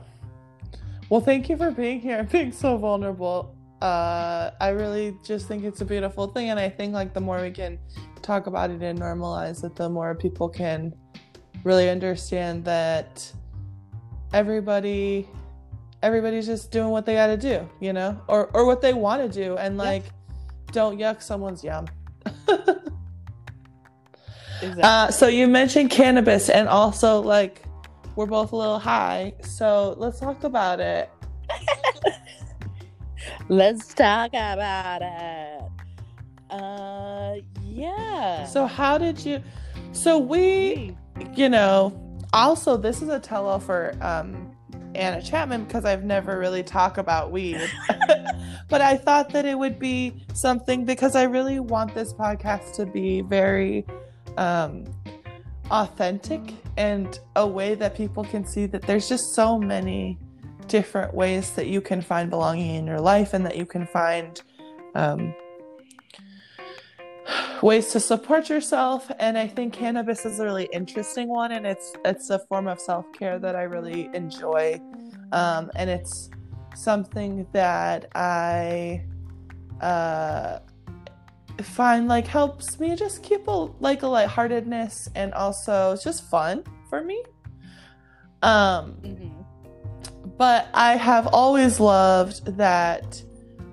Well, 1.09 1.21
thank 1.21 1.47
you 1.47 1.55
for 1.55 1.71
being 1.71 2.01
here 2.01 2.17
and 2.17 2.29
being 2.29 2.51
so 2.51 2.75
vulnerable. 2.75 3.55
Uh, 3.81 4.51
I 4.59 4.69
really 4.69 5.15
just 5.23 5.47
think 5.47 5.63
it's 5.63 5.81
a 5.81 5.85
beautiful 5.85 6.27
thing, 6.27 6.49
and 6.49 6.59
I 6.59 6.69
think 6.69 6.93
like 6.93 7.13
the 7.13 7.21
more 7.21 7.41
we 7.41 7.51
can 7.51 7.77
talk 8.21 8.47
about 8.47 8.71
it 8.71 8.81
and 8.81 8.99
normalize 8.99 9.63
it, 9.63 9.75
the 9.75 9.89
more 9.89 10.15
people 10.15 10.49
can 10.49 10.93
really 11.63 11.89
understand 11.89 12.65
that 12.65 13.31
everybody, 14.33 15.27
everybody's 16.01 16.47
just 16.47 16.71
doing 16.71 16.89
what 16.89 17.05
they 17.05 17.13
got 17.13 17.27
to 17.27 17.37
do, 17.37 17.69
you 17.79 17.93
know, 17.93 18.19
or 18.27 18.49
or 18.53 18.65
what 18.65 18.81
they 18.81 18.93
want 18.93 19.21
to 19.21 19.29
do, 19.29 19.57
and 19.57 19.77
like 19.77 20.03
don't 20.71 20.97
yuck 20.97 21.21
someone's 21.21 21.63
yum. 21.63 21.87
Exactly. 24.61 24.83
Uh, 24.83 25.11
so 25.11 25.27
you 25.27 25.47
mentioned 25.47 25.91
cannabis, 25.91 26.49
and 26.49 26.67
also 26.67 27.21
like 27.21 27.63
we're 28.15 28.25
both 28.25 28.51
a 28.51 28.55
little 28.55 28.79
high, 28.79 29.33
so 29.43 29.93
let's 29.97 30.19
talk 30.19 30.43
about 30.43 30.79
it. 30.79 31.09
Let's 33.49 33.93
talk 33.93 34.29
about 34.29 35.01
it. 35.01 35.71
Uh, 36.49 37.35
yeah. 37.63 38.45
So 38.45 38.65
how 38.65 38.97
did 38.97 39.23
you? 39.23 39.41
So 39.91 40.17
we, 40.17 40.95
you 41.35 41.49
know, 41.49 42.19
also 42.33 42.77
this 42.77 43.01
is 43.01 43.09
a 43.09 43.19
tell-all 43.19 43.59
for 43.59 43.95
um, 44.01 44.55
Anna 44.95 45.21
Chapman 45.21 45.65
because 45.65 45.85
I've 45.85 46.03
never 46.03 46.39
really 46.39 46.63
talked 46.63 46.97
about 46.97 47.31
weed, 47.31 47.61
but 48.69 48.81
I 48.81 48.97
thought 48.97 49.29
that 49.29 49.45
it 49.45 49.57
would 49.57 49.79
be 49.79 50.25
something 50.33 50.85
because 50.85 51.15
I 51.15 51.23
really 51.23 51.59
want 51.59 51.93
this 51.93 52.13
podcast 52.13 52.75
to 52.75 52.85
be 52.85 53.21
very 53.21 53.85
um, 54.37 54.85
authentic 55.71 56.41
and 56.77 57.19
a 57.35 57.45
way 57.45 57.75
that 57.75 57.95
people 57.95 58.23
can 58.23 58.45
see 58.45 58.65
that 58.67 58.83
there's 58.83 59.09
just 59.09 59.35
so 59.35 59.57
many 59.57 60.17
different 60.67 61.13
ways 61.13 61.51
that 61.51 61.67
you 61.67 61.81
can 61.81 62.01
find 62.01 62.29
belonging 62.29 62.75
in 62.75 62.85
your 62.87 62.99
life 62.99 63.33
and 63.33 63.45
that 63.45 63.55
you 63.57 63.65
can 63.65 63.87
find 63.87 64.41
um, 64.95 65.33
ways 67.61 67.91
to 67.91 67.99
support 67.99 68.49
yourself. 68.49 69.11
And 69.19 69.37
i 69.37 69.47
think 69.47 69.73
cannabis 69.73 70.25
is 70.25 70.39
a 70.39 70.45
really 70.45 70.69
interesting 70.71 71.27
one 71.27 71.51
and 71.51 71.65
it's 71.65 71.93
it's 72.05 72.29
a 72.29 72.39
form 72.47 72.67
of 72.67 72.79
self-care 72.79 73.39
that 73.39 73.55
i 73.55 73.63
really 73.63 74.09
enjoy. 74.13 74.79
Um, 75.31 75.71
and 75.75 75.89
it's 75.89 76.29
something 76.75 77.47
that 77.53 78.05
i 78.15 79.03
uh, 79.81 80.59
find 81.63 82.07
like 82.07 82.27
helps 82.27 82.79
me 82.79 82.95
just 82.95 83.23
keep 83.23 83.47
a 83.47 83.51
like 83.79 84.03
a 84.03 84.07
lightheartedness 84.07 85.09
and 85.15 85.33
also 85.33 85.93
it's 85.93 86.03
just 86.03 86.29
fun 86.29 86.63
for 86.89 87.03
me. 87.03 87.23
Um 88.43 88.97
Mhm. 89.01 89.46
But 90.37 90.67
I 90.73 90.95
have 90.95 91.27
always 91.27 91.79
loved 91.79 92.45
that 92.57 93.21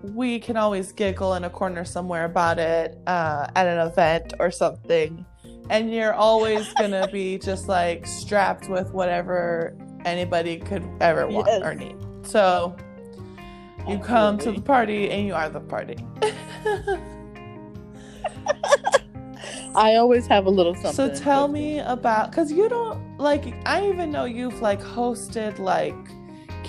we 0.02 0.38
can 0.38 0.56
always 0.56 0.92
giggle 0.92 1.34
in 1.34 1.44
a 1.44 1.50
corner 1.50 1.84
somewhere 1.84 2.24
about 2.26 2.58
it 2.58 2.98
uh, 3.06 3.46
at 3.56 3.66
an 3.66 3.86
event 3.86 4.34
or 4.38 4.50
something. 4.50 5.24
And 5.70 5.90
you're 5.92 6.12
always 6.12 6.72
gonna 6.74 7.08
be 7.10 7.38
just 7.38 7.68
like 7.68 8.06
strapped 8.06 8.68
with 8.68 8.90
whatever 8.92 9.74
anybody 10.04 10.58
could 10.58 10.84
ever 11.00 11.26
want 11.26 11.46
Yes. 11.46 11.62
or 11.62 11.74
need. 11.74 11.96
So 12.22 12.76
you 13.88 13.98
come 13.98 14.36
to 14.38 14.52
the 14.52 14.60
party 14.60 15.10
and 15.10 15.26
you 15.26 15.34
are 15.34 15.48
the 15.48 15.60
party. 15.60 15.96
I 19.76 19.96
always 19.96 20.26
have 20.28 20.46
a 20.46 20.50
little 20.50 20.74
something. 20.74 20.92
so 20.92 21.12
tell 21.14 21.48
me 21.48 21.80
about 21.80 22.30
because 22.30 22.52
you 22.52 22.68
don't 22.68 23.18
like 23.18 23.54
I 23.66 23.88
even 23.88 24.10
know 24.12 24.24
you've 24.24 24.60
like 24.62 24.80
hosted 24.80 25.58
like 25.58 25.94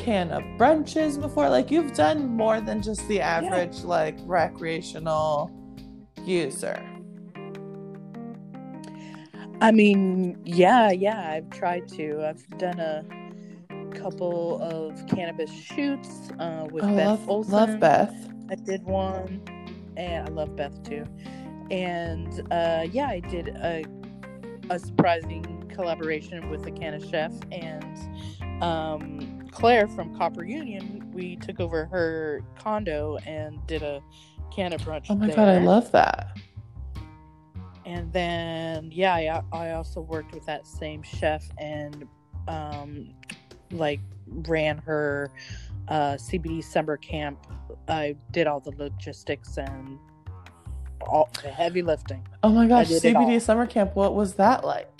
canna 0.05 0.39
brunches 0.59 1.19
before. 1.19 1.49
Like 1.49 1.71
you've 1.71 1.93
done 1.93 2.27
more 2.27 2.61
than 2.61 2.81
just 2.81 3.07
the 3.07 3.19
average 3.19 3.83
like 3.83 4.15
recreational 4.25 5.51
user. 6.23 6.79
I 9.61 9.71
mean, 9.71 10.37
yeah, 10.45 10.91
yeah, 10.91 11.31
I've 11.31 11.49
tried 11.49 11.87
to. 11.89 12.23
I've 12.23 12.47
done 12.59 12.79
a 12.79 13.03
couple 13.95 14.61
of 14.61 15.07
cannabis 15.07 15.51
shoots 15.51 16.29
uh, 16.39 16.67
with 16.71 16.83
I 16.83 16.95
Beth 16.95 17.07
love, 17.07 17.29
Olson. 17.29 17.53
love 17.53 17.79
Beth. 17.79 18.13
I 18.51 18.55
did 18.55 18.83
one, 18.83 19.41
and 19.97 20.27
I 20.27 20.31
love 20.31 20.55
Beth 20.55 20.83
too. 20.83 21.05
And 21.71 22.41
uh, 22.51 22.85
yeah, 22.91 23.07
I 23.07 23.21
did 23.21 23.47
a, 23.47 23.83
a 24.69 24.77
surprising 24.77 25.71
collaboration 25.73 26.49
with 26.49 26.63
the 26.63 26.71
Canna 26.71 26.99
Chef 27.09 27.33
and 27.51 28.63
um, 28.63 29.14
Claire 29.55 29.87
from 29.87 30.15
Copper 30.17 30.43
Union. 30.43 31.09
We 31.13 31.37
took 31.37 31.59
over 31.59 31.85
her 31.85 32.41
condo 32.59 33.17
and 33.25 33.65
did 33.67 33.81
a 33.81 34.03
canna 34.53 34.77
brunch. 34.77 35.05
Oh 35.09 35.15
my 35.15 35.27
there. 35.27 35.35
god, 35.35 35.47
I 35.47 35.57
love 35.59 35.91
that. 35.93 36.37
And 37.85 38.11
then 38.11 38.91
yeah, 38.91 39.13
I, 39.15 39.41
I 39.51 39.71
also 39.71 40.01
worked 40.01 40.33
with 40.33 40.45
that 40.45 40.67
same 40.67 41.01
chef 41.03 41.43
and 41.57 42.05
um, 42.47 43.13
like 43.71 44.01
ran 44.27 44.77
her 44.79 45.31
uh, 45.87 46.13
CBD 46.13 46.63
summer 46.63 46.97
camp. 46.97 47.39
I 47.87 48.15
did 48.31 48.47
all 48.47 48.59
the 48.59 48.71
logistics 48.71 49.57
and 49.57 49.97
all 51.01 51.29
the 51.43 51.49
heavy 51.49 51.81
lifting. 51.81 52.27
Oh 52.43 52.49
my 52.49 52.67
gosh, 52.67 52.89
did 52.89 53.05
it 53.05 53.15
all. 53.15 53.25
CBD 53.25 53.41
summer 53.41 53.67
camp. 53.67 53.95
What 53.95 54.15
was 54.15 54.33
that 54.33 54.65
like? 54.65 54.94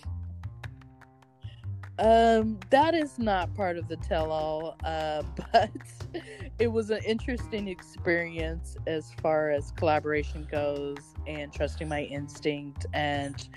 Um, 1.97 2.59
that 2.71 2.93
is 2.93 3.17
not 3.17 3.53
part 3.55 3.77
of 3.77 3.87
the 3.87 3.95
tell-all, 3.95 4.75
uh, 4.83 5.23
but 5.53 5.71
it 6.59 6.67
was 6.67 6.89
an 6.89 6.99
interesting 7.05 7.67
experience 7.69 8.75
as 8.85 9.11
far 9.21 9.49
as 9.49 9.71
collaboration 9.71 10.47
goes, 10.51 10.97
and 11.25 11.53
trusting 11.53 11.87
my 11.87 12.03
instinct, 12.03 12.85
and 12.93 13.47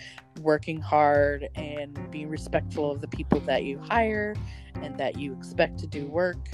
working 0.41 0.81
hard, 0.81 1.49
and 1.57 1.99
being 2.11 2.29
respectful 2.29 2.91
of 2.91 3.01
the 3.01 3.09
people 3.09 3.41
that 3.41 3.65
you 3.65 3.79
hire, 3.79 4.37
and 4.83 4.97
that 4.99 5.19
you 5.19 5.33
expect 5.33 5.79
to 5.81 5.87
do 5.89 6.07
work. 6.07 6.49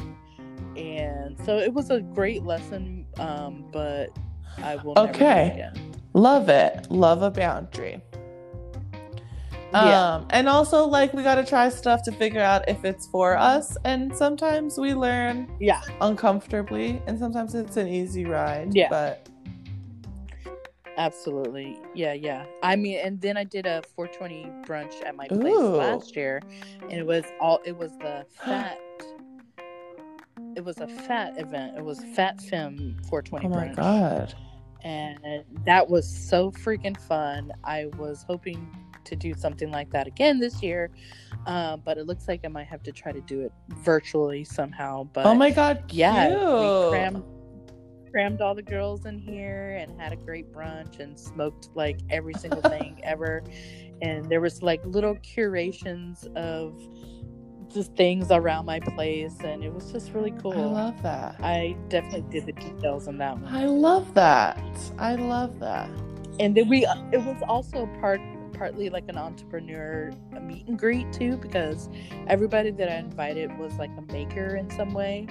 And 0.77 1.39
so 1.45 1.59
it 1.59 1.73
was 1.73 1.91
a 1.91 2.01
great 2.01 2.45
lesson, 2.45 3.07
um, 3.19 3.65
but 3.71 4.09
I 4.63 4.77
will 4.77 4.95
Okay. 4.97 5.69
Love 6.15 6.49
it. 6.49 6.91
Love 6.91 7.23
a 7.23 7.31
boundary. 7.31 8.01
Yeah. 9.75 10.15
Um, 10.15 10.27
and 10.31 10.49
also 10.49 10.87
like 10.87 11.13
we 11.13 11.23
gotta 11.23 11.45
try 11.45 11.69
stuff 11.69 12.03
to 12.05 12.13
figure 12.13 12.41
out 12.41 12.69
if 12.69 12.85
it's 12.85 13.07
for 13.09 13.37
us. 13.37 13.77
And 13.85 14.15
sometimes 14.17 14.79
we 14.79 14.95
learn 14.95 15.49
Yeah. 15.61 15.81
uncomfortably, 16.01 17.03
and 17.07 17.19
sometimes 17.19 17.55
it's 17.55 17.77
an 17.77 17.89
easy 17.89 18.25
ride. 18.25 18.75
Yeah. 18.75 18.89
But 18.89 19.29
Absolutely. 20.97 21.77
Yeah, 21.95 22.13
yeah. 22.13 22.45
I 22.63 22.77
mean, 22.77 22.99
and 23.03 23.21
then 23.21 23.37
I 23.37 23.43
did 23.43 23.67
a 23.67 23.83
420 23.97 24.45
brunch 24.65 25.05
at 25.05 25.17
my 25.17 25.27
place 25.27 25.43
Ooh. 25.43 25.75
last 25.77 26.15
year, 26.15 26.41
and 26.83 26.93
it 26.93 27.05
was 27.07 27.25
all 27.41 27.61
it 27.65 27.77
was 27.77 27.91
the 27.99 28.25
fat. 28.45 28.79
it 30.57 30.65
was 30.65 30.79
a 30.79 30.87
fat 30.87 31.37
event. 31.37 31.77
It 31.77 31.85
was 31.85 31.99
Fat 32.15 32.41
Femme 32.43 32.97
420 33.09 33.47
oh 33.47 33.49
my 33.49 33.67
brunch, 33.69 33.77
god. 33.77 34.35
and 34.85 35.45
that 35.67 35.89
was 35.91 36.07
so 36.09 36.53
freaking 36.53 36.97
fun. 37.09 37.51
I 37.65 37.87
was 37.99 38.25
hoping 38.29 38.65
to 39.05 39.17
do 39.17 39.35
something 39.35 39.71
like 39.71 39.91
that 39.91 40.07
again 40.07 40.41
this 40.41 40.63
year, 40.63 40.91
uh, 41.47 41.77
but 41.77 41.99
it 41.99 42.07
looks 42.07 42.29
like 42.29 42.41
I 42.45 42.49
might 42.49 42.67
have 42.67 42.83
to 42.85 42.93
try 42.93 43.13
to 43.13 43.21
do 43.23 43.41
it 43.41 43.53
virtually 43.79 44.45
somehow. 44.45 45.05
But 45.05 45.27
oh 45.27 45.35
my 45.35 45.51
god. 45.51 45.85
yeah, 45.93 46.29
cute. 46.29 46.41
we 46.41 46.91
crammed 46.91 47.25
crammed 48.11 48.41
all 48.41 48.55
the 48.55 48.63
girls 48.63 49.07
in 49.07 49.19
here 49.19 49.77
and 49.77 50.01
had 50.01 50.13
a 50.13 50.17
great 50.17 50.53
brunch 50.53 51.01
and 51.01 51.19
smoked 51.19 51.69
like 51.75 51.99
every 52.11 52.35
single 52.35 52.63
thing 52.71 53.01
ever. 53.03 53.43
And 54.03 54.29
there 54.31 54.41
was 54.41 54.63
like 54.63 54.85
little 54.87 55.17
curations 55.17 56.29
of 56.37 56.81
just 57.73 57.93
things 57.97 58.31
around 58.31 58.67
my 58.67 58.79
place, 58.79 59.35
and 59.41 59.65
it 59.65 59.75
was 59.75 59.91
just 59.91 60.13
really 60.13 60.31
cool. 60.31 60.53
I 60.53 60.83
love 60.85 61.03
that. 61.03 61.37
I 61.41 61.77
definitely 61.89 62.25
did 62.31 62.47
the 62.47 62.53
details 62.53 63.09
on 63.09 63.19
that 63.19 63.37
one. 63.37 63.53
I 63.53 63.67
love 63.67 64.15
that. 64.15 64.63
I 64.99 65.17
love 65.17 65.59
that. 65.59 65.91
and 66.41 66.57
then 66.57 66.69
we 66.69 66.87
it 67.13 67.23
was 67.23 67.43
also 67.49 67.87
part 68.01 68.21
partly 68.55 68.89
like 68.89 69.05
an 69.09 69.17
entrepreneur 69.19 70.11
meet 70.41 70.67
and 70.67 70.79
greet 70.79 71.13
too 71.13 71.37
because 71.39 71.89
everybody 72.27 72.71
that 72.71 72.91
i 72.91 72.97
invited 72.97 73.57
was 73.59 73.73
like 73.75 73.91
a 73.99 74.13
maker 74.13 74.57
in 74.57 74.71
some 74.71 74.93
way 74.95 75.27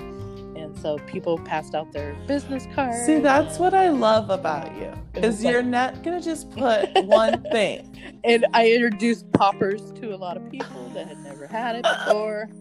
and 0.55 0.77
so 0.77 0.97
people 1.07 1.37
passed 1.39 1.73
out 1.75 1.91
their 1.91 2.15
business 2.27 2.67
cards 2.75 3.05
See, 3.05 3.19
that's 3.19 3.57
what 3.57 3.73
I 3.73 3.89
love 3.89 4.29
about 4.29 4.75
you. 4.77 4.93
Is 5.15 5.43
you're 5.43 5.63
not 5.63 6.03
gonna 6.03 6.21
just 6.21 6.51
put 6.55 6.89
one 7.05 7.41
thing. 7.51 8.19
and 8.23 8.45
i 8.53 8.69
introduced 8.71 9.31
poppers 9.31 9.91
to 9.93 10.13
a 10.13 10.17
lot 10.17 10.37
of 10.37 10.47
people 10.51 10.89
that 10.93 11.07
had 11.07 11.17
never 11.19 11.47
had 11.47 11.75
it 11.77 11.83
before 11.83 12.49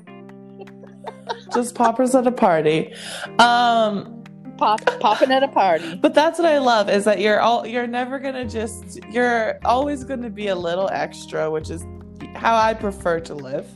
Just 1.53 1.75
poppers 1.75 2.15
at 2.15 2.27
a 2.27 2.33
party. 2.33 2.93
Um 3.39 4.22
Pop, 4.59 4.81
popping 5.01 5.33
at 5.33 5.43
a 5.43 5.49
party 5.49 5.97
But 5.97 6.15
that's 6.15 6.39
what 6.39 6.47
I 6.47 6.59
love 6.59 6.89
is 6.89 7.05
that 7.05 7.21
you're 7.21 7.41
all 7.41 7.67
you're 7.67 7.87
never 7.87 8.19
gonna 8.19 8.47
just 8.49 9.01
you're 9.11 9.59
always 9.65 10.05
gonna 10.05 10.31
be 10.31 10.49
a 10.49 10.55
little 10.57 10.89
extra, 10.91 11.51
which 11.51 11.71
is 11.71 11.85
how 12.35 12.55
I 12.57 12.75
prefer 12.75 13.19
to 13.21 13.35
live. 13.35 13.67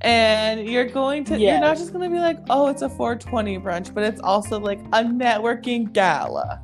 And 0.00 0.66
you're 0.68 0.88
going 0.88 1.24
to 1.24 1.38
you're 1.38 1.60
not 1.60 1.76
just 1.76 1.92
gonna 1.92 2.10
be 2.10 2.18
like, 2.18 2.38
oh, 2.50 2.68
it's 2.68 2.82
a 2.82 2.88
420 2.88 3.58
brunch, 3.58 3.92
but 3.94 4.02
it's 4.04 4.20
also 4.20 4.58
like 4.58 4.80
a 4.92 5.02
networking 5.04 5.92
gala. 5.92 6.60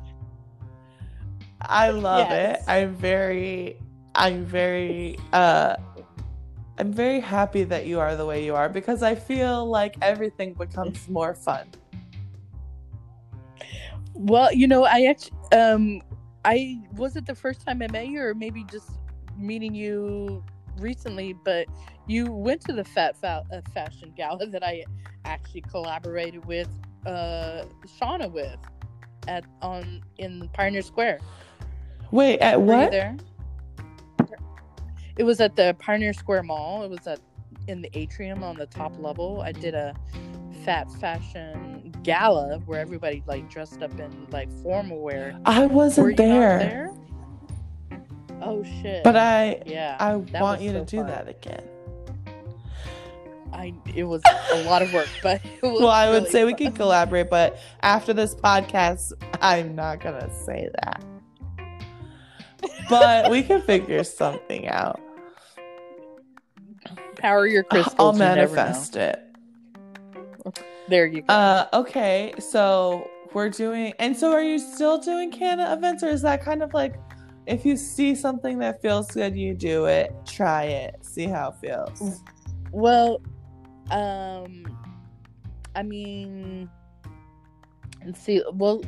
I 1.61 1.89
love 1.91 2.29
Yes. 2.29 2.61
it. 2.61 2.69
I'm 2.69 2.95
very 2.95 3.77
I'm 4.15 4.45
very 4.45 5.17
uh 5.33 5.75
I'm 6.77 6.93
very 6.93 7.19
happy 7.19 7.63
that 7.65 7.85
you 7.85 7.99
are 7.99 8.15
the 8.15 8.25
way 8.25 8.43
you 8.45 8.55
are 8.55 8.69
because 8.69 9.03
I 9.03 9.13
feel 9.13 9.65
like 9.69 9.95
everything 10.01 10.53
becomes 10.53 11.07
more 11.09 11.35
fun. 11.35 11.67
Well 14.19 14.53
you 14.53 14.67
know 14.67 14.83
i 14.83 15.03
actually 15.03 15.37
um 15.53 16.01
i 16.45 16.79
was 16.93 17.15
it 17.15 17.25
the 17.25 17.35
first 17.35 17.65
time 17.65 17.81
i 17.81 17.87
met 17.87 18.07
you 18.07 18.21
or 18.21 18.33
maybe 18.33 18.63
just 18.65 18.91
meeting 19.37 19.73
you 19.73 20.43
recently 20.77 21.33
but 21.45 21.65
you 22.07 22.31
went 22.31 22.61
to 22.61 22.73
the 22.73 22.83
fat 22.83 23.15
fa- 23.17 23.43
uh, 23.51 23.61
fashion 23.73 24.13
gala 24.15 24.45
that 24.45 24.63
i 24.63 24.83
actually 25.25 25.61
collaborated 25.61 26.45
with 26.45 26.69
uh 27.05 27.63
shauna 27.99 28.31
with 28.31 28.59
at 29.27 29.43
on 29.61 30.01
in 30.17 30.49
pioneer 30.53 30.81
square 30.81 31.19
Wait, 32.11 32.39
at 32.39 32.59
Were 32.59 32.65
what? 32.65 32.91
there? 32.91 33.15
It 35.17 35.23
was 35.23 35.39
at 35.41 35.55
the 35.55 35.75
Pioneer 35.79 36.13
Square 36.13 36.43
Mall. 36.43 36.83
It 36.83 36.89
was 36.89 37.05
at 37.05 37.19
in 37.67 37.81
the 37.81 37.89
atrium 37.93 38.43
on 38.43 38.55
the 38.55 38.65
top 38.65 38.97
level. 38.99 39.41
I 39.41 39.51
did 39.51 39.75
a 39.75 39.93
fat 40.69 40.91
fashion 40.99 41.91
gala 42.03 42.59
where 42.67 42.79
everybody 42.79 43.23
like 43.25 43.49
dressed 43.49 43.81
up 43.81 43.99
in 43.99 44.27
like 44.29 44.51
formal 44.61 45.01
wear. 45.01 45.35
I 45.43 45.65
wasn't 45.65 46.15
there, 46.15 46.59
there? 46.59 46.93
Oh 48.39 48.63
shit! 48.63 49.03
but 49.03 49.15
I 49.15 49.63
yeah, 49.65 49.97
I 49.99 50.17
want 50.17 50.61
you 50.61 50.71
to 50.73 50.85
do 50.85 50.97
fun. 50.97 51.07
that 51.07 51.27
again. 51.27 51.67
I 53.51 53.73
it 53.95 54.03
was 54.03 54.21
a 54.51 54.63
lot 54.65 54.83
of 54.83 54.93
work, 54.93 55.09
but 55.23 55.41
it 55.43 55.63
was 55.63 55.81
Well, 55.81 55.89
I 55.89 56.07
would 56.11 56.19
really 56.19 56.29
say 56.29 56.45
we 56.45 56.53
could 56.53 56.75
collaborate, 56.75 57.31
but 57.31 57.57
after 57.81 58.13
this 58.13 58.35
podcast, 58.35 59.11
I'm 59.41 59.73
not 59.73 60.01
gonna 60.01 60.29
say 60.45 60.69
that. 60.83 61.03
But 62.87 63.31
we 63.31 63.41
can 63.41 63.63
figure 63.63 64.03
something 64.03 64.67
out. 64.67 65.01
power 67.15 67.47
your 67.47 67.63
crystals. 67.63 67.95
I'll 67.97 68.13
you 68.13 68.19
never 68.19 68.35
know. 68.35 68.55
manifest 68.55 68.95
it. 68.97 69.28
There 70.87 71.05
you 71.05 71.21
go. 71.21 71.31
Uh, 71.31 71.67
okay, 71.73 72.33
so 72.39 73.07
we're 73.33 73.49
doing, 73.49 73.93
and 73.99 74.17
so 74.17 74.31
are 74.31 74.41
you 74.41 74.57
still 74.57 74.97
doing 74.97 75.31
canna 75.31 75.71
events, 75.71 76.01
or 76.01 76.07
is 76.07 76.23
that 76.23 76.43
kind 76.43 76.63
of 76.63 76.73
like 76.73 76.95
if 77.45 77.65
you 77.65 77.77
see 77.77 78.15
something 78.15 78.57
that 78.59 78.81
feels 78.81 79.11
good, 79.11 79.35
you 79.37 79.53
do 79.53 79.85
it, 79.85 80.11
try 80.25 80.63
it, 80.63 80.95
see 81.01 81.25
how 81.25 81.49
it 81.49 81.55
feels? 81.61 82.23
Well, 82.71 83.21
um, 83.91 84.77
I 85.75 85.83
mean, 85.83 86.69
and 88.01 88.15
see, 88.15 88.41
well, 88.53 88.81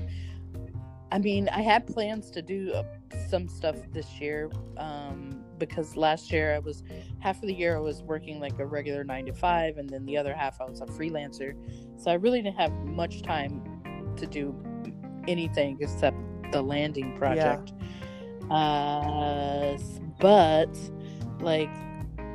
I 1.11 1.19
mean, 1.19 1.49
I 1.49 1.61
had 1.61 1.87
plans 1.87 2.31
to 2.31 2.41
do 2.41 2.71
uh, 2.71 2.83
some 3.29 3.47
stuff 3.47 3.75
this 3.91 4.19
year, 4.19 4.49
um, 4.77 5.43
because 5.67 5.95
last 5.95 6.31
year 6.31 6.55
I 6.55 6.59
was 6.59 6.83
half 7.19 7.37
of 7.37 7.47
the 7.47 7.53
year 7.53 7.77
I 7.77 7.79
was 7.79 8.01
working 8.01 8.39
like 8.39 8.59
a 8.59 8.65
regular 8.65 9.03
nine 9.03 9.25
to 9.27 9.33
five, 9.33 9.77
and 9.77 9.89
then 9.89 10.05
the 10.05 10.17
other 10.17 10.33
half 10.33 10.59
I 10.59 10.65
was 10.65 10.81
a 10.81 10.85
freelancer, 10.85 11.55
so 11.97 12.11
I 12.11 12.15
really 12.15 12.41
didn't 12.41 12.57
have 12.57 12.73
much 12.83 13.21
time 13.21 13.63
to 14.17 14.25
do 14.25 14.55
anything 15.27 15.77
except 15.79 16.17
the 16.51 16.61
landing 16.61 17.15
project. 17.17 17.73
Uh, 18.49 19.77
but 20.19 20.75
like, 21.39 21.69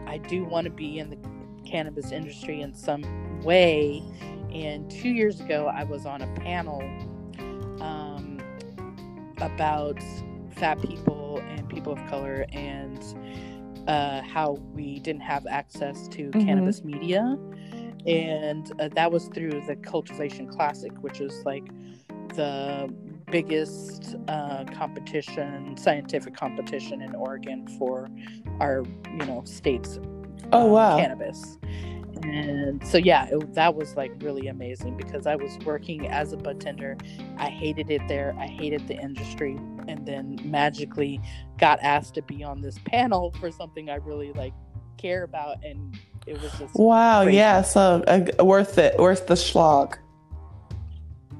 I 0.06 0.18
do 0.18 0.44
want 0.44 0.64
to 0.64 0.70
be 0.70 0.98
in 0.98 1.10
the 1.10 1.18
cannabis 1.68 2.12
industry 2.12 2.62
in 2.62 2.72
some 2.74 3.40
way. 3.42 4.02
And 4.52 4.90
two 4.90 5.10
years 5.10 5.40
ago, 5.40 5.66
I 5.66 5.84
was 5.84 6.06
on 6.06 6.22
a 6.22 6.34
panel 6.36 6.80
um, 7.80 8.40
about 9.38 10.00
fat 10.56 10.80
people 10.82 11.42
and 11.48 11.68
people 11.68 11.92
of 11.92 12.04
color 12.08 12.46
and 12.52 13.02
uh, 13.88 14.22
how 14.22 14.52
we 14.74 14.98
didn't 15.00 15.22
have 15.22 15.46
access 15.46 16.08
to 16.08 16.30
Mhm. 16.30 16.46
cannabis 16.46 16.82
media. 16.82 17.38
And 18.06 18.70
uh, 18.80 18.88
that 18.94 19.10
was 19.10 19.28
through 19.28 19.62
the 19.66 19.76
Cultivation 19.76 20.46
Classic, 20.46 20.92
which 21.02 21.20
is 21.20 21.44
like 21.44 21.66
the 22.34 22.92
biggest 23.30 24.14
uh, 24.28 24.64
competition, 24.72 25.76
scientific 25.76 26.34
competition 26.36 27.02
in 27.02 27.14
Oregon 27.14 27.66
for 27.78 28.08
our, 28.60 28.84
you 29.12 29.26
know, 29.26 29.42
state's 29.44 29.98
Oh 30.52 30.66
um, 30.66 30.70
wow! 30.70 30.96
cannabis. 30.98 31.58
And 32.22 32.86
so 32.86 32.98
yeah, 32.98 33.26
it, 33.30 33.54
that 33.54 33.74
was 33.74 33.96
like 33.96 34.12
really 34.20 34.48
amazing 34.48 34.96
because 34.96 35.26
I 35.26 35.36
was 35.36 35.58
working 35.64 36.08
as 36.08 36.32
a 36.32 36.36
bartender. 36.36 36.96
I 37.36 37.48
hated 37.48 37.90
it 37.90 38.06
there. 38.08 38.34
I 38.38 38.46
hated 38.46 38.88
the 38.88 38.94
industry, 38.96 39.58
and 39.88 40.06
then 40.06 40.38
magically 40.44 41.20
got 41.58 41.78
asked 41.82 42.14
to 42.14 42.22
be 42.22 42.42
on 42.44 42.60
this 42.62 42.78
panel 42.84 43.32
for 43.40 43.50
something 43.50 43.90
I 43.90 43.96
really 43.96 44.32
like 44.32 44.54
care 44.98 45.24
about, 45.24 45.58
and 45.64 45.98
it 46.26 46.40
was 46.40 46.54
just 46.58 46.74
Wow, 46.74 47.22
crazy. 47.22 47.36
yeah, 47.36 47.62
so 47.62 48.02
uh, 48.06 48.44
worth 48.44 48.78
it, 48.78 48.98
worth 48.98 49.26
the 49.26 49.36
slog. 49.36 49.98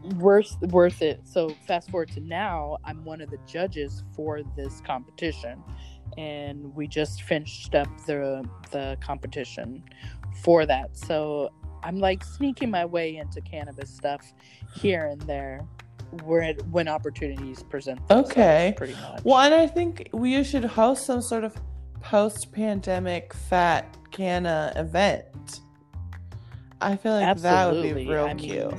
worth 0.03 0.57
worth 0.62 1.03
it. 1.03 1.20
So 1.24 1.51
fast 1.66 1.91
forward 1.91 2.11
to 2.12 2.20
now, 2.20 2.79
I'm 2.85 3.05
one 3.05 3.20
of 3.20 3.31
the 3.31 3.39
judges 3.47 4.05
for 4.14 4.43
this 4.57 4.81
competition, 4.83 5.62
and 6.16 6.74
we 6.77 6.87
just 6.87 7.22
finished 7.22 7.74
up 7.74 7.89
the 8.07 8.49
the 8.70 8.97
competition 9.01 9.83
for 10.43 10.66
that. 10.66 10.97
So 10.97 11.51
I'm 11.82 11.99
like 11.99 12.24
sneaking 12.24 12.70
my 12.70 12.84
way 12.84 13.16
into 13.16 13.41
cannabis 13.41 13.91
stuff 13.91 14.32
here 14.74 15.07
and 15.07 15.20
there, 15.22 15.61
where 16.24 16.55
when 16.70 16.89
opportunities 16.89 17.62
present 17.64 17.99
themselves. 18.09 18.30
Okay. 18.30 18.74
pretty 18.76 18.95
much. 18.95 19.22
Well, 19.24 19.39
and 19.39 19.55
I 19.55 19.66
think 19.66 20.09
we 20.12 20.43
should 20.45 20.64
host 20.64 21.07
some 21.07 21.22
sort 21.22 21.45
of 21.45 21.57
post-pandemic 22.01 23.34
fat 23.34 23.97
canna 24.11 24.72
event. 24.76 25.61
I 26.80 26.97
feel 26.97 27.12
like 27.12 27.39
that 27.39 27.72
would 27.72 27.82
be 27.82 28.07
real 28.07 28.24
I 28.24 28.34
mean, 28.34 28.51
cute. 28.51 28.74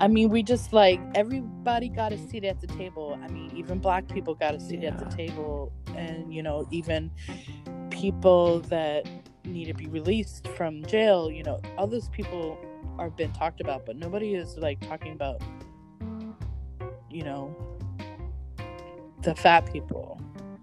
I 0.00 0.08
mean, 0.08 0.28
we 0.28 0.42
just 0.42 0.72
like 0.72 1.00
everybody 1.14 1.88
got 1.88 2.12
a 2.12 2.18
seat 2.18 2.44
at 2.44 2.60
the 2.60 2.66
table. 2.66 3.18
I 3.22 3.28
mean, 3.28 3.50
even 3.56 3.78
black 3.78 4.08
people 4.08 4.34
got 4.34 4.54
a 4.54 4.60
seat 4.60 4.84
at 4.84 4.98
the 4.98 5.04
table, 5.06 5.72
and 5.96 6.32
you 6.32 6.42
know, 6.42 6.66
even 6.70 7.10
people 7.90 8.60
that 8.60 9.08
need 9.48 9.66
to 9.66 9.74
be 9.74 9.86
released 9.86 10.46
from 10.48 10.84
jail. 10.86 11.30
You 11.30 11.42
know, 11.42 11.60
all 11.76 11.86
those 11.86 12.08
people 12.10 12.58
are 12.98 13.10
been 13.10 13.32
talked 13.32 13.60
about, 13.60 13.86
but 13.86 13.96
nobody 13.96 14.34
is 14.34 14.56
like 14.56 14.80
talking 14.88 15.12
about, 15.12 15.40
you 17.10 17.22
know, 17.22 17.56
the 19.22 19.34
fat 19.34 19.70
people, 19.72 20.20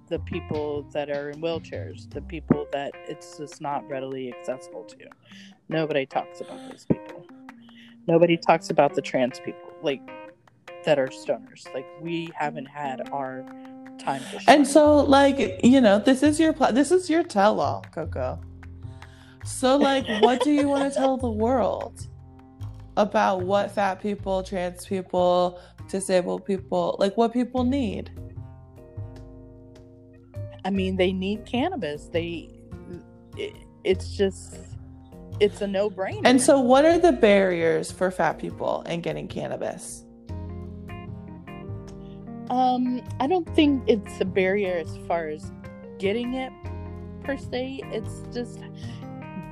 the 0.07 0.19
people 0.19 0.83
that 0.93 1.09
are 1.09 1.29
in 1.31 1.41
wheelchairs, 1.41 2.09
the 2.11 2.21
people 2.21 2.67
that 2.71 2.91
it's 3.07 3.37
just 3.37 3.61
not 3.61 3.87
readily 3.89 4.33
accessible 4.33 4.83
to. 4.83 4.97
Nobody 5.69 6.05
talks 6.05 6.41
about 6.41 6.59
those 6.69 6.85
people. 6.85 7.25
Nobody 8.07 8.37
talks 8.37 8.69
about 8.69 8.93
the 8.93 9.01
trans 9.01 9.39
people, 9.39 9.73
like 9.81 10.01
that 10.85 10.99
are 10.99 11.07
stoners. 11.07 11.73
Like 11.73 11.87
we 12.01 12.29
haven't 12.35 12.67
had 12.67 13.09
our 13.11 13.43
time. 13.97 14.21
And 14.47 14.67
so, 14.67 14.97
like, 14.97 15.59
you 15.63 15.81
know, 15.81 15.99
this 15.99 16.21
is 16.21 16.39
your 16.39 16.53
pla- 16.53 16.71
this 16.71 16.91
is 16.91 17.09
your 17.09 17.23
tell-all, 17.23 17.83
Coco. 17.91 18.39
So, 19.45 19.77
like, 19.77 20.07
what 20.21 20.41
do 20.41 20.51
you 20.51 20.67
want 20.67 20.91
to 20.91 20.99
tell 20.99 21.17
the 21.17 21.29
world 21.29 22.07
about 22.97 23.43
what 23.43 23.69
fat 23.69 24.01
people, 24.01 24.41
trans 24.41 24.87
people, 24.87 25.61
disabled 25.87 26.45
people, 26.45 26.95
like, 26.99 27.15
what 27.15 27.31
people 27.31 27.63
need? 27.63 28.09
I 30.65 30.71
mean, 30.71 30.97
they 30.97 31.13
need 31.13 31.45
cannabis. 31.45 32.07
They, 32.07 32.49
it, 33.37 33.53
it's 33.83 34.17
just, 34.17 34.57
it's 35.39 35.61
a 35.61 35.67
no-brainer. 35.67 36.21
And 36.23 36.41
so, 36.41 36.59
what 36.59 36.83
are 36.83 36.97
the 36.97 37.11
barriers 37.11 37.91
for 37.91 38.09
fat 38.09 38.39
people 38.39 38.81
in 38.87 39.01
getting 39.01 39.27
cannabis? 39.27 40.05
Um, 42.49 43.03
I 43.19 43.27
don't 43.27 43.47
think 43.55 43.83
it's 43.87 44.19
a 44.19 44.25
barrier 44.25 44.77
as 44.77 44.97
far 45.07 45.27
as 45.27 45.51
getting 45.99 46.33
it 46.33 46.51
per 47.23 47.37
se. 47.37 47.81
It's 47.91 48.23
just 48.33 48.59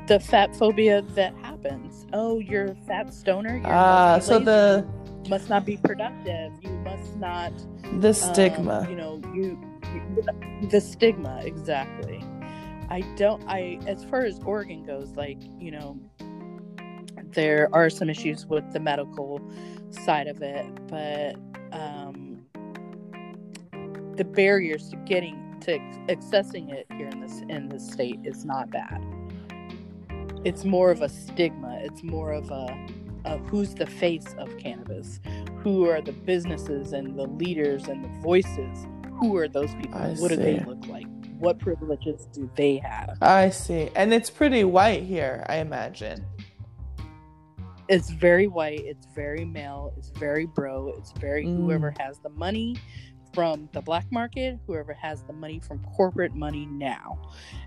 the 0.08 0.20
fat 0.20 0.56
phobia 0.56 1.02
that 1.16 1.34
happens. 1.42 2.06
Oh, 2.14 2.40
you're 2.40 2.66
a 2.72 2.76
fat 2.88 3.14
stoner. 3.14 3.58
You 3.58 3.64
Ah, 3.66 4.16
must 4.16 4.28
so 4.28 4.40
the 4.40 4.86
must 5.30 5.50
not 5.50 5.66
be 5.66 5.78
productive. 5.78 6.52
You 6.62 6.72
must 6.84 7.16
not. 7.18 7.54
the 8.02 8.10
um, 8.10 8.14
stigma. 8.14 8.86
you 8.90 8.96
know, 8.96 9.22
you, 9.34 9.58
you 9.94 10.68
the 10.70 10.82
stigma 10.82 11.42
exactly. 11.44 12.24
I 12.90 13.02
don't. 13.16 13.42
I 13.48 13.80
as 13.88 14.04
far 14.06 14.24
as 14.26 14.40
Oregon 14.46 14.84
goes, 14.86 15.12
like 15.12 15.38
you 15.58 15.72
know, 15.72 15.98
there 17.32 17.70
are 17.74 17.90
some 17.90 18.10
issues 18.10 18.46
with 18.46 18.70
the 18.74 18.80
medical 18.80 19.42
side 19.90 20.28
of 20.28 20.42
it, 20.42 20.66
but 20.88 21.36
um, 21.72 22.46
the 24.18 24.26
barriers 24.26 24.90
to 24.90 24.98
getting 24.98 25.40
to 25.62 25.80
accessing 26.10 26.72
it 26.74 26.86
here 26.98 27.08
in 27.08 27.22
this 27.22 27.42
in 27.48 27.70
this 27.70 27.90
state 27.90 28.20
is 28.26 28.44
not 28.44 28.70
bad. 28.70 29.02
It's 30.46 30.66
more 30.66 30.92
of 30.92 31.02
a 31.02 31.10
stigma. 31.10 31.80
It's 31.82 32.04
more 32.04 32.34
of 32.34 32.52
a 32.52 32.88
of 33.26 33.40
who's 33.48 33.74
the 33.74 33.86
face 33.86 34.36
of 34.38 34.58
cannabis, 34.58 35.22
who 35.60 35.90
are 35.90 36.02
the 36.02 36.12
businesses 36.12 36.92
and 36.92 37.18
the 37.18 37.26
leaders 37.26 37.88
and 37.88 38.04
the 38.04 38.10
voices. 38.22 38.86
Who 39.14 39.38
are 39.38 39.48
those 39.48 39.74
people? 39.76 39.96
I 39.98 40.14
what 40.16 40.30
do 40.30 40.36
they 40.36 40.60
look 40.60 40.86
like? 40.88 41.08
What 41.40 41.60
privileges 41.60 42.28
do 42.34 42.50
they 42.56 42.78
have? 42.78 43.18
I 43.22 43.50
see. 43.50 43.90
And 43.96 44.14
it's 44.14 44.30
pretty 44.30 44.66
white 44.66 45.04
here, 45.04 45.46
I 45.48 45.58
imagine. 45.58 46.26
It's 47.88 48.10
very 48.10 48.48
white. 48.48 48.82
It's 48.84 49.08
very 49.16 49.46
male. 49.46 49.94
It's 49.98 50.10
very 50.10 50.46
bro. 50.46 50.94
It's 50.98 51.12
very 51.14 51.46
Mm. 51.46 51.58
whoever 51.58 51.94
has 52.00 52.20
the 52.20 52.30
money 52.30 52.76
from 53.34 53.68
the 53.74 53.82
black 53.82 54.06
market, 54.12 54.60
whoever 54.68 54.94
has 54.94 55.24
the 55.24 55.34
money 55.34 55.60
from 55.60 55.80
corporate 55.96 56.36
money 56.36 56.68
now. 56.68 57.20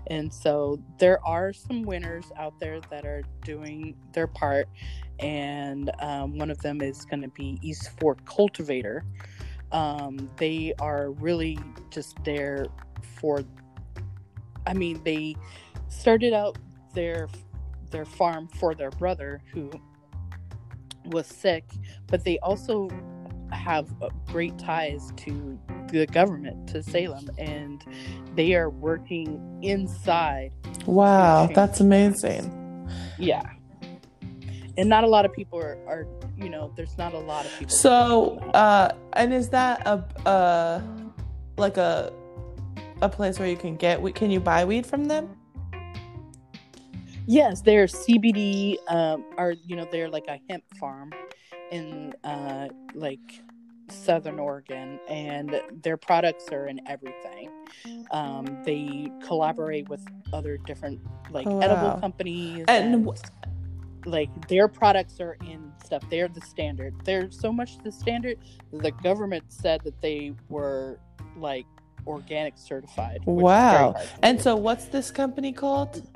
And 0.07 0.33
so 0.33 0.81
there 0.97 1.25
are 1.25 1.51
some 1.51 1.83
winners 1.83 2.31
out 2.37 2.59
there 2.59 2.79
that 2.89 3.05
are 3.05 3.23
doing 3.43 3.95
their 4.13 4.27
part. 4.27 4.67
And 5.19 5.91
um, 5.99 6.37
one 6.37 6.49
of 6.49 6.59
them 6.59 6.81
is 6.81 7.05
going 7.05 7.21
to 7.21 7.29
be 7.29 7.59
East 7.61 7.89
Fork 7.99 8.23
Cultivator. 8.25 9.03
Um, 9.71 10.29
they 10.37 10.73
are 10.79 11.11
really 11.11 11.59
just 11.89 12.23
there 12.23 12.67
for. 13.19 13.43
I 14.65 14.73
mean, 14.73 15.01
they 15.03 15.35
started 15.89 16.33
out 16.33 16.57
their 16.93 17.27
their 17.91 18.05
farm 18.05 18.47
for 18.47 18.75
their 18.75 18.91
brother 18.91 19.41
who 19.51 19.69
was 21.05 21.25
sick, 21.27 21.65
but 22.07 22.23
they 22.23 22.37
also 22.39 22.89
have 23.51 23.89
uh, 24.01 24.09
great 24.27 24.57
ties 24.57 25.11
to 25.17 25.59
the 25.87 26.05
government, 26.07 26.67
to 26.69 26.83
Salem, 26.83 27.29
and 27.37 27.83
they 28.35 28.53
are 28.55 28.69
working 28.69 29.59
inside. 29.61 30.51
Wow, 30.85 31.49
that's 31.53 31.79
amazing. 31.79 32.89
Yeah. 33.17 33.43
And 34.77 34.89
not 34.89 35.03
a 35.03 35.07
lot 35.07 35.25
of 35.25 35.33
people 35.33 35.59
are, 35.59 35.77
are 35.87 36.07
you 36.37 36.49
know, 36.49 36.71
there's 36.75 36.97
not 36.97 37.13
a 37.13 37.19
lot 37.19 37.45
of 37.45 37.51
people. 37.57 37.75
So, 37.75 38.37
uh, 38.53 38.93
and 39.13 39.33
is 39.33 39.49
that 39.49 39.85
a 39.87 40.05
uh, 40.27 40.81
like 41.57 41.77
a 41.77 42.13
a 43.01 43.09
place 43.09 43.39
where 43.39 43.47
you 43.47 43.57
can 43.57 43.75
get? 43.75 44.03
Can 44.15 44.29
you 44.29 44.39
buy 44.39 44.65
weed 44.65 44.85
from 44.85 45.05
them? 45.05 45.36
Yes, 47.27 47.61
they're 47.61 47.85
CBD, 47.87 48.77
um, 48.87 49.25
are 49.37 49.51
you 49.65 49.75
know 49.75 49.85
they're 49.91 50.09
like 50.09 50.27
a 50.29 50.39
hemp 50.49 50.63
farm 50.79 51.11
in 51.71 52.13
uh, 52.23 52.69
like 52.95 53.19
Southern 53.89 54.39
Oregon, 54.39 54.97
and 55.09 55.61
their 55.83 55.97
products 55.97 56.47
are 56.53 56.67
in 56.67 56.79
everything. 56.87 57.49
Um, 58.11 58.63
they 58.65 59.09
collaborate 59.25 59.89
with 59.89 60.01
other 60.31 60.57
different 60.57 61.01
like 61.29 61.47
Oh, 61.47 61.59
edible 61.59 61.89
wow. 61.89 61.99
companies, 61.99 62.63
And 62.69 62.93
and, 62.95 63.05
w- 63.05 63.21
like 64.05 64.29
their 64.47 64.69
products 64.69 65.19
are 65.19 65.33
in 65.45 65.73
stuff. 65.85 66.03
They're 66.09 66.29
the 66.29 66.39
standard. 66.41 66.93
They're 67.03 67.29
so 67.29 67.51
much 67.51 67.77
the 67.83 67.91
standard. 67.91 68.37
The 68.71 68.91
government 68.91 69.43
said 69.49 69.81
that 69.83 69.99
they 70.01 70.33
were 70.47 70.97
like 71.35 71.65
organic 72.05 72.57
certified. 72.57 73.19
which 73.25 73.43
is 73.43 73.51
very 73.51 73.83
Wow. 73.83 73.95
And 74.23 74.37
do. 74.37 74.43
so, 74.43 74.55
what's 74.55 74.85
this 74.85 75.11
company 75.11 75.51
called? 75.51 76.07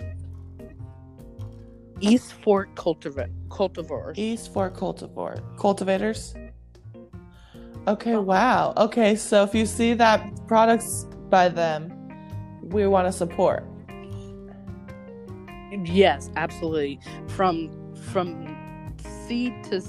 East 2.02 2.34
Fork 2.34 2.74
Cultiva- 2.76 3.30
Cultivars. 3.50 4.18
East 4.18 4.52
Fork 4.54 4.76
Cultivar 4.76 5.42
Cultivators. 5.58 6.34
Okay, 7.88 8.14
Uh-huh. 8.14 8.22
wow. 8.22 8.74
Okay, 8.78 9.16
so 9.16 9.44
if 9.44 9.56
you 9.56 9.66
see 9.66 9.94
that 9.94 10.22
products 10.48 11.06
by 11.30 11.50
them, 11.50 11.92
we 12.62 12.86
want 12.88 13.08
to 13.08 13.12
support. 13.12 13.64
Yes, 15.86 16.30
absolutely. 16.36 17.00
From 17.28 17.70
from 18.12 18.96
seed 19.28 19.54
to 19.66 19.82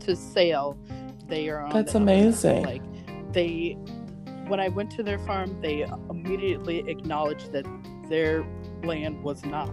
to 0.00 0.16
sale, 0.16 0.76
they 1.28 1.48
are 1.48 1.60
on. 1.60 1.70
That's 1.70 1.92
the 1.92 1.98
amazing. 1.98 2.64
Like 2.64 2.82
they, 3.32 3.76
when 4.48 4.60
I 4.60 4.68
went 4.68 4.90
to 4.92 5.02
their 5.02 5.18
farm, 5.20 5.60
they 5.60 5.82
immediately 6.10 6.84
acknowledged 6.88 7.52
that 7.52 7.66
their 8.08 8.44
land 8.82 9.22
was 9.22 9.44
not 9.44 9.68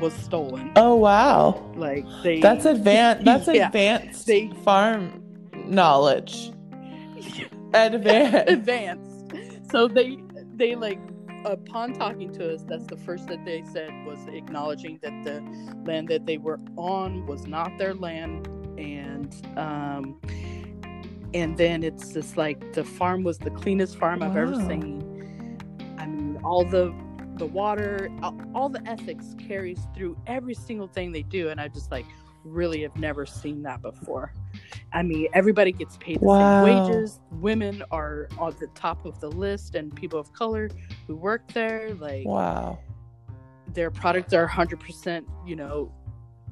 was 0.00 0.12
stolen. 0.14 0.72
Oh 0.76 0.96
wow, 0.96 1.72
Like 1.76 2.04
they. 2.22 2.40
that's 2.40 2.64
advanced. 2.64 3.24
That's 3.30 3.48
Yeah. 3.48 3.66
advanced 3.66 4.26
They- 4.26 4.48
farm 4.64 5.22
knowledge. 5.66 6.50
Advanced. 7.74 8.50
advanced. 8.50 9.70
So 9.70 9.86
they 9.86 10.18
they 10.56 10.74
like 10.74 10.98
upon 11.44 11.92
talking 11.94 12.32
to 12.34 12.54
us, 12.54 12.62
that's 12.66 12.86
the 12.86 12.96
first 12.96 13.26
that 13.28 13.44
they 13.44 13.62
said 13.72 13.90
was 14.04 14.18
acknowledging 14.28 14.98
that 15.02 15.24
the 15.24 15.40
land 15.86 16.08
that 16.08 16.26
they 16.26 16.36
were 16.38 16.58
on 16.76 17.26
was 17.26 17.46
not 17.46 17.78
their 17.78 17.94
land, 17.94 18.46
and 18.78 19.34
um, 19.56 20.20
and 21.32 21.56
then 21.56 21.82
it's 21.84 22.12
just 22.12 22.36
like 22.36 22.72
the 22.72 22.82
farm 22.84 23.22
was 23.22 23.38
the 23.38 23.50
cleanest 23.50 23.96
farm 23.96 24.22
I've 24.22 24.36
ever 24.36 24.56
seen. 24.56 25.06
I 25.98 26.06
mean, 26.06 26.40
all 26.42 26.64
the 26.64 26.92
the 27.40 27.46
water, 27.46 28.10
all, 28.54 28.68
the 28.68 28.86
ethics 28.86 29.34
carries 29.48 29.80
through 29.94 30.14
every 30.26 30.52
single 30.54 30.86
thing 30.86 31.10
they 31.10 31.22
do, 31.22 31.48
and 31.48 31.58
I 31.58 31.68
just 31.68 31.90
like 31.90 32.04
really 32.44 32.82
have 32.82 32.94
never 32.98 33.24
seen 33.24 33.62
that 33.62 33.80
before. 33.80 34.34
I 34.92 35.02
mean, 35.02 35.26
everybody 35.32 35.72
gets 35.72 35.96
paid 35.96 36.20
the 36.20 36.26
Wow. 36.26 36.38
same 36.38 36.60
wages. 36.60 37.18
Women 37.30 37.82
are 37.90 38.28
on 38.38 38.54
the 38.60 38.66
top 38.68 39.06
of 39.06 39.18
the 39.20 39.30
list, 39.30 39.74
and 39.74 39.94
people 39.96 40.18
of 40.18 40.30
color 40.34 40.68
who 41.06 41.16
work 41.16 41.50
there, 41.54 41.94
like 41.94 42.26
Wow. 42.26 42.78
their 43.72 43.90
products 43.90 44.34
are 44.34 44.46
100%, 44.46 45.24
you 45.46 45.56
know, 45.56 45.90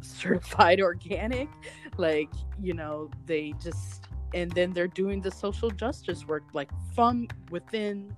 certified 0.01 0.81
organic. 0.91 1.51
Like, 1.99 2.31
you 2.63 2.73
know, 2.73 3.11
they 3.27 3.53
just, 3.63 4.09
and 4.33 4.51
then 4.53 4.73
they're 4.73 4.89
doing 4.89 5.21
the 5.21 5.31
social 5.31 5.71
justice 5.71 6.27
work, 6.27 6.45
like 6.55 6.71
from 6.95 7.29
within 7.51 8.17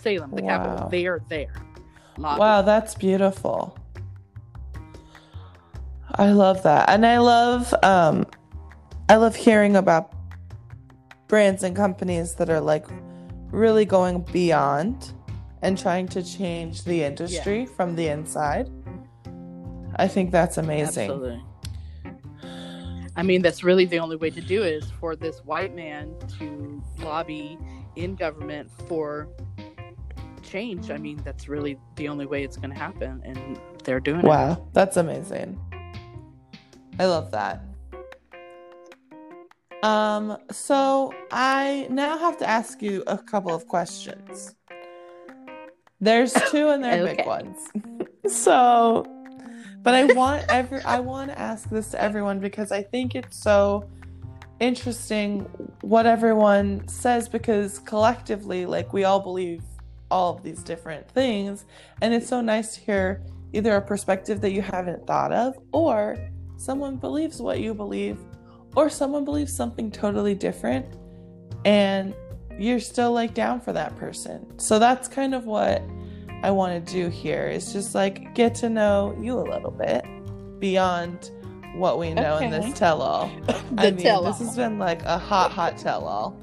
Salem, 0.00 0.30
the 0.30 0.42
Wow. 0.42 0.48
capital. 0.48 0.88
They 0.88 1.06
are 1.06 1.20
there. 1.28 1.52
Wow, 2.18 2.62
that's 2.62 2.94
beautiful. 2.94 3.78
I 6.14 6.32
love 6.32 6.62
that. 6.64 6.88
And 6.88 7.06
I 7.06 7.18
love 7.18 7.72
um 7.82 8.26
I 9.08 9.16
love 9.16 9.36
hearing 9.36 9.76
about 9.76 10.12
brands 11.28 11.62
and 11.62 11.76
companies 11.76 12.34
that 12.36 12.50
are 12.50 12.60
like 12.60 12.86
really 13.50 13.84
going 13.84 14.22
beyond 14.32 15.12
and 15.62 15.78
trying 15.78 16.08
to 16.08 16.22
change 16.22 16.84
the 16.84 17.02
industry 17.02 17.66
from 17.66 17.96
the 17.96 18.08
inside. 18.08 18.70
I 19.96 20.08
think 20.08 20.30
that's 20.30 20.58
amazing. 20.58 21.10
Absolutely. 21.10 21.42
I 23.16 23.22
mean, 23.24 23.42
that's 23.42 23.64
really 23.64 23.84
the 23.84 23.98
only 23.98 24.14
way 24.14 24.30
to 24.30 24.40
do 24.40 24.62
it 24.62 24.74
is 24.74 24.90
for 25.00 25.16
this 25.16 25.44
white 25.44 25.74
man 25.74 26.14
to 26.38 26.82
lobby 27.00 27.58
in 27.96 28.14
government 28.14 28.70
for 28.86 29.28
change. 30.48 30.90
I 30.90 30.98
mean, 30.98 31.20
that's 31.24 31.48
really 31.48 31.78
the 31.96 32.08
only 32.08 32.26
way 32.26 32.42
it's 32.44 32.56
going 32.56 32.70
to 32.70 32.78
happen, 32.78 33.22
and 33.24 33.60
they're 33.84 34.00
doing 34.00 34.20
it. 34.20 34.24
Wow, 34.24 34.66
that's 34.72 34.96
amazing. 34.96 35.58
I 36.98 37.06
love 37.06 37.30
that. 37.30 37.62
Um, 39.82 40.36
so 40.50 41.14
I 41.30 41.86
now 41.88 42.18
have 42.18 42.36
to 42.38 42.48
ask 42.48 42.82
you 42.82 43.04
a 43.06 43.16
couple 43.16 43.54
of 43.54 43.68
questions. 43.68 44.56
There's 46.00 46.32
two 46.50 46.68
and 46.68 46.82
they're 46.82 47.04
big 47.04 47.20
Okay. 47.20 47.28
ones. 47.28 47.70
so 48.26 49.04
but 49.82 49.94
I 49.94 50.04
want 50.04 50.44
every 50.48 50.82
I 50.82 51.00
want 51.00 51.30
to 51.30 51.38
ask 51.38 51.70
this 51.70 51.92
to 51.92 52.02
everyone 52.02 52.40
because 52.40 52.72
I 52.72 52.82
think 52.82 53.14
it's 53.14 53.40
so 53.42 53.88
interesting 54.60 55.40
what 55.82 56.06
everyone 56.06 56.86
says 56.88 57.28
because 57.28 57.78
collectively 57.78 58.66
like 58.66 58.92
we 58.92 59.04
all 59.04 59.20
believe 59.20 59.62
all 60.10 60.36
of 60.36 60.42
these 60.42 60.62
different 60.62 61.08
things 61.10 61.64
and 62.00 62.14
it's 62.14 62.28
so 62.28 62.40
nice 62.40 62.74
to 62.74 62.80
hear 62.80 63.22
either 63.52 63.76
a 63.76 63.82
perspective 63.82 64.40
that 64.40 64.52
you 64.52 64.62
haven't 64.62 65.06
thought 65.06 65.32
of 65.32 65.58
or 65.72 66.16
someone 66.56 66.96
believes 66.96 67.40
what 67.40 67.60
you 67.60 67.74
believe 67.74 68.18
or 68.76 68.88
someone 68.88 69.24
believes 69.24 69.54
something 69.54 69.90
totally 69.90 70.34
different 70.34 70.86
and 71.64 72.14
you're 72.58 72.80
still 72.80 73.12
like 73.12 73.34
down 73.34 73.60
for 73.60 73.72
that 73.72 73.96
person. 73.96 74.58
So 74.58 74.78
that's 74.78 75.08
kind 75.08 75.34
of 75.34 75.44
what 75.44 75.82
I 76.42 76.50
want 76.50 76.84
to 76.84 76.92
do 76.92 77.08
here 77.08 77.48
is 77.48 77.72
just 77.72 77.94
like 77.94 78.34
get 78.34 78.54
to 78.56 78.68
know 78.68 79.16
you 79.20 79.38
a 79.38 79.42
little 79.42 79.70
bit 79.70 80.04
beyond 80.58 81.30
what 81.74 81.98
we 81.98 82.12
know 82.12 82.38
in 82.38 82.50
this 82.50 82.76
tell 82.78 83.02
all. 83.02 83.30
I 83.76 83.90
mean, 83.90 83.96
tell-all. 83.96 84.24
this 84.24 84.38
has 84.38 84.56
been 84.56 84.78
like 84.78 85.02
a 85.04 85.18
hot, 85.18 85.52
hot 85.52 85.78
tell 85.78 86.04
all. 86.04 86.40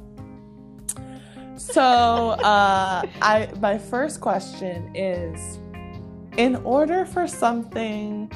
So, 1.57 1.81
uh, 2.41 3.03
I 3.21 3.49
my 3.59 3.77
first 3.77 4.19
question 4.21 4.91
is: 4.95 5.59
In 6.37 6.57
order 6.57 7.05
for 7.05 7.27
something 7.27 8.31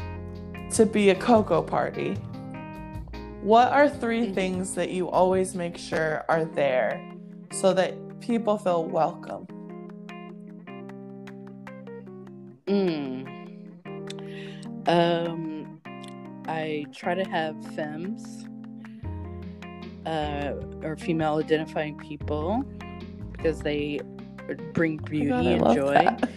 to 0.72 0.86
be 0.86 1.10
a 1.10 1.16
Coco 1.16 1.62
party, 1.62 2.16
what 3.42 3.72
are 3.72 3.90
3 3.90 4.28
Mhm. 4.28 4.34
things 4.34 4.76
that 4.76 4.92
you 4.92 5.10
always 5.10 5.56
make 5.56 5.78
sure 5.78 6.24
are 6.30 6.46
there 6.46 7.02
so 7.52 7.74
that 7.74 7.94
people 8.22 8.58
feel 8.58 8.86
welcome? 8.86 9.48
Mm. 12.68 13.28
Um, 14.88 15.82
I 16.48 16.88
try 16.94 17.16
to 17.16 17.24
have 17.30 17.56
femmes, 17.76 18.48
uh, 20.06 20.54
or 20.84 20.96
female 20.98 21.38
identifying 21.38 21.98
people, 21.98 22.64
because 23.42 23.62
they 23.62 24.00
bring 24.74 25.00
Oh 25.04 25.10
beauty 25.10 25.30
God, 25.30 25.46
and 25.46 25.76
joy. 25.76 25.94
that. 25.94 26.30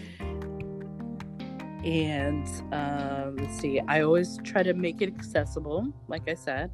And 1.85 2.47
um, 2.73 3.37
let's 3.37 3.59
see, 3.59 3.81
I 3.81 4.03
always 4.03 4.39
try 4.45 4.63
to 4.63 4.73
make 4.73 5.03
it 5.03 5.09
accessible, 5.09 5.93
like 6.07 6.29
I 6.29 6.35
said, 6.35 6.71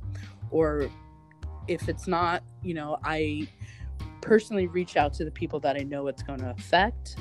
or 0.51 0.91
if 1.66 1.89
it's 1.89 2.07
not, 2.07 2.43
you 2.62 2.74
know, 2.74 2.99
I 3.05 3.49
personally 4.20 4.66
reach 4.66 4.97
out 4.99 5.14
to 5.14 5.24
the 5.24 5.31
people 5.31 5.61
that 5.61 5.76
I 5.76 5.81
know 5.81 6.09
it's 6.09 6.22
going 6.22 6.41
to 6.41 6.51
affect 6.51 7.16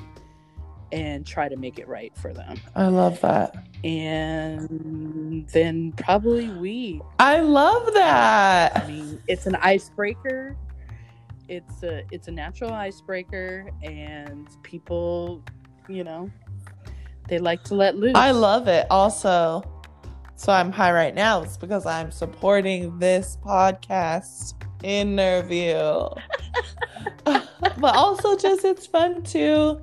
and 0.91 1.25
try 1.25 1.47
to 1.47 1.55
make 1.55 1.79
it 1.79 1.87
right 1.87 2.13
for 2.17 2.33
them. 2.33 2.57
I 2.75 2.87
love 2.87 3.21
that. 3.21 3.67
And 3.83 5.47
then 5.53 5.93
probably 5.93 6.49
we. 6.49 7.01
I 7.19 7.39
love 7.39 7.93
that. 7.93 8.83
I 8.83 8.87
mean, 8.87 9.21
it's 9.27 9.45
an 9.45 9.55
icebreaker. 9.55 10.57
It's 11.49 11.83
a 11.83 12.03
it's 12.11 12.27
a 12.27 12.31
natural 12.31 12.73
icebreaker, 12.73 13.69
and 13.83 14.47
people, 14.63 15.43
you 15.87 16.03
know, 16.03 16.29
they 17.27 17.39
like 17.39 17.63
to 17.65 17.75
let 17.75 17.97
loose. 17.97 18.15
I 18.15 18.31
love 18.31 18.67
it. 18.67 18.87
Also, 18.89 19.63
so 20.35 20.53
I'm 20.53 20.71
high 20.71 20.91
right 20.91 21.15
now. 21.15 21.41
It's 21.41 21.57
because 21.57 21.85
I'm 21.85 22.11
supporting 22.11 22.97
this 22.99 23.37
podcast 23.43 24.53
interview. 24.83 26.09
but 27.25 27.95
also, 27.95 28.37
just 28.37 28.63
it's 28.65 28.85
fun 28.85 29.23
too. 29.23 29.81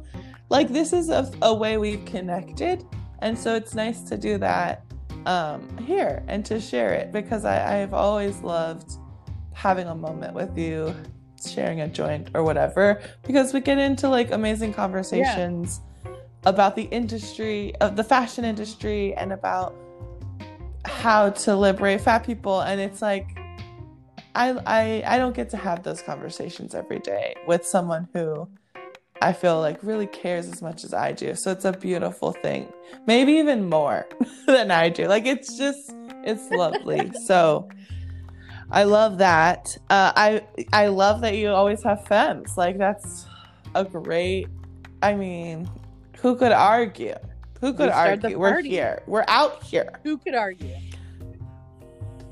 Like 0.50 0.68
this 0.68 0.92
is 0.92 1.08
a, 1.08 1.30
a 1.42 1.52
way 1.52 1.78
we've 1.78 2.04
connected, 2.04 2.84
and 3.20 3.38
so 3.38 3.54
it's 3.54 3.74
nice 3.74 4.02
to 4.02 4.16
do 4.16 4.38
that 4.38 4.84
um, 5.26 5.76
here 5.78 6.22
and 6.28 6.44
to 6.46 6.60
share 6.60 6.92
it 6.92 7.12
because 7.12 7.44
I, 7.44 7.82
I've 7.82 7.94
always 7.94 8.40
loved 8.40 8.98
having 9.52 9.86
a 9.86 9.94
moment 9.94 10.34
with 10.34 10.56
you, 10.58 10.94
sharing 11.51 11.80
a 11.80 11.88
joint 11.88 12.30
or 12.34 12.42
whatever, 12.42 13.01
because 13.24 13.53
we 13.53 13.61
get 13.61 13.78
into 13.78 14.09
like 14.09 14.30
amazing 14.30 14.72
conversations 14.72 15.80
about 16.45 16.76
the 16.76 16.84
industry 16.84 17.74
of 17.80 17.97
the 17.97 18.05
fashion 18.05 18.45
industry 18.45 19.14
and 19.14 19.32
about 19.32 19.74
how 20.84 21.30
to 21.30 21.57
liberate 21.57 22.01
fat 22.01 22.24
people 22.26 22.61
and 22.61 22.78
it's 22.78 23.01
like 23.01 23.26
I, 24.34 24.51
I 24.66 25.14
I 25.14 25.18
don't 25.18 25.34
get 25.34 25.49
to 25.51 25.57
have 25.57 25.82
those 25.82 26.03
conversations 26.03 26.74
every 26.74 26.99
day 26.99 27.34
with 27.47 27.64
someone 27.64 28.09
who 28.12 28.49
I 29.22 29.32
feel 29.32 29.61
like 29.61 29.78
really 29.82 30.07
cares 30.07 30.49
as 30.49 30.61
much 30.61 30.84
as 30.84 30.92
I 30.92 31.12
do. 31.12 31.34
So 31.34 31.53
it's 31.53 31.64
a 31.64 31.72
beautiful 31.72 32.32
thing. 32.32 32.70
Maybe 33.07 33.32
even 33.34 33.70
more 33.70 34.07
than 34.47 34.70
I 34.70 34.88
do. 34.88 35.07
Like 35.07 35.24
it's 35.24 35.57
just 35.57 35.92
it's 36.24 36.51
lovely. 36.51 37.12
so 37.24 37.68
I 38.70 38.84
love 38.84 39.18
that. 39.18 39.76
Uh, 39.90 40.12
I 40.16 40.46
I 40.72 40.88
love 40.88 41.20
that 41.20 41.36
you 41.36 41.48
always 41.50 41.82
have 41.82 42.06
femmes. 42.06 42.56
Like 42.56 42.78
that's 42.78 43.26
a 43.74 43.84
great. 43.84 44.48
I 45.02 45.14
mean, 45.14 45.68
who 46.18 46.36
could 46.36 46.52
argue? 46.52 47.14
Who 47.60 47.72
could 47.72 47.88
We 47.88 47.92
argue? 47.92 48.38
We're 48.38 48.62
here. 48.62 49.02
We're 49.06 49.24
out 49.28 49.62
here. 49.62 50.00
Who 50.02 50.18
could 50.18 50.34
argue? 50.34 50.74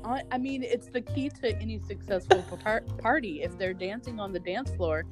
I 0.03 0.23
I 0.31 0.37
mean, 0.37 0.63
it's 0.63 0.87
the 0.87 1.01
key 1.01 1.29
to 1.41 1.55
any 1.61 1.79
successful 1.79 2.43
party. 3.01 3.41
If 3.41 3.57
they're 3.57 3.73
dancing 3.73 4.19
on 4.19 4.33
the 4.33 4.39
dance 4.39 4.71
floor, 4.71 5.05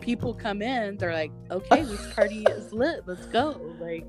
people 0.00 0.34
come 0.34 0.62
in, 0.62 0.96
they're 0.96 1.12
like, 1.12 1.32
okay, 1.50 1.82
this 1.82 2.12
party 2.14 2.44
is 2.50 2.72
lit. 2.72 3.02
Let's 3.06 3.26
go. 3.26 3.74
Like, 3.80 4.06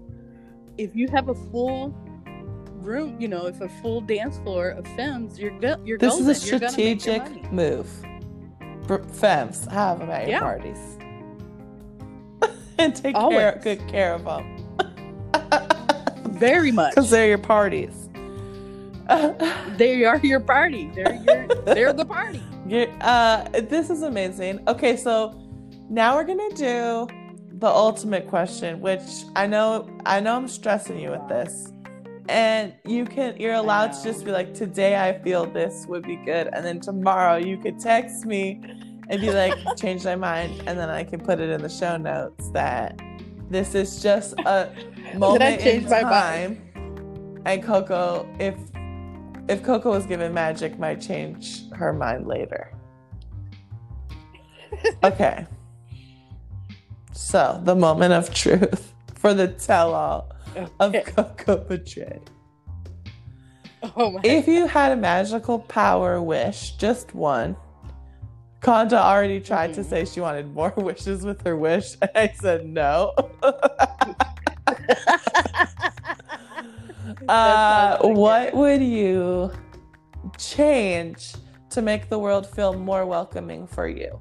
if 0.77 0.95
you 0.95 1.07
have 1.09 1.29
a 1.29 1.35
full 1.35 1.95
room, 2.84 3.15
you 3.19 3.27
know, 3.27 3.45
if 3.47 3.61
a 3.61 3.69
full 3.82 4.01
dance 4.01 4.38
floor 4.39 4.69
of 4.69 4.86
femmes, 4.95 5.38
you're 5.39 5.57
good. 5.59 5.80
You're 5.86 5.97
This 5.97 6.11
golden. 6.13 6.30
is 6.30 6.43
a 6.43 6.47
You're 6.49 6.59
gonna 6.59 6.71
make 6.77 7.05
your 7.05 7.19
strategic 7.25 7.51
move. 7.51 7.88
Femmes 9.13 9.65
have 9.65 9.99
them 9.99 10.09
at 10.09 10.21
your 10.23 10.30
Yeah. 10.32 10.39
parties 10.39 10.97
and 12.80 12.95
take 12.95 13.15
care, 13.15 13.59
good 13.63 13.88
care 13.88 14.13
of 14.13 14.23
them 14.23 14.65
Very 16.32 16.71
much. 16.71 16.95
because 16.95 17.09
they're 17.09 17.27
your 17.27 17.38
parties. 17.38 18.09
They 19.77 20.03
are 20.05 20.17
your 20.19 20.39
party. 20.39 20.91
They're 20.93 21.13
your. 21.15 21.47
they're 21.65 21.93
the 21.93 22.05
party. 22.05 22.41
Uh, 23.01 23.47
this 23.61 23.89
is 23.89 24.03
amazing. 24.03 24.59
Okay, 24.67 24.95
so 24.97 25.34
now 25.89 26.15
we're 26.15 26.25
gonna 26.25 26.49
do 26.53 27.07
the 27.59 27.67
ultimate 27.67 28.27
question, 28.27 28.82
which 28.82 29.01
I 29.36 29.47
know 29.47 29.89
I 30.05 30.19
know 30.19 30.36
I'm 30.36 30.47
stressing 30.47 30.99
you 30.99 31.11
with 31.11 31.27
this. 31.27 31.71
And 32.30 32.75
you 32.86 33.05
can 33.05 33.38
you're 33.38 33.55
allowed 33.55 33.91
to 33.93 34.03
just 34.03 34.23
be 34.23 34.32
like, 34.32 34.53
today 34.53 34.95
I 34.95 35.17
feel 35.23 35.47
this 35.47 35.88
would 35.88 36.03
be 36.03 36.15
good, 36.15 36.47
and 36.53 36.63
then 36.63 36.80
tomorrow 36.80 37.38
you 37.38 37.57
could 37.57 37.80
text 37.80 38.23
me 38.23 38.61
and 39.09 39.19
be 39.19 39.32
like, 39.32 39.55
change 39.77 40.05
my 40.05 40.15
mind, 40.15 40.61
and 40.67 40.77
then 40.77 40.89
I 40.89 41.03
can 41.03 41.19
put 41.19 41.39
it 41.39 41.49
in 41.49 41.61
the 41.61 41.69
show 41.69 41.97
notes 41.97 42.51
that 42.51 43.01
this 43.49 43.73
is 43.73 44.03
just 44.03 44.36
a 44.45 44.71
moment 45.17 45.43
in 45.43 45.59
change 45.59 45.89
my 45.89 46.01
time. 46.01 47.41
And 47.45 47.63
Coco, 47.63 48.30
if 48.39 48.55
if 49.49 49.63
Coco 49.63 49.89
was 49.89 50.05
given 50.05 50.32
magic, 50.32 50.77
might 50.77 51.01
change 51.01 51.67
her 51.71 51.91
mind 51.91 52.27
later. 52.27 52.71
Okay. 55.03 55.47
So 57.11 57.61
the 57.63 57.75
moment 57.75 58.13
of 58.13 58.34
truth 58.34 58.93
for 59.13 59.34
the 59.34 59.49
tell-all 59.49 60.28
of 60.28 60.28
Okay. 60.82 61.02
Coco 61.06 61.66
Madrid. 61.70 62.30
Oh 63.95 64.12
my. 64.12 64.20
If 64.24 64.47
you 64.47 64.68
had 64.68 64.91
a 64.91 64.95
magical 64.95 65.60
power 65.60 66.22
wish, 66.22 66.72
just 66.78 67.14
one. 67.16 67.56
Conda 68.62 68.93
already 69.00 69.39
tried 69.39 69.74
to 69.76 69.82
Mhm. 69.82 69.89
say 69.89 70.06
she 70.06 70.20
wanted 70.20 70.54
more 70.54 70.74
wishes 70.78 71.24
with 71.24 71.41
her 71.45 71.56
wish, 71.56 71.95
and 72.02 72.12
I 72.16 72.28
said 72.36 72.66
no. 72.66 73.14
uh, 77.30 77.97
like 78.02 78.16
what 78.18 78.47
it. 78.50 78.56
would 78.56 78.82
you 78.82 79.52
change 80.38 81.34
to 81.70 81.82
make 81.82 82.10
the 82.10 82.20
world 82.20 82.45
feel 82.47 82.74
more 82.74 83.06
welcoming 83.06 83.66
for 83.68 83.88
you 83.88 84.20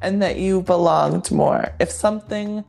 and 0.00 0.22
that 0.22 0.36
you 0.36 0.62
belonged 0.62 1.30
more? 1.30 1.68
If 1.78 1.90
something 1.90 2.64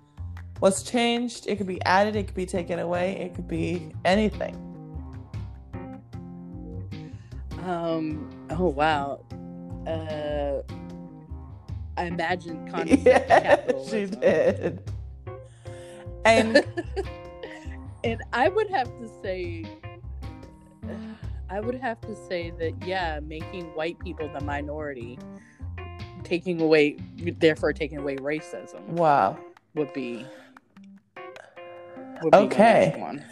was 0.62 0.84
changed, 0.84 1.48
it 1.48 1.58
could 1.58 1.68
be 1.68 1.82
added, 1.84 2.16
it 2.16 2.28
could 2.28 2.36
be 2.36 2.46
taken 2.46 2.80
away, 2.80 3.18
it 3.18 3.36
could 3.36 3.48
be 3.48 3.92
anything. 4.06 4.56
Um. 7.64 8.30
Oh 8.50 8.68
wow. 8.68 9.26
Uh. 9.86 10.62
I 11.98 12.06
imagine 12.06 12.70
concept 12.70 13.06
Yeah, 13.06 13.72
she 13.90 14.06
did. 14.06 14.84
And 16.26 16.66
and 18.04 18.22
I 18.34 18.50
would 18.50 18.70
have 18.70 18.88
to 19.00 19.10
say, 19.24 19.66
I 21.50 21.60
would 21.60 21.76
have 21.76 22.00
to 22.02 22.16
say 22.28 22.52
that 22.60 22.74
yeah, 22.86 23.20
making 23.22 23.66
white 23.76 23.98
people 24.00 24.30
the 24.32 24.44
minority, 24.44 25.18
taking 26.24 26.62
away, 26.62 26.98
therefore 27.40 27.74
taking 27.74 27.98
away 27.98 28.18
racism 28.18 28.82
wow. 28.90 29.38
would 29.74 29.92
be. 29.94 30.26
Would 32.24 32.32
be 32.32 32.38
Okay. 32.38 32.96
one. 32.98 33.24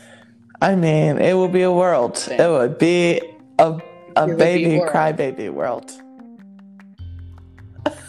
I 0.62 0.76
mean, 0.76 1.18
it 1.18 1.34
would 1.36 1.52
be 1.52 1.64
a 1.64 1.72
world. 1.72 2.18
Same. 2.18 2.40
It 2.40 2.50
would 2.50 2.78
be 2.78 3.22
a 3.60 3.78
a 4.18 4.24
It 4.24 4.28
would 4.30 4.38
baby 4.38 4.80
world. 4.80 4.92
crybaby 4.92 5.50
world. 5.50 5.92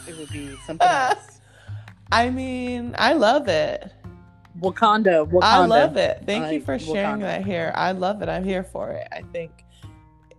It 0.09 0.17
would 0.19 0.31
be 0.31 0.57
something 0.67 0.87
else. 0.89 1.41
I 2.13 2.31
mean, 2.31 2.95
I 2.99 3.13
love 3.15 3.49
it. 3.49 3.91
Wakanda. 4.61 5.29
Wakanda. 5.29 5.43
I 5.43 5.67
love 5.67 5.97
it. 5.97 6.23
Thank 6.25 6.45
I 6.45 6.53
you 6.53 6.61
for 6.61 6.79
sharing 6.79 7.19
Wakanda. 7.19 7.23
that 7.23 7.45
here. 7.45 7.73
I 7.75 7.93
love 7.93 8.23
it. 8.23 8.29
I'm 8.29 8.45
here 8.45 8.63
for 8.63 8.91
it. 8.93 9.07
I 9.13 9.23
think 9.33 9.51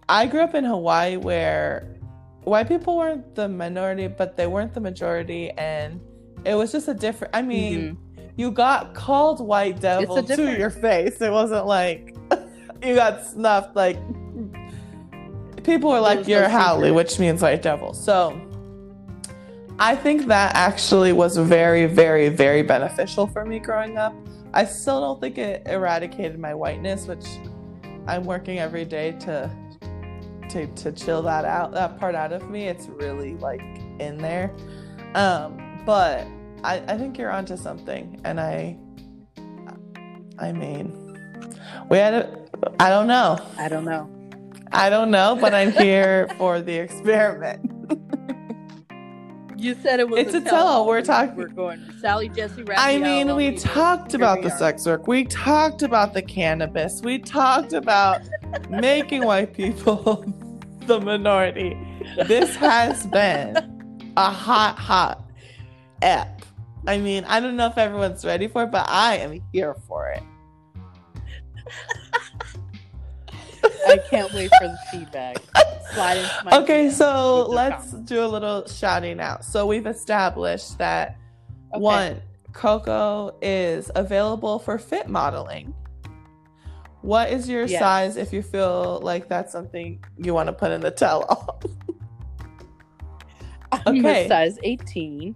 I 0.09 0.25
grew 0.25 0.41
up 0.41 0.55
in 0.55 0.63
Hawaii 0.63 1.17
where 1.17 1.95
white 2.43 2.67
people 2.69 2.97
weren't 2.97 3.35
the 3.35 3.47
minority, 3.49 4.07
but 4.07 4.37
they 4.37 4.47
weren't 4.47 4.73
the 4.73 4.79
majority, 4.79 5.51
and 5.51 5.99
it 6.45 6.55
was 6.55 6.71
just 6.71 6.87
a 6.87 6.93
different. 6.93 7.35
I 7.35 7.41
mean, 7.41 7.79
mm-hmm. 7.79 8.03
You 8.37 8.51
got 8.51 8.93
called 8.93 9.39
white 9.39 9.79
devil 9.81 10.23
to 10.23 10.57
your 10.57 10.69
face. 10.69 11.19
It 11.21 11.31
wasn't 11.31 11.65
like 11.65 12.15
you 12.83 12.95
got 12.95 13.25
snuffed. 13.25 13.75
Like 13.75 13.97
people 15.63 15.89
were 15.89 15.99
like, 15.99 16.27
"You're 16.27 16.43
no 16.43 16.49
haole," 16.49 16.93
which 16.93 17.19
means 17.19 17.41
white 17.41 17.61
devil. 17.61 17.93
So. 17.93 18.41
I 19.79 19.95
think 19.95 20.25
that 20.25 20.55
actually 20.55 21.13
was 21.13 21.37
very, 21.37 21.85
very, 21.85 22.29
very 22.29 22.63
beneficial 22.63 23.27
for 23.27 23.45
me 23.45 23.59
growing 23.59 23.95
up. 23.95 24.15
I 24.51 24.65
still 24.65 25.01
don't 25.01 25.21
think 25.21 25.37
it 25.37 25.67
eradicated 25.67 26.39
my 26.39 26.55
whiteness, 26.55 27.05
which 27.05 27.25
I'm 28.07 28.23
working 28.23 28.57
every 28.57 28.85
day 28.85 29.11
to 29.19 29.51
to 30.49 30.65
to 30.65 30.91
chill 30.91 31.21
that 31.23 31.45
out, 31.45 31.73
that 31.73 31.99
part 31.99 32.15
out 32.15 32.31
of 32.31 32.49
me. 32.49 32.67
It's 32.67 32.87
really 32.87 33.35
like 33.35 33.61
in 33.99 34.17
there. 34.17 34.51
Um, 35.13 35.83
but 35.85 36.25
I, 36.67 36.83
I 36.87 36.97
think 36.97 37.17
you're 37.17 37.31
onto 37.31 37.55
something, 37.57 38.19
and 38.25 38.39
I 38.39 38.77
I 40.39 40.51
mean, 40.51 40.91
we 41.89 41.97
had 41.97 42.13
a 42.13 42.45
I 42.79 42.89
don't 42.89 43.07
know. 43.07 43.39
I 43.57 43.69
don't 43.69 43.85
know. 43.85 44.09
I 44.71 44.89
don't 44.89 45.09
know, 45.11 45.37
but 45.39 45.53
I'm 45.53 45.71
here 45.71 46.27
for 46.37 46.59
the 46.61 46.75
experiment. 46.75 47.71
You 49.59 49.75
said 49.81 49.99
it 49.99 50.07
was. 50.07 50.19
It's 50.19 50.33
a 50.35 50.41
tell-all. 50.41 50.85
We're 50.85 51.01
talking- 51.01 51.35
We're 51.35 51.47
going 51.47 51.79
Sally 51.99 52.29
Jessy. 52.29 52.61
Raphael, 52.63 52.77
I 52.95 52.99
mean, 52.99 53.35
we 53.35 53.55
talked 53.55 54.11
Here 54.11 54.19
about 54.19 54.39
we 54.39 54.43
the 54.49 54.53
are. 54.53 54.57
sex 54.57 54.85
work. 54.85 55.07
We 55.07 55.23
talked 55.23 55.81
about 55.81 56.13
the 56.13 56.21
cannabis. 56.21 57.01
We 57.03 57.17
talked 57.17 57.73
about 57.73 58.21
making 58.69 59.23
white 59.25 59.53
people 59.55 60.23
the 60.85 60.99
minority. 61.01 61.75
This 62.27 62.55
has 62.57 63.07
been 63.07 64.11
a 64.15 64.29
hot, 64.29 64.77
hot 64.77 65.23
ep. 66.03 66.36
I 66.87 66.97
mean, 66.97 67.25
I 67.25 67.39
don't 67.39 67.55
know 67.57 67.67
if 67.67 67.77
everyone's 67.77 68.23
ready 68.25 68.47
for 68.47 68.63
it, 68.63 68.71
but 68.71 68.87
I 68.89 69.17
am 69.17 69.41
here 69.51 69.75
for 69.87 70.09
it. 70.09 70.23
I 73.87 73.97
can't 74.09 74.33
wait 74.33 74.49
for 74.59 74.67
the 74.67 74.77
feedback. 74.91 75.37
slide 75.93 76.17
into 76.17 76.31
my 76.43 76.51
Okay, 76.59 76.89
so 76.89 77.45
let's 77.49 77.91
comments. 77.91 78.09
do 78.11 78.23
a 78.23 78.27
little 78.27 78.65
shouting 78.67 79.19
out. 79.19 79.43
So 79.45 79.65
we've 79.65 79.87
established 79.87 80.77
that 80.77 81.17
Okay. 81.73 81.81
one, 81.81 82.21
Coco 82.53 83.35
is 83.41 83.91
available 83.95 84.57
for 84.59 84.77
fit 84.77 85.07
modeling. 85.09 85.73
What 87.01 87.29
is 87.29 87.47
your 87.49 87.65
Yes. 87.65 87.79
size 87.79 88.17
if 88.17 88.33
you 88.33 88.41
feel 88.41 88.99
like 89.01 89.27
that's 89.29 89.51
something 89.51 90.03
you 90.17 90.33
want 90.33 90.47
to 90.47 90.53
put 90.53 90.71
in 90.71 90.81
the 90.81 90.91
tell 90.91 91.23
all? 91.29 91.61
I'm 93.71 93.99
Okay. 93.99 94.25
a 94.25 94.27
size 94.27 94.57
18. 94.63 95.35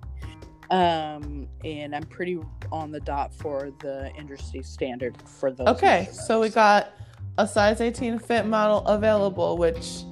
Um, 0.72 1.48
and 1.66 1.94
I'm 1.94 2.04
pretty 2.04 2.40
on 2.72 2.92
the 2.92 3.02
dot 3.02 3.34
for 3.34 3.72
the 3.80 4.10
industry 4.18 4.64
standard 4.64 5.18
for 5.28 5.52
those. 5.52 5.68
Okay, 5.68 6.08
so 6.14 6.40
we 6.40 6.48
got 6.50 6.94
a 7.38 7.46
size 7.48 7.82
18 7.82 8.18
fit 8.20 8.46
model 8.46 8.80
available, 8.88 9.58
which 9.58 10.04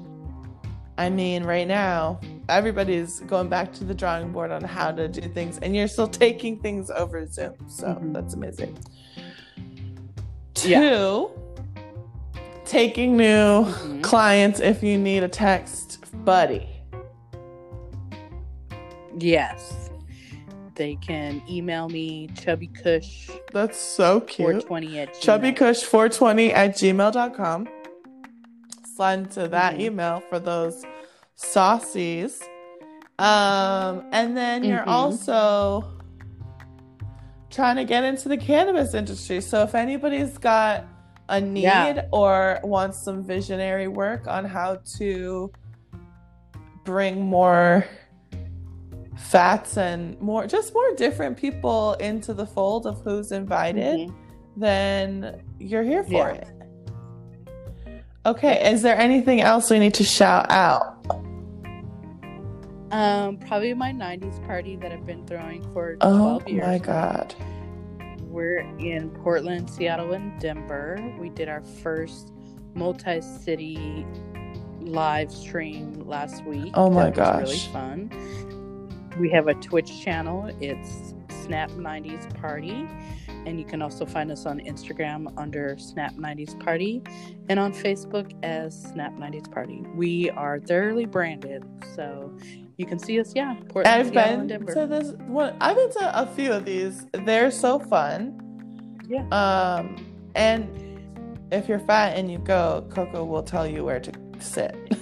I 0.97 1.09
mean, 1.09 1.45
right 1.45 1.65
now, 1.65 2.19
everybody's 2.49 3.21
going 3.21 3.47
back 3.47 3.71
to 3.75 3.85
the 3.85 3.93
drawing 3.93 4.33
board 4.33 4.51
on 4.51 4.61
how 4.61 4.91
to 4.91 5.07
do 5.07 5.21
things, 5.29 5.57
and 5.59 5.73
you're 5.73 5.87
still 5.87 6.07
taking 6.25 6.59
things 6.59 6.91
over 6.91 7.25
Zoom. 7.25 7.55
So 7.69 7.87
Mhm. 7.87 8.13
that's 8.13 8.33
amazing. 8.33 8.77
Two, 10.55 10.69
Yeah. 10.69 11.23
taking 12.65 13.15
new 13.15 13.63
Mhm. 13.63 14.03
clients 14.03 14.59
if 14.59 14.83
you 14.83 14.97
need 14.97 15.23
a 15.23 15.29
text 15.29 16.03
buddy. 16.25 16.67
Yes. 19.17 19.88
They 20.79 20.95
can 20.95 21.43
email 21.49 21.89
me 21.89 22.29
chubbycush 22.29 23.29
That's 23.51 23.77
so 23.77 24.21
cute. 24.21 24.63
420 24.63 24.99
at 24.99 25.19
Chubby 25.19 25.51
gmail. 25.51 25.57
Kush 25.57 25.83
420 25.83 26.53
at 26.53 26.71
gmail.com. 26.71 27.67
Slide 28.95 29.29
to 29.31 29.49
that 29.49 29.75
Mhm. 29.75 29.79
email 29.81 30.23
for 30.29 30.39
those 30.39 30.85
saucies. 31.37 32.41
Um, 33.19 34.05
and 34.13 34.37
then 34.37 34.63
you're 34.63 34.79
Mhm. 34.79 34.87
also 34.87 35.83
trying 37.49 37.75
to 37.75 37.83
get 37.83 38.05
into 38.05 38.29
the 38.29 38.37
cannabis 38.37 38.93
industry. 38.93 39.41
So 39.41 39.63
if 39.63 39.75
anybody's 39.75 40.37
got 40.37 40.85
a 41.27 41.41
need 41.41 41.63
Yeah. 41.63 42.05
or 42.13 42.59
wants 42.63 43.03
some 43.03 43.21
visionary 43.21 43.89
work 43.89 44.27
on 44.29 44.45
how 44.45 44.77
to 44.97 45.51
bring 46.85 47.19
more 47.25 47.83
fats 49.19 49.77
and 49.77 50.19
more 50.21 50.47
just 50.47 50.73
more 50.73 50.95
different 50.95 51.37
people 51.37 51.93
into 51.95 52.33
the 52.33 52.45
fold 52.45 52.87
of 52.87 53.01
who's 53.01 53.31
invited 53.31 53.99
Mhm. 54.09 54.13
then 54.57 55.41
you're 55.59 55.83
here 55.83 56.03
for 56.03 56.11
Yeah. 56.11 56.33
it. 56.33 56.47
Okay, 58.25 58.71
is 58.71 58.81
there 58.81 58.97
anything 58.97 59.41
else 59.41 59.69
we 59.69 59.79
need 59.79 59.93
to 59.95 60.03
shout 60.03 60.49
out? 60.51 60.95
Um, 62.91 63.37
probably 63.37 63.73
my 63.75 63.91
90s 63.91 64.39
party 64.45 64.75
that 64.77 64.91
I've 64.91 65.05
been 65.05 65.25
throwing 65.27 65.61
for 65.73 65.95
12 65.97 66.43
Oh 66.45 66.49
years. 66.49 66.65
my 66.65 66.77
god. 66.79 67.35
We're 68.23 68.59
in 68.79 69.09
Portland, 69.23 69.69
Seattle, 69.69 70.13
and 70.13 70.39
Denver. 70.39 70.97
We 71.19 71.29
did 71.29 71.49
our 71.49 71.61
first 71.61 72.31
multi 72.73 73.21
city 73.21 74.05
live 74.81 75.31
stream 75.31 75.93
last 76.05 76.43
week. 76.45 76.71
Oh 76.73 76.89
my 76.89 77.09
that 77.11 77.17
was 77.17 77.17
gosh. 77.17 77.41
really 77.43 77.57
fun. 78.09 78.11
We 79.19 79.29
have 79.31 79.47
a 79.47 79.53
Twitch 79.55 80.01
channel. 80.01 80.49
It's 80.61 81.13
Snap 81.43 81.69
90s 81.71 82.33
Party. 82.39 82.87
And 83.45 83.59
you 83.59 83.65
can 83.65 83.81
also 83.81 84.05
find 84.05 84.31
us 84.31 84.45
on 84.45 84.59
Instagram 84.59 85.33
under 85.37 85.77
Snap 85.77 86.13
90s 86.15 86.57
Party 86.63 87.01
and 87.49 87.59
on 87.59 87.73
Facebook 87.73 88.31
as 88.43 88.79
Snap 88.81 89.13
90s 89.15 89.51
Party. 89.51 89.81
We 89.95 90.29
are 90.31 90.59
thoroughly 90.59 91.05
branded, 91.05 91.63
so 91.95 92.35
you 92.77 92.85
can 92.85 92.99
see 92.99 93.19
us, 93.19 93.33
yeah. 93.35 93.55
Portland, 93.69 93.87
I've 93.87 94.07
Seattle, 94.09 94.37
been 94.39 94.47
Denver. 94.47 94.73
to 94.73 94.87
this 94.87 95.13
one. 95.27 95.55
I've 95.61 95.75
been 95.77 95.91
to 95.91 96.21
a 96.21 96.25
few 96.27 96.51
of 96.51 96.65
these. 96.65 97.05
They're 97.13 97.49
so 97.51 97.79
fun. 97.79 98.39
Yeah. 99.07 99.25
Um, 99.29 99.95
and 100.35 100.67
if 101.51 101.67
you're 101.67 101.79
fat 101.79 102.17
and 102.17 102.29
you 102.31 102.37
go, 102.39 102.85
Coco 102.89 103.23
will 103.25 103.43
tell 103.43 103.65
you 103.67 103.83
where 103.83 103.99
to 103.99 104.11
sit. 104.39 104.75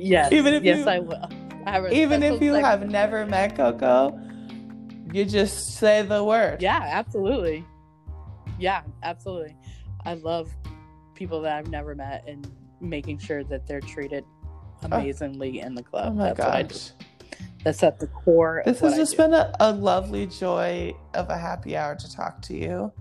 Yes, 0.00 0.30
Even 0.30 0.54
if 0.54 0.62
yes, 0.62 0.78
you- 0.78 0.84
I 0.88 1.00
will. 1.00 1.28
A 1.74 1.92
Even 1.92 2.22
if 2.22 2.40
you 2.40 2.52
section 2.52 2.64
have 2.64 2.90
never 2.90 3.26
met 3.26 3.56
Coco, 3.56 4.18
you 5.12 5.24
just 5.24 5.76
say 5.76 6.02
the 6.02 6.22
word. 6.22 6.62
Yeah, 6.62 6.80
absolutely. 6.82 7.64
Yeah, 8.58 8.82
absolutely. 9.02 9.56
I 10.04 10.14
love 10.14 10.50
people 11.14 11.40
that 11.42 11.56
I've 11.56 11.68
never 11.70 11.94
met 11.94 12.24
and 12.26 12.50
making 12.80 13.18
sure 13.18 13.44
that 13.44 13.66
they're 13.66 13.80
treated 13.80 14.24
ah. 14.82 14.86
amazingly 14.96 15.60
in 15.60 15.74
the 15.74 15.82
club. 15.82 16.12
Oh 16.12 16.16
my 16.16 16.24
That's 16.32 16.38
what 16.40 16.48
I 16.48 16.62
do. 16.62 16.68
gosh. 16.74 16.90
That's 17.64 17.82
at 17.82 17.98
the 17.98 18.06
core. 18.06 18.62
This 18.64 18.80
has 18.80 18.96
just 18.96 19.16
been 19.16 19.34
a, 19.34 19.52
a 19.60 19.72
lovely 19.72 20.26
joy 20.26 20.94
of 21.14 21.28
a 21.28 21.36
happy 21.36 21.76
hour 21.76 21.96
to 21.96 22.12
talk 22.12 22.40
to 22.42 22.56
you. 22.56 22.92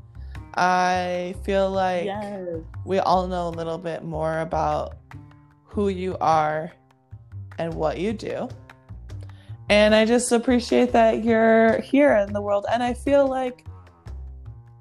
I 0.56 1.36
feel 1.44 1.70
like 1.70 2.06
Yes. 2.06 2.48
we 2.84 2.98
all 3.00 3.28
know 3.28 3.48
a 3.50 3.52
little 3.56 3.78
bit 3.78 4.04
more 4.04 4.40
about 4.40 4.98
who 5.66 5.90
you 5.90 6.18
are 6.20 6.72
and 7.58 7.74
what 7.74 7.98
you 8.00 8.14
do. 8.14 8.50
And 9.70 9.94
I 9.94 10.06
just 10.06 10.32
appreciate 10.32 10.94
that 10.94 11.24
you're 11.24 11.82
here 11.82 12.16
in 12.16 12.32
the 12.32 12.42
world. 12.42 12.66
And 12.72 12.82
I 12.82 12.94
feel 12.94 13.28
like 13.28 13.66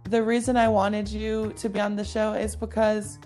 the 0.05 0.23
reason 0.23 0.57
I 0.57 0.69
wanted 0.69 1.09
you 1.09 1.53
to 1.57 1.69
be 1.69 1.81
on 1.81 1.97
the 1.97 2.05
show 2.05 2.35
is 2.35 2.55
because 2.55 3.19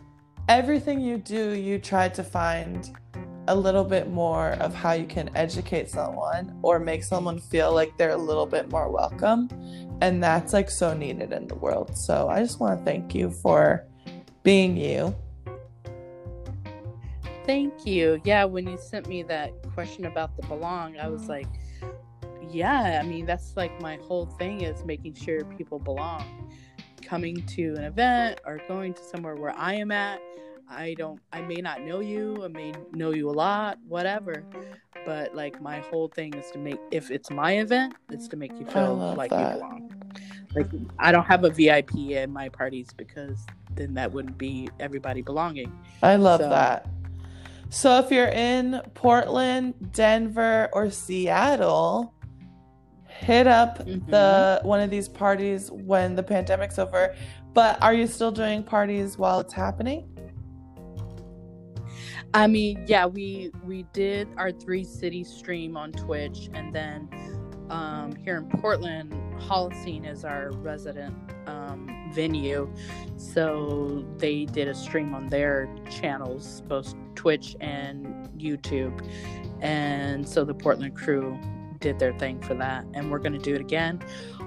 everything 0.49 1.01
you 1.01 1.19
do, 1.19 1.51
you 1.51 1.79
try 1.79 2.09
to 2.09 2.25
find 2.25 2.91
a 3.49 3.55
little 3.55 3.85
bit 3.85 4.09
more 4.11 4.51
of 4.53 4.75
how 4.75 4.93
you 4.93 5.07
can 5.07 5.29
educate 5.35 5.91
someone 5.91 6.59
or 6.63 6.79
make 6.79 7.03
someone 7.05 7.39
feel 7.39 7.75
like 7.75 7.97
they're 7.99 8.11
a 8.11 8.17
little 8.17 8.47
bit 8.47 8.71
more 8.71 8.91
welcome. 8.91 9.49
And 10.01 10.23
that's 10.23 10.53
like 10.53 10.71
so 10.71 10.95
needed 10.95 11.33
in 11.33 11.47
the 11.47 11.57
world. 11.57 11.97
So 11.97 12.29
I 12.29 12.41
just 12.41 12.59
want 12.59 12.79
to 12.79 12.85
thank 12.85 13.15
you 13.15 13.31
for 13.43 13.85
being 14.43 14.77
you. 14.77 15.15
Thank 17.51 17.85
you. 17.85 18.21
Yeah, 18.23 18.45
when 18.45 18.69
you 18.69 18.79
sent 18.79 19.09
me 19.09 19.25
that 19.25 19.53
question 19.75 20.05
about 20.05 20.37
the 20.37 20.47
belong, 20.47 20.97
I 20.99 21.09
was 21.09 21.23
mm-hmm. 21.23 21.31
like, 21.31 21.49
yeah, 22.49 23.01
I 23.03 23.05
mean, 23.05 23.27
that's 23.27 23.57
like 23.57 23.81
my 23.81 23.97
whole 23.97 24.27
thing 24.27 24.61
is 24.61 24.85
making 24.85 25.15
sure 25.15 25.45
people 25.59 25.81
belong. 25.81 26.49
Coming 27.03 27.45
to 27.47 27.75
an 27.75 27.83
event 27.83 28.41
or 28.47 28.61
going 28.69 28.95
to 28.95 29.03
somewhere 29.03 29.35
where 29.35 29.51
I 29.51 29.75
am 29.75 29.91
at, 29.91 30.21
I 30.69 30.95
don't, 30.97 31.21
I 31.33 31.41
may 31.41 31.57
not 31.57 31.83
know 31.83 31.99
you, 31.99 32.45
I 32.45 32.47
may 32.47 32.73
know 32.93 33.11
you 33.11 33.29
a 33.29 33.33
lot, 33.33 33.79
whatever. 33.89 34.45
But 35.05 35.35
like, 35.35 35.61
my 35.61 35.81
whole 35.81 36.07
thing 36.07 36.35
is 36.35 36.53
to 36.53 36.59
make, 36.59 36.79
if 36.93 37.11
it's 37.11 37.33
my 37.33 37.59
event, 37.59 37.97
it's 38.11 38.29
to 38.29 38.37
make 38.37 38.53
you 38.61 38.67
feel 38.67 38.95
like 39.17 39.31
that. 39.31 39.55
you 39.55 39.61
belong. 39.61 39.93
Like, 40.55 40.69
I 41.01 41.11
don't 41.11 41.27
have 41.27 41.43
a 41.43 41.51
VIP 41.51 41.97
in 41.97 42.33
my 42.33 42.49
parties 42.49 42.91
because 42.97 43.45
then 43.75 43.95
that 43.95 44.13
wouldn't 44.13 44.39
be 44.39 44.69
everybody 44.79 45.21
belonging. 45.21 45.77
I 46.01 46.15
love 46.15 46.43
So- 46.43 46.49
that. 46.51 46.87
So 47.71 47.99
if 48.01 48.11
you're 48.11 48.27
in 48.29 48.83
Portland, 48.95 49.93
Denver, 49.93 50.69
or 50.73 50.91
Seattle, 50.91 52.13
hit 53.07 53.47
up 53.47 53.79
Mhm. 53.79 54.11
the 54.11 54.61
one 54.65 54.81
of 54.81 54.91
these 54.91 55.09
parties 55.09 55.71
when 55.71 56.17
the 56.17 56.23
pandemic's 56.23 56.79
over. 56.79 57.15
But 57.55 57.81
are 57.83 57.95
you 57.95 58.07
still 58.07 58.33
doing 58.33 58.63
parties 58.63 59.19
while 59.19 59.41
it's 59.41 59.53
happening? 59.53 60.09
I 62.35 62.47
mean, 62.47 62.85
yeah, 62.87 63.07
we 63.07 63.51
we 63.65 63.85
did 63.93 64.29
our 64.37 64.51
three 64.53 64.85
city 64.85 65.25
stream 65.25 65.77
on 65.77 65.93
Twitch, 65.93 66.51
and 66.55 66.73
then 66.75 67.09
um, 67.71 68.15
here 68.17 68.37
in 68.37 68.49
Portland, 68.61 69.13
Holocene 69.41 70.07
is 70.11 70.25
our 70.25 70.51
resident 70.57 71.15
um, 71.47 72.11
venue, 72.13 72.71
so 73.17 74.05
they 74.19 74.45
did 74.45 74.69
a 74.69 74.75
stream 74.75 75.15
on 75.15 75.29
their 75.29 75.69
channels, 75.91 76.63
both 76.67 76.95
Twitch 77.15 77.57
and 77.61 78.29
YouTube, 78.39 79.07
and 79.61 80.29
so 80.29 80.45
the 80.45 80.55
Portland 80.55 80.95
crew 80.97 81.39
did 81.79 81.99
their 81.99 82.13
thing 82.19 82.41
for 82.41 82.55
that, 82.55 82.85
and 82.95 83.11
we're 83.11 83.19
gonna 83.19 83.39
do 83.39 83.55
it 83.55 83.61
again 83.61 84.01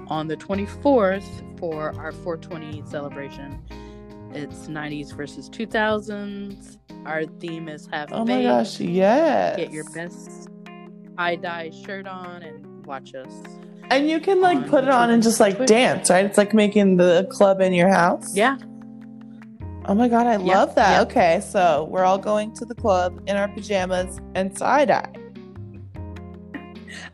on 0.07 0.27
the 0.27 0.37
24th 0.37 1.57
for 1.59 1.95
our 1.97 2.11
420 2.11 2.83
celebration. 2.85 3.59
It's 4.33 4.67
90s 4.67 5.13
versus 5.15 5.49
2000s. 5.49 6.77
Our 7.05 7.25
theme 7.25 7.69
is 7.69 7.87
have 7.91 8.09
Oh 8.11 8.25
faith. 8.25 8.35
my 8.35 8.43
gosh, 8.43 8.79
yes. 8.79 9.57
Get 9.57 9.71
your 9.71 9.89
best 9.91 10.49
tie 11.17 11.35
dye 11.35 11.69
shirt 11.69 12.07
on 12.07 12.41
and 12.41 12.62
watch 12.85 13.13
us. 13.15 13.31
And 13.89 14.09
you 14.09 14.19
can 14.19 14.41
like 14.41 14.67
put 14.67 14.83
it 14.83 14.89
on 14.89 15.09
and 15.11 15.21
just 15.21 15.39
like 15.39 15.57
Twitch. 15.57 15.67
dance, 15.69 16.09
right? 16.09 16.25
It's 16.25 16.37
like 16.37 16.53
making 16.53 16.97
the 16.97 17.27
club 17.31 17.61
in 17.61 17.73
your 17.73 17.89
house. 17.89 18.35
Yeah, 18.35 18.57
Oh 19.85 19.93
my 19.93 20.07
god, 20.07 20.25
I 20.27 20.33
Yeah, 20.33 20.37
love 20.59 20.75
that. 20.75 20.91
yeah. 20.91 21.01
Okay, 21.01 21.41
so 21.41 21.87
we're 21.91 22.05
all 22.05 22.17
going 22.17 22.53
to 22.55 22.65
the 22.65 22.73
club 22.75 23.21
in 23.27 23.35
our 23.35 23.49
pajamas 23.49 24.19
and 24.33 24.57
side 24.57 24.89
eye. 24.89 25.11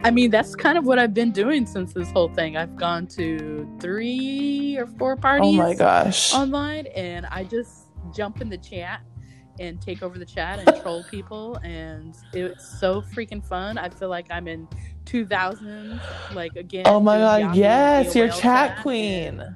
I 0.01 0.11
mean 0.11 0.30
that's 0.30 0.55
kind 0.55 0.78
of 0.78 0.86
what 0.86 0.99
I've 0.99 1.13
been 1.13 1.32
doing 1.32 1.65
since 1.65 1.93
this 1.93 2.11
whole 2.11 2.30
thing. 2.30 2.55
I've 2.57 2.76
gone 2.76 3.07
to 3.07 3.67
three 3.80 4.78
or 4.78 4.86
four 4.97 5.15
parties 5.15 5.47
Oh 5.49 5.51
my 5.53 5.74
gosh. 5.74 6.34
online, 6.34 6.86
and 6.95 7.26
I 7.26 7.43
just 7.43 7.88
jump 8.13 8.41
in 8.41 8.49
the 8.49 8.57
chat 8.57 9.01
and 9.59 9.82
take 9.82 10.03
over 10.03 10.17
the 10.20 10.26
chat 10.26 10.59
and 10.59 10.67
troll 10.82 11.03
people, 11.09 11.57
and 11.63 12.15
it's 12.34 12.80
so 12.80 13.01
freaking 13.01 13.43
fun. 13.45 13.78
I 13.78 13.89
feel 13.89 14.09
like 14.09 14.28
I'm 14.30 14.47
in 14.47 14.67
2000s, 15.06 16.00
like 16.34 16.56
again. 16.56 16.84
Oh 16.86 17.00
my 17.00 17.18
god, 17.18 17.41
Yahoo 17.41 17.60
yes, 17.60 18.16
you're 18.16 18.30
chat 18.30 18.72
and- 18.76 18.82
queen. 18.82 19.56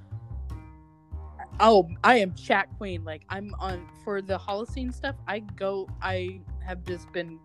Oh, 1.60 1.88
I 2.04 2.16
am 2.18 2.34
chat 2.34 2.68
queen. 2.78 3.04
Like 3.06 3.24
I'm 3.30 3.54
on 3.60 3.88
for 4.04 4.22
the 4.22 4.38
Holocene 4.38 4.94
stuff. 4.94 5.16
I 5.28 5.40
go. 5.40 5.88
I 6.02 6.40
have 6.66 6.84
just 6.84 7.12
been, 7.14 7.40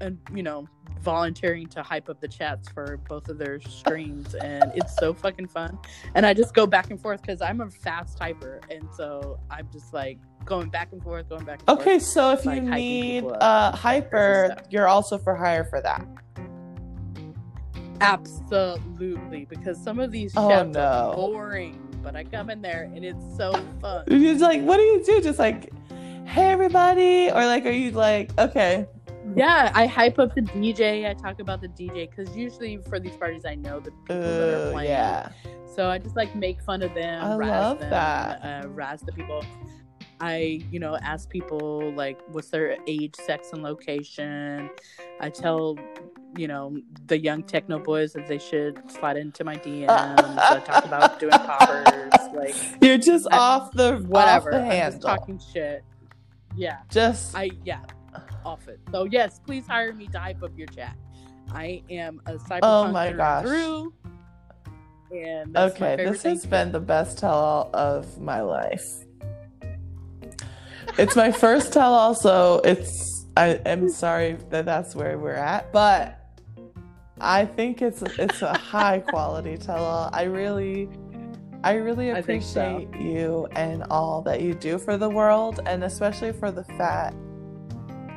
uh, 0.00 0.10
you 0.32 0.42
know, 0.42 0.68
volunteering 1.02 1.66
to 1.66 1.82
hype 1.82 2.08
up 2.08 2.20
the 2.20 2.28
chats 2.28 2.68
for 2.68 2.98
both 3.08 3.28
of 3.28 3.38
their 3.38 3.60
streams, 3.60 4.34
and 4.36 4.70
it's 4.76 4.96
so 4.96 5.12
fucking 5.12 5.48
fun. 5.48 5.76
And 6.14 6.24
I 6.24 6.32
just 6.32 6.54
go 6.54 6.66
back 6.66 6.90
and 6.90 7.00
forth 7.00 7.22
because 7.22 7.42
I'm 7.42 7.60
a 7.60 7.68
fast 7.70 8.18
typer, 8.18 8.60
and 8.70 8.88
so 8.96 9.38
I'm 9.50 9.68
just 9.72 9.92
like 9.92 10.18
going 10.44 10.68
back 10.70 10.92
and 10.92 11.02
forth, 11.02 11.28
going 11.28 11.44
back. 11.44 11.60
And 11.66 11.78
Okay, 11.80 11.98
forth. 11.98 12.02
so 12.02 12.30
if 12.32 12.46
like, 12.46 12.62
you 12.62 12.70
need 12.70 13.24
a 13.24 13.42
uh 13.42 13.72
hyper, 13.76 14.56
you're 14.70 14.88
also 14.88 15.18
for 15.18 15.34
hire 15.34 15.64
for 15.64 15.82
that. 15.82 16.06
Absolutely 18.00 19.44
because 19.46 19.82
some 19.82 19.98
of 20.00 20.10
these 20.10 20.32
Oh, 20.36 20.62
no. 20.64 20.80
are 20.80 21.14
boring, 21.14 21.78
but 22.02 22.16
I 22.16 22.24
come 22.24 22.50
in 22.50 22.60
there 22.62 22.90
and 22.94 23.04
it's 23.04 23.24
so 23.36 23.52
fun. 23.80 24.04
It's 24.08 24.42
like, 24.42 24.62
what 24.62 24.76
do 24.78 24.82
you 24.82 25.02
do? 25.04 25.20
Just 25.20 25.38
like, 25.38 25.72
hey 26.26 26.50
everybody, 26.50 27.30
or 27.30 27.44
like, 27.46 27.66
are 27.66 27.70
you 27.70 27.90
like, 27.92 28.30
okay, 28.38 28.86
Yeah, 29.36 29.70
I 29.74 29.86
hype 29.86 30.18
up 30.18 30.34
the 30.34 30.42
DJ. 30.42 31.08
I 31.08 31.14
talk 31.14 31.40
about 31.40 31.60
the 31.60 31.68
DJ 31.68 32.08
because 32.10 32.36
usually 32.36 32.76
for 32.88 32.98
these 33.00 33.16
parties, 33.16 33.44
I 33.46 33.54
know 33.54 33.80
the 33.80 33.90
people 33.90 34.20
that 34.20 34.68
are 34.68 34.72
playing. 34.72 34.90
yeah, 34.90 35.28
So 35.74 35.88
I 35.88 35.98
just 35.98 36.16
like 36.16 36.34
make 36.36 36.62
fun 36.62 36.82
of 36.82 36.92
them. 36.94 37.24
I 37.24 37.34
love 37.34 37.78
them, 37.80 37.90
that. 37.90 38.64
Uh, 38.64 38.68
razz 38.68 39.00
the 39.02 39.12
people. 39.12 39.42
I, 40.20 40.60
you 40.70 40.78
know, 40.78 40.96
ask 41.02 41.28
people 41.28 41.92
like 41.94 42.18
what's 42.28 42.48
their 42.48 42.76
age, 42.86 43.14
sex, 43.16 43.50
and 43.52 43.62
location. 43.62 44.70
I 45.20 45.28
tell, 45.28 45.76
you 46.36 46.48
know, 46.48 46.76
the 47.06 47.18
young 47.18 47.42
techno 47.42 47.78
boys 47.78 48.12
that 48.14 48.26
they 48.28 48.38
should 48.38 48.80
slide 48.90 49.16
into 49.16 49.44
my 49.44 49.56
DMs. 49.56 49.88
I 49.88 50.14
uh, 50.14 50.60
talk 50.60 50.84
about 50.90 51.18
doing 51.20 51.32
poppers, 51.32 52.12
like 52.34 52.54
you're 52.80 52.98
just 52.98 53.26
I- 53.30 53.36
off 53.38 53.72
the 53.72 53.98
whatever. 54.08 54.52
off 54.54 54.60
the 54.60 54.64
handle. 54.64 54.90
just 54.92 55.02
talking 55.02 55.40
shit. 55.52 55.84
Yeah. 56.56 56.78
Just 56.90 57.34
I 57.36 57.50
yeah, 57.64 57.80
off 58.44 58.68
it. 58.68 58.80
So 58.92 59.04
yes, 59.10 59.40
please 59.44 59.66
hire 59.66 59.92
me 59.92 60.06
to 60.08 60.18
hype 60.18 60.42
up 60.42 60.52
your 60.56 60.66
chat. 60.68 60.96
I 61.52 61.82
am 61.90 62.20
a 62.26 62.34
cyberpunk 62.34 62.60
Oh 62.62 62.90
my 62.92 63.08
through 63.08 63.16
gosh. 63.18 63.44
through. 63.44 63.94
And 65.12 65.56
okay. 65.56 65.96
This 65.96 66.22
has 66.24 66.46
been 66.46 66.72
the 66.72 66.80
best 66.80 67.18
tell 67.18 67.34
all 67.34 67.70
of 67.74 68.20
my 68.20 68.40
life. 68.40 68.82
It's 70.98 71.16
my 71.16 71.32
first 71.32 71.72
tell 71.72 71.92
all, 71.94 72.14
so 72.14 72.60
it's. 72.64 73.12
I 73.36 73.60
am 73.66 73.88
sorry 73.88 74.38
that 74.50 74.64
that's 74.64 74.94
where 74.94 75.18
we're 75.18 75.32
at, 75.34 75.72
but 75.72 76.23
I 77.24 77.46
think 77.46 77.80
it's 77.80 78.02
it's 78.18 78.42
a 78.42 78.52
high 78.52 79.00
quality 79.00 79.56
tell 79.56 79.82
all. 79.82 80.10
I 80.12 80.24
really, 80.24 80.90
I 81.64 81.74
really 81.74 82.10
I 82.10 82.14
so. 82.14 82.20
appreciate 82.20 82.94
you 83.00 83.48
and 83.52 83.82
all 83.84 84.20
that 84.22 84.42
you 84.42 84.54
do 84.54 84.78
for 84.78 84.98
the 84.98 85.08
world, 85.08 85.60
and 85.64 85.84
especially 85.84 86.32
for 86.32 86.50
the 86.50 86.64
fat, 86.64 87.14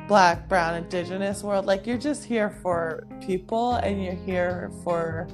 black, 0.08 0.46
brown, 0.46 0.74
indigenous 0.74 1.42
world. 1.42 1.64
Like 1.64 1.86
you're 1.86 1.96
just 1.96 2.22
here 2.22 2.50
for 2.62 3.06
people, 3.22 3.76
and 3.76 4.04
you're 4.04 4.12
here 4.12 4.70
for 4.84 5.26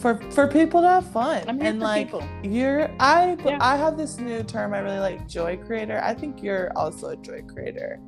for 0.00 0.20
for 0.32 0.48
people 0.48 0.80
to 0.80 0.88
have 0.88 1.06
fun 1.12 1.44
I'm 1.46 1.60
here 1.60 1.70
and 1.70 1.78
for 1.78 1.84
like 1.84 2.06
people. 2.06 2.28
you're 2.42 2.90
I 2.98 3.36
Yeah. 3.44 3.58
I 3.60 3.76
have 3.76 3.96
this 3.96 4.18
new 4.18 4.42
term 4.42 4.74
I 4.74 4.80
really 4.80 4.98
like 4.98 5.28
joy 5.28 5.56
creator. 5.56 6.00
I 6.02 6.14
think 6.14 6.42
you're 6.42 6.72
also 6.74 7.10
a 7.10 7.16
joy 7.16 7.42
creator. 7.42 8.00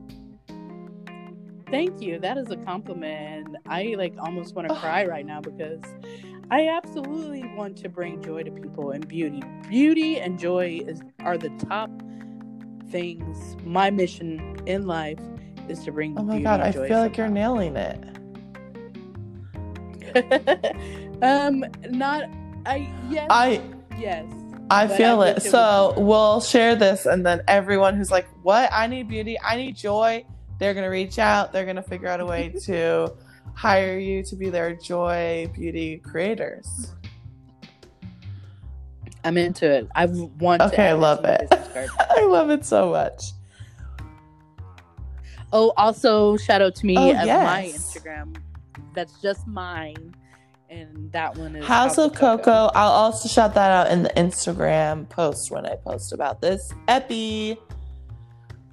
Thank 1.70 2.00
you. 2.00 2.18
That 2.18 2.36
is 2.38 2.50
a 2.50 2.56
compliment. 2.56 3.56
I 3.66 3.94
like 3.96 4.14
almost 4.18 4.54
want 4.54 4.68
to 4.68 4.74
cry 4.76 5.06
right 5.06 5.26
now 5.26 5.40
because 5.40 5.80
I 6.50 6.68
absolutely 6.68 7.44
want 7.56 7.76
to 7.78 7.88
bring 7.88 8.22
joy 8.22 8.42
to 8.42 8.50
people 8.50 8.90
and 8.90 9.06
beauty. 9.06 9.42
Beauty 9.68 10.20
and 10.20 10.38
joy 10.38 10.82
is 10.86 11.00
are 11.20 11.38
the 11.38 11.50
top 11.68 11.90
things. 12.90 13.56
My 13.64 13.90
mission 13.90 14.56
in 14.66 14.86
life 14.86 15.20
is 15.68 15.82
to 15.84 15.92
bring 15.92 16.18
Oh 16.18 16.22
my 16.22 16.40
god, 16.40 16.60
I 16.60 16.72
feel 16.72 17.00
like 17.00 17.16
you're 17.16 17.28
nailing 17.28 17.76
it. 17.76 17.98
um, 21.22 21.64
not 21.90 22.24
I 22.66 22.88
yes 23.08 23.26
I 23.30 23.60
yes. 23.98 24.26
I 24.70 24.86
feel 24.86 25.22
I 25.22 25.30
it 25.30 25.42
So 25.42 25.94
we'll 25.96 26.40
share 26.40 26.76
this 26.76 27.06
and 27.06 27.24
then 27.24 27.42
everyone 27.48 27.96
who's 27.96 28.10
like, 28.10 28.26
"What? 28.42 28.70
I 28.72 28.86
need 28.86 29.08
beauty. 29.08 29.38
I 29.42 29.56
need 29.56 29.76
joy." 29.76 30.24
They're 30.58 30.74
going 30.74 30.84
to 30.84 30.90
reach 30.90 31.18
out. 31.18 31.52
They're 31.52 31.64
going 31.64 31.76
to 31.76 31.82
figure 31.82 32.08
out 32.08 32.20
a 32.20 32.26
way 32.26 32.48
to 32.64 33.12
hire 33.54 33.98
you 33.98 34.22
to 34.24 34.36
be 34.36 34.50
their 34.50 34.74
joy 34.74 35.50
beauty 35.54 35.98
creators. 35.98 36.92
I'm 39.24 39.38
into 39.38 39.70
it. 39.70 39.88
I 39.94 40.06
want 40.06 40.60
to. 40.60 40.66
Okay, 40.68 40.88
I 40.88 40.92
love 40.92 41.24
it. 41.24 41.48
I 41.98 42.24
love 42.26 42.50
it 42.50 42.64
so 42.64 42.90
much. 42.90 43.32
Oh, 45.52 45.72
also 45.76 46.36
shout 46.36 46.60
out 46.62 46.74
to 46.76 46.86
me 46.86 46.96
Oh, 46.98 47.10
as 47.12 47.26
my. 47.26 47.72
Instagram. 47.74 48.36
That's 48.92 49.20
just 49.22 49.46
mine, 49.46 50.14
and 50.68 51.10
that 51.12 51.36
one 51.36 51.56
is 51.56 51.64
House 51.64 51.96
of 51.98 52.14
Coco. 52.14 52.70
I'll 52.74 52.90
also 52.90 53.28
shout 53.28 53.54
that 53.54 53.70
out 53.70 53.90
in 53.90 54.02
the 54.02 54.10
Instagram 54.10 55.08
post 55.08 55.50
when 55.50 55.64
I 55.64 55.76
post 55.76 56.12
about 56.12 56.40
this 56.40 56.72
epi. 56.88 57.56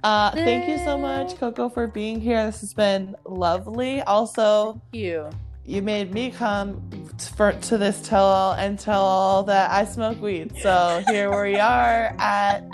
Uh, 0.02 0.30
thank 0.32 0.68
you 0.68 0.78
so 0.78 0.98
much, 0.98 1.36
Coco, 1.38 1.68
for 1.68 1.86
being 1.86 2.20
here. 2.20 2.44
This 2.46 2.60
has 2.60 2.74
been 2.74 3.14
lovely. 3.24 4.02
Also, 4.02 4.80
Thank 4.90 5.04
you. 5.04 5.30
you 5.64 5.80
made 5.80 6.12
me 6.12 6.30
come 6.32 6.88
t- 7.18 7.30
for 7.36 7.52
to 7.52 7.78
this 7.78 8.00
tell 8.02 8.24
all 8.24 8.52
and 8.54 8.78
tell 8.78 9.02
all 9.02 9.44
that 9.44 9.70
I 9.70 9.84
smoke 9.84 10.20
weed. 10.20 10.54
So 10.60 11.02
here 11.06 11.30
we 11.42 11.54
are 11.56 12.16
at 12.18 12.64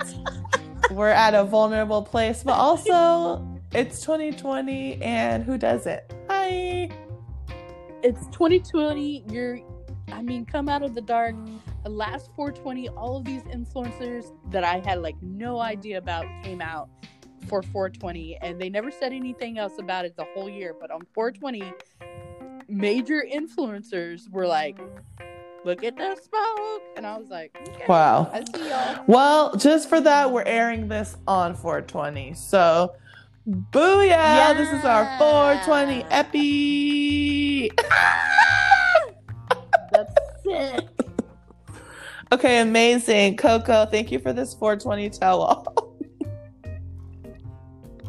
we're 0.90 1.08
at 1.10 1.34
a 1.34 1.44
vulnerable 1.44 2.02
place, 2.02 2.42
but 2.42 2.54
also 2.54 3.46
it's 3.74 4.00
2020 4.00 5.02
and 5.02 5.44
who 5.44 5.58
does 5.58 5.86
it? 5.86 6.10
Hi. 6.30 6.88
It's 8.02 8.24
2020. 8.28 9.24
You're, 9.28 9.58
I 10.12 10.22
mean, 10.22 10.46
come 10.46 10.68
out 10.70 10.82
of 10.82 10.94
the 10.94 11.02
dark. 11.02 11.34
The 11.84 11.90
last 11.90 12.30
420, 12.36 12.88
all 12.90 13.18
of 13.18 13.24
these 13.24 13.42
influencers 13.42 14.32
that 14.50 14.64
I 14.64 14.78
had 14.78 15.02
like 15.02 15.16
no 15.20 15.58
idea 15.60 15.98
about 15.98 16.24
came 16.42 16.62
out 16.62 16.88
for 17.46 17.62
420, 17.62 18.38
and 18.42 18.60
they 18.60 18.68
never 18.68 18.90
said 18.90 19.12
anything 19.12 19.58
else 19.58 19.78
about 19.78 20.04
it 20.04 20.16
the 20.16 20.26
whole 20.34 20.48
year. 20.48 20.74
But 20.78 20.90
on 20.90 21.02
420, 21.14 21.72
major 22.68 23.24
influencers 23.30 24.30
were 24.30 24.46
like, 24.46 24.78
"Look 25.64 25.84
at 25.84 25.96
the 25.96 26.16
smoke," 26.16 26.82
and 26.96 27.06
I 27.06 27.16
was 27.16 27.28
like, 27.28 27.56
okay, 27.68 27.84
Wow. 27.88 28.30
I 28.32 28.44
see 28.44 28.68
y'all." 28.68 29.04
Well, 29.06 29.56
just 29.56 29.88
for 29.88 30.00
that, 30.00 30.32
we're 30.32 30.44
airing 30.44 30.88
this 30.88 31.16
on 31.26 31.54
420. 31.54 32.34
So, 32.34 32.94
booyah! 33.48 34.08
Yeah, 34.08 34.52
this 34.52 34.72
is 34.72 34.84
our 34.84 35.18
420 35.18 36.04
epi. 36.10 37.70
That's 39.92 40.12
sick. 40.44 40.84
Okay, 42.30 42.60
amazing. 42.60 43.36
Coco, 43.38 43.86
thank 43.86 44.12
you 44.12 44.18
for 44.18 44.34
this 44.34 44.52
420 44.52 45.08
tell 45.10 45.40
all. 45.40 45.84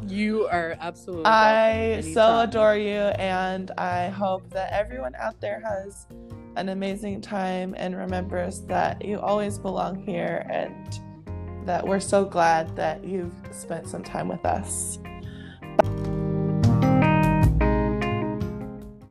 You 0.09 0.47
are 0.47 0.75
absolutely. 0.79 1.25
I 1.25 2.01
so 2.01 2.39
adore 2.39 2.75
you, 2.75 2.99
and 3.19 3.69
I 3.77 4.09
hope 4.09 4.49
that 4.49 4.73
everyone 4.73 5.13
out 5.15 5.39
there 5.39 5.61
has 5.61 6.07
an 6.55 6.69
amazing 6.69 7.21
time 7.21 7.75
and 7.77 7.95
remembers 7.95 8.61
that 8.61 9.05
you 9.05 9.19
always 9.19 9.59
belong 9.59 10.03
here 10.03 10.45
and 10.49 10.99
that 11.65 11.85
we're 11.85 11.99
so 11.99 12.25
glad 12.25 12.75
that 12.75 13.03
you've 13.03 13.35
spent 13.51 13.87
some 13.87 14.03
time 14.03 14.27
with 14.27 14.43
us. 14.45 14.97